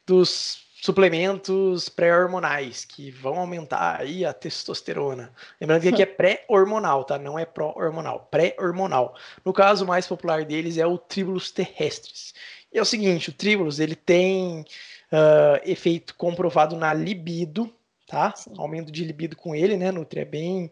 [0.06, 5.34] dos suplementos pré-hormonais que vão aumentar aí a testosterona.
[5.60, 7.18] Lembrando que aqui é pré-hormonal, tá?
[7.18, 9.16] Não é pró-hormonal, pré-hormonal.
[9.44, 12.34] No caso, o mais popular deles é o Tribulus terrestres.
[12.72, 17.74] E é o seguinte, o Tribulus ele tem uh, efeito comprovado na libido,
[18.08, 18.34] tá?
[18.36, 18.54] Sim.
[18.58, 20.20] Aumento de libido com ele, né, Nutri?
[20.20, 20.70] É bem,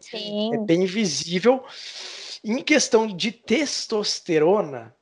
[0.52, 1.64] é bem visível.
[2.48, 4.94] Em questão de testosterona,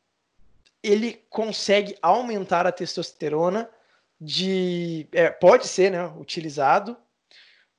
[0.82, 3.68] ele consegue aumentar a testosterona
[4.18, 5.06] de.
[5.12, 6.96] É, pode ser né, utilizado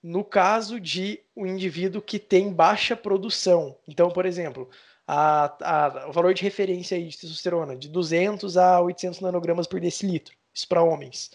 [0.03, 3.75] no caso de um indivíduo que tem baixa produção.
[3.87, 4.69] Então, por exemplo,
[5.07, 10.35] a, a, o valor de referência de testosterona de 200 a 800 nanogramas por decilitro,
[10.53, 11.31] isso para homens.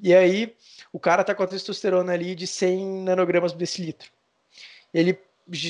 [0.00, 0.54] E aí,
[0.92, 4.12] o cara está com a testosterona ali de 100 nanogramas por decilitro.
[4.92, 5.18] Ele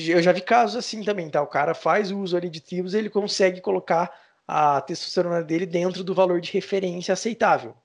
[0.07, 1.41] eu já vi casos assim também, tá?
[1.41, 4.13] O cara faz o uso ali de tribos, ele consegue colocar
[4.47, 7.75] a testosterona dele dentro do valor de referência aceitável,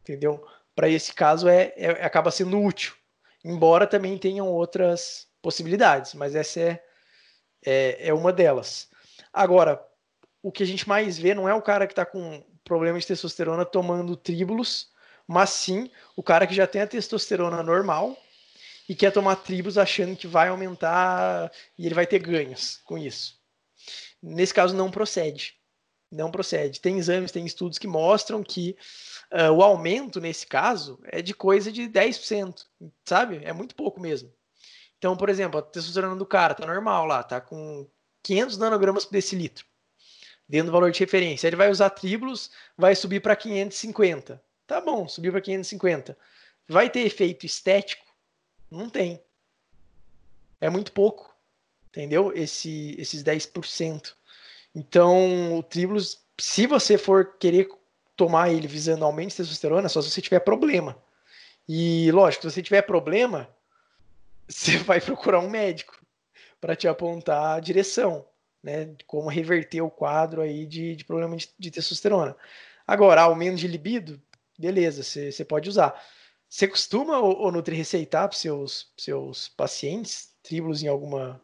[0.00, 0.44] entendeu?
[0.74, 2.94] Para esse caso é, é, acaba sendo útil,
[3.44, 6.82] embora também tenham outras possibilidades, mas essa é,
[7.64, 8.88] é, é uma delas.
[9.32, 9.84] Agora,
[10.42, 13.06] o que a gente mais vê não é o cara que está com problema de
[13.06, 14.92] testosterona tomando tríbulos,
[15.26, 18.16] mas sim o cara que já tem a testosterona normal
[18.88, 23.38] e quer tomar tribos achando que vai aumentar e ele vai ter ganhos com isso.
[24.22, 25.54] Nesse caso, não procede.
[26.10, 26.80] Não procede.
[26.80, 28.76] Tem exames, tem estudos que mostram que
[29.32, 32.64] uh, o aumento, nesse caso, é de coisa de 10%,
[33.04, 33.40] sabe?
[33.44, 34.32] É muito pouco mesmo.
[34.98, 37.88] Então, por exemplo, a testosterona do cara tá normal lá, tá com
[38.22, 39.66] 500 nanogramas por decilitro,
[40.48, 41.46] dentro do valor de referência.
[41.46, 44.42] Ele vai usar tribos, vai subir para 550.
[44.66, 46.16] Tá bom, subiu para 550.
[46.68, 48.03] Vai ter efeito estético?
[48.74, 49.22] Não tem.
[50.60, 51.34] É muito pouco,
[51.88, 52.32] entendeu?
[52.34, 54.14] Esse, esses 10%.
[54.74, 57.68] Então, o Tribulus, se você for querer
[58.16, 60.96] tomar ele visando aumento de testosterona, só se você tiver problema.
[61.68, 63.48] E, lógico, se você tiver problema,
[64.48, 65.98] você vai procurar um médico
[66.60, 68.26] para te apontar a direção,
[68.62, 68.94] né?
[69.06, 72.36] Como reverter o quadro aí de, de problema de, de testosterona.
[72.86, 74.20] Agora, aumento de libido,
[74.58, 75.94] beleza, você pode usar.
[76.54, 81.40] Você costuma, o, Nutri, receitar para seus, seus pacientes tríbulos em alguma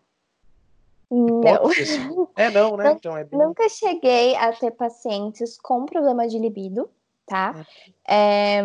[1.10, 2.30] não.
[2.36, 2.92] É, não, né?
[2.92, 3.36] Então, é bem...
[3.36, 6.88] Nunca cheguei a ter pacientes com problema de libido,
[7.26, 7.56] tá?
[7.56, 7.64] Hum.
[8.08, 8.62] É,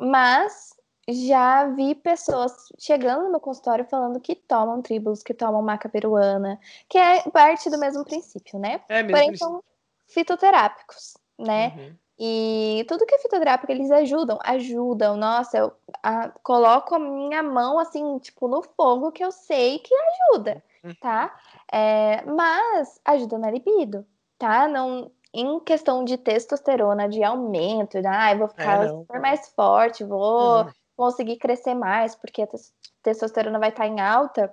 [0.00, 0.74] mas
[1.08, 6.98] já vi pessoas chegando no consultório falando que tomam tribos, que tomam maca peruana, que
[6.98, 8.80] é parte do mesmo princípio, né?
[8.88, 9.16] É mesmo.
[9.16, 9.62] Porém, são
[10.08, 11.72] fitoterápicos, né?
[11.76, 11.96] Uhum.
[12.18, 15.16] E tudo que é fitoterápico, eles ajudam, ajudam.
[15.16, 15.72] Nossa, eu
[16.02, 20.94] a, coloco a minha mão assim, tipo, no fogo que eu sei que ajuda, uhum.
[21.00, 21.38] tá?
[21.72, 24.04] É, mas ajuda na libido,
[24.36, 24.66] tá?
[24.66, 28.10] Não, em questão de testosterona, de aumento, né?
[28.10, 30.70] ah, eu vou ficar é, super mais forte, vou uhum.
[30.96, 32.48] conseguir crescer mais, porque a
[33.00, 34.52] testosterona vai estar em alta.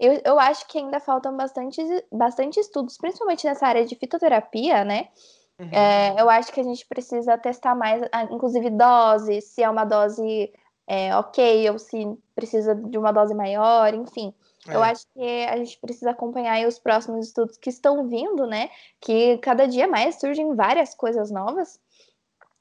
[0.00, 1.80] Eu, eu acho que ainda faltam bastante,
[2.10, 5.10] bastante estudos, principalmente nessa área de fitoterapia, né?
[5.58, 5.68] Uhum.
[5.70, 10.52] É, eu acho que a gente precisa testar mais, inclusive dose, se é uma dose
[10.86, 14.34] é, ok, ou se precisa de uma dose maior, enfim.
[14.66, 14.74] É.
[14.74, 18.70] Eu acho que a gente precisa acompanhar os próximos estudos que estão vindo, né?
[19.00, 21.78] Que cada dia mais surgem várias coisas novas,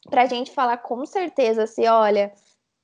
[0.09, 2.31] para a gente falar com certeza se, olha,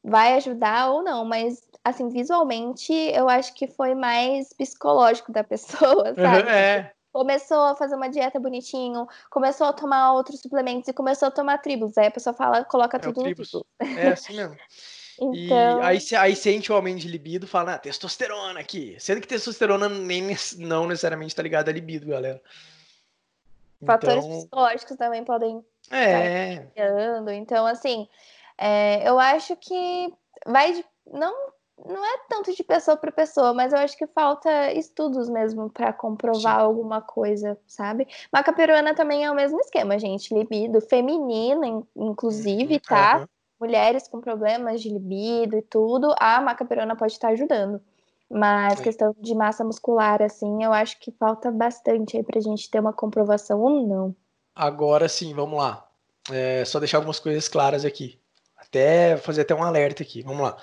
[0.03, 6.15] vai ajudar ou não, mas assim, visualmente, eu acho que foi mais psicológico da pessoa,
[6.15, 6.49] sabe?
[6.49, 11.32] É começou a fazer uma dieta bonitinho, começou a tomar outros suplementos e começou a
[11.32, 11.98] tomar tribos.
[11.98, 13.52] Aí a pessoa fala, coloca é tudo no tribus.
[13.78, 14.56] É assim mesmo.
[15.20, 15.82] então...
[15.82, 18.96] E aí, aí sente o aumento de libido fala, ah, testosterona aqui.
[19.02, 22.41] Sendo que testosterona nem, não necessariamente tá ligada a libido, galera.
[23.86, 24.38] Fatores então...
[24.38, 26.70] psicológicos também podem é.
[26.74, 28.08] estar Então, assim,
[28.58, 30.14] é, eu acho que
[30.48, 31.49] vai de, não
[31.86, 35.94] não é tanto de pessoa para pessoa, mas eu acho que falta estudos mesmo para
[35.94, 36.66] comprovar Sim.
[36.66, 38.08] alguma coisa, sabe?
[38.32, 40.34] Maca peruana também é o mesmo esquema, gente.
[40.34, 41.66] Libido feminina,
[41.96, 42.80] inclusive, uhum.
[42.80, 43.20] tá?
[43.20, 43.28] Uhum.
[43.62, 47.82] Mulheres com problemas de libido e tudo, a maca peruana pode estar ajudando.
[48.30, 48.84] Mas Sim.
[48.84, 52.94] questão de massa muscular, assim, eu acho que falta bastante aí pra gente ter uma
[52.94, 54.16] comprovação ou não.
[54.56, 55.88] Agora sim, vamos lá.
[56.32, 58.20] É, só deixar algumas coisas claras aqui.
[58.56, 60.22] Até fazer até um alerta aqui.
[60.22, 60.58] Vamos lá.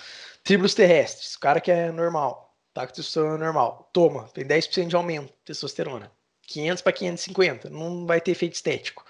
[0.47, 4.95] Tribos terrestres, o cara que é normal, tá com testosterona normal, toma, tem 10% de
[4.95, 6.09] aumento de testosterona.
[6.43, 9.05] 500 para 550, não vai ter efeito estético.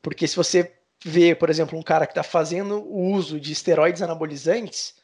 [0.00, 0.74] Porque se você
[1.04, 4.94] vê, por exemplo, um cara que está fazendo o uso de esteroides anabolizantes,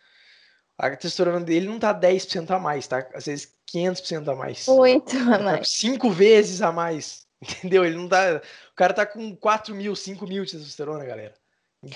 [0.78, 3.06] a testosterona dele não tá 10% a mais, tá?
[3.12, 4.66] Às vezes 500% a mais.
[4.66, 5.58] Muito a tá mais.
[5.58, 7.84] Tá cinco vezes a mais, entendeu?
[7.84, 8.40] Ele não tá...
[8.72, 11.34] O cara tá com 4 mil, 5 mil de testosterona, galera.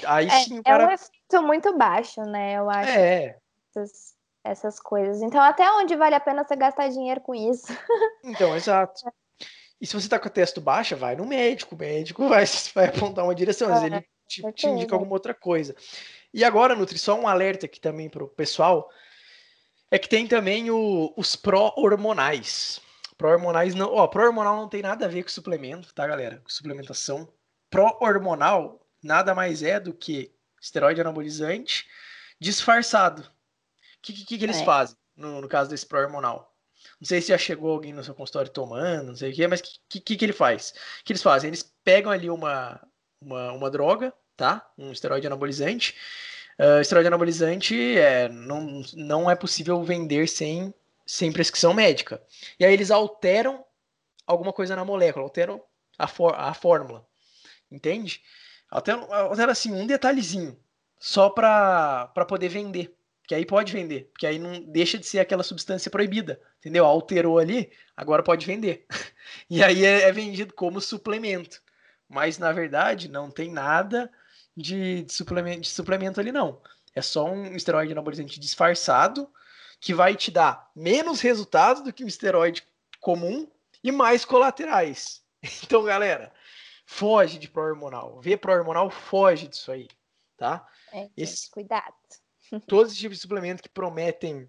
[0.05, 0.85] Aí é, sim o cara...
[0.85, 2.59] É um efeito muito baixo, né?
[2.59, 2.90] Eu acho.
[2.90, 3.39] É,
[3.79, 4.15] essas,
[4.45, 5.23] essas coisas.
[5.23, 7.67] Então, até onde vale a pena você gastar dinheiro com isso?
[8.25, 9.03] Então, exato.
[9.81, 11.75] E se você tá com a testo baixa, vai no médico.
[11.75, 12.45] O médico vai,
[12.75, 15.75] vai apontar uma direção, mas é, ele te, te, indica alguma outra coisa.
[16.35, 18.91] E agora, Nutri, só um alerta aqui também pro pessoal,
[19.91, 22.81] é que tem também o, os pró-hormonais.
[23.17, 23.95] Pró-hormonais não.
[23.95, 26.41] Ó, pró-hormonal não tem nada a ver com suplemento, tá, galera?
[26.43, 27.29] Com suplementação.
[27.71, 31.87] Pró-hormonal nada mais é do que esteroide anabolizante
[32.41, 33.29] disfarçado.
[33.99, 34.65] O que, que, que, eles é.
[34.65, 36.55] fazem no, no, caso desse pró-hormonal?
[37.01, 39.61] Não sei se já chegou alguém no seu consultório tomando, não sei o que, mas
[39.61, 40.73] o que, que, que ele faz?
[41.01, 41.49] O que eles fazem?
[41.49, 42.81] Eles pegam ali uma,
[43.20, 44.69] uma, uma droga, tá?
[44.79, 45.97] Um esteroide anabolizante.
[46.59, 50.73] Uh, esteroide anabolizante é, não, não é possível vender sem,
[51.07, 52.23] sem prescrição médica.
[52.59, 53.65] E aí eles alteram
[54.27, 55.62] alguma coisa na molécula, alteram
[55.99, 57.07] a, for, a fórmula.
[57.70, 58.23] Entende?
[58.70, 60.59] Alteram, alteram assim, um detalhezinho.
[60.99, 62.98] Só para poder vender
[63.29, 66.87] que aí pode vender, porque aí não deixa de ser aquela substância proibida, entendeu?
[66.87, 68.87] Alterou ali, agora pode vender.
[69.51, 71.63] e aí é, é, vendido como suplemento,
[72.09, 74.11] mas na verdade não tem nada
[74.57, 76.63] de, de, suplemento, de suplemento ali não.
[76.95, 79.31] É só um esteroide anabolizante disfarçado
[79.79, 82.67] que vai te dar menos resultados do que um esteroide
[82.99, 83.47] comum
[83.85, 85.23] e mais colaterais.
[85.63, 86.33] Então, galera,
[86.85, 88.21] foge de pró-hormonal.
[88.21, 89.87] Vê pró-hormonal, foge disso aí,
[90.37, 90.67] tá?
[90.91, 91.49] É, gente, Esse...
[91.49, 91.95] cuidado
[92.66, 94.49] todos os tipos de suplemento que prometem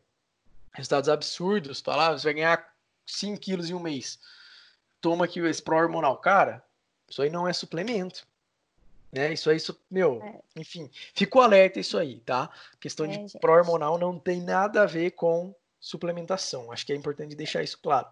[0.73, 2.73] resultados absurdos, tá lá, você vai ganhar
[3.05, 4.19] 5 quilos em um mês.
[5.01, 6.17] Toma aqui esse pró-hormonal.
[6.17, 6.63] Cara,
[7.07, 8.27] isso aí não é suplemento.
[9.11, 9.33] Né?
[9.33, 10.39] Isso aí, isso, meu, é.
[10.55, 12.49] enfim, ficou alerta isso aí, tá?
[12.79, 16.71] questão é, de pró-hormonal não tem nada a ver com suplementação.
[16.71, 18.07] Acho que é importante deixar isso claro.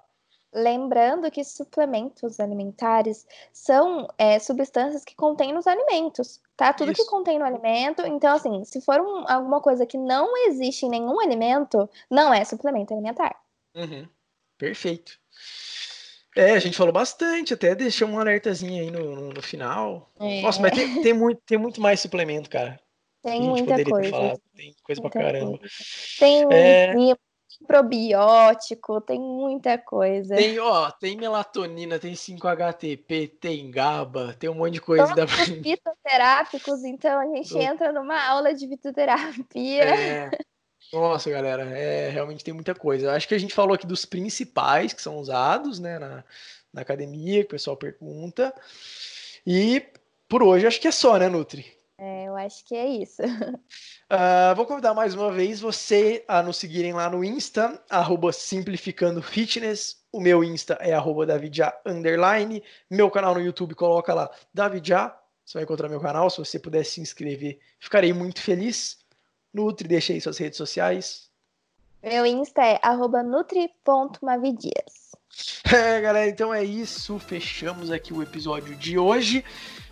[0.53, 6.72] Lembrando que suplementos alimentares são é, substâncias que contêm nos alimentos, tá?
[6.74, 7.03] Tudo Isso.
[7.03, 8.06] que contém no alimento.
[8.06, 12.45] Então, assim, se for um, alguma coisa que não existe em nenhum alimento, não é
[12.45, 13.36] suplemento alimentar.
[13.76, 14.07] Uhum.
[14.57, 15.19] Perfeito.
[16.36, 20.11] É, a gente falou bastante, até deixou um alertazinho aí no, no, no final.
[20.19, 20.41] É.
[20.41, 22.80] Nossa, mas tem, tem, muito, tem muito mais suplemento, cara.
[23.24, 24.40] Tem muita coisa.
[24.56, 25.60] Tem coisa muita pra caramba.
[26.19, 26.94] Tem é
[27.65, 30.35] probiótico, tem muita coisa.
[30.35, 35.07] Tem, ó, tem melatonina, tem 5-HTP, tem GABA, tem um monte de coisa.
[35.07, 35.27] Todos da...
[35.27, 39.84] fitoterápicos, então a gente entra numa aula de fitoterapia.
[39.84, 40.31] É,
[40.93, 43.13] Nossa, galera, é, realmente tem muita coisa.
[43.13, 46.23] Acho que a gente falou aqui dos principais que são usados né, na,
[46.73, 48.53] na academia, que o pessoal pergunta.
[49.45, 49.84] E
[50.27, 51.76] por hoje acho que é só, né, Nutri?
[51.99, 53.24] É, eu acho que é isso.
[53.24, 59.22] Uh, vou convidar mais uma vez você a nos seguirem lá no Insta, arroba Simplificando
[59.22, 60.03] Fitness.
[60.11, 62.64] O meu Insta é arroba Davidja underline.
[62.90, 65.11] Meu canal no YouTube coloca lá Davidja.
[65.44, 66.30] Você vai encontrar meu canal.
[66.30, 68.99] Se você puder se inscrever, ficarei muito feliz.
[69.52, 71.32] Nutri, deixa aí suas redes sociais.
[72.03, 75.07] Meu Insta é arroba nutri.mavidias.
[75.72, 77.19] É, galera, então é isso.
[77.19, 79.44] Fechamos aqui o episódio de hoje.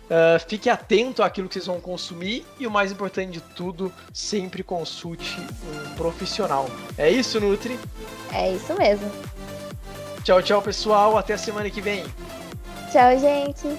[0.06, 4.62] Uh, fique atento àquilo que vocês vão consumir e o mais importante de tudo, sempre
[4.62, 6.70] consulte um profissional.
[6.96, 7.78] É isso, Nutri?
[8.32, 9.10] É isso mesmo.
[10.22, 11.16] Tchau, tchau, pessoal.
[11.18, 12.04] Até a semana que vem.
[12.92, 13.78] Tchau, gente.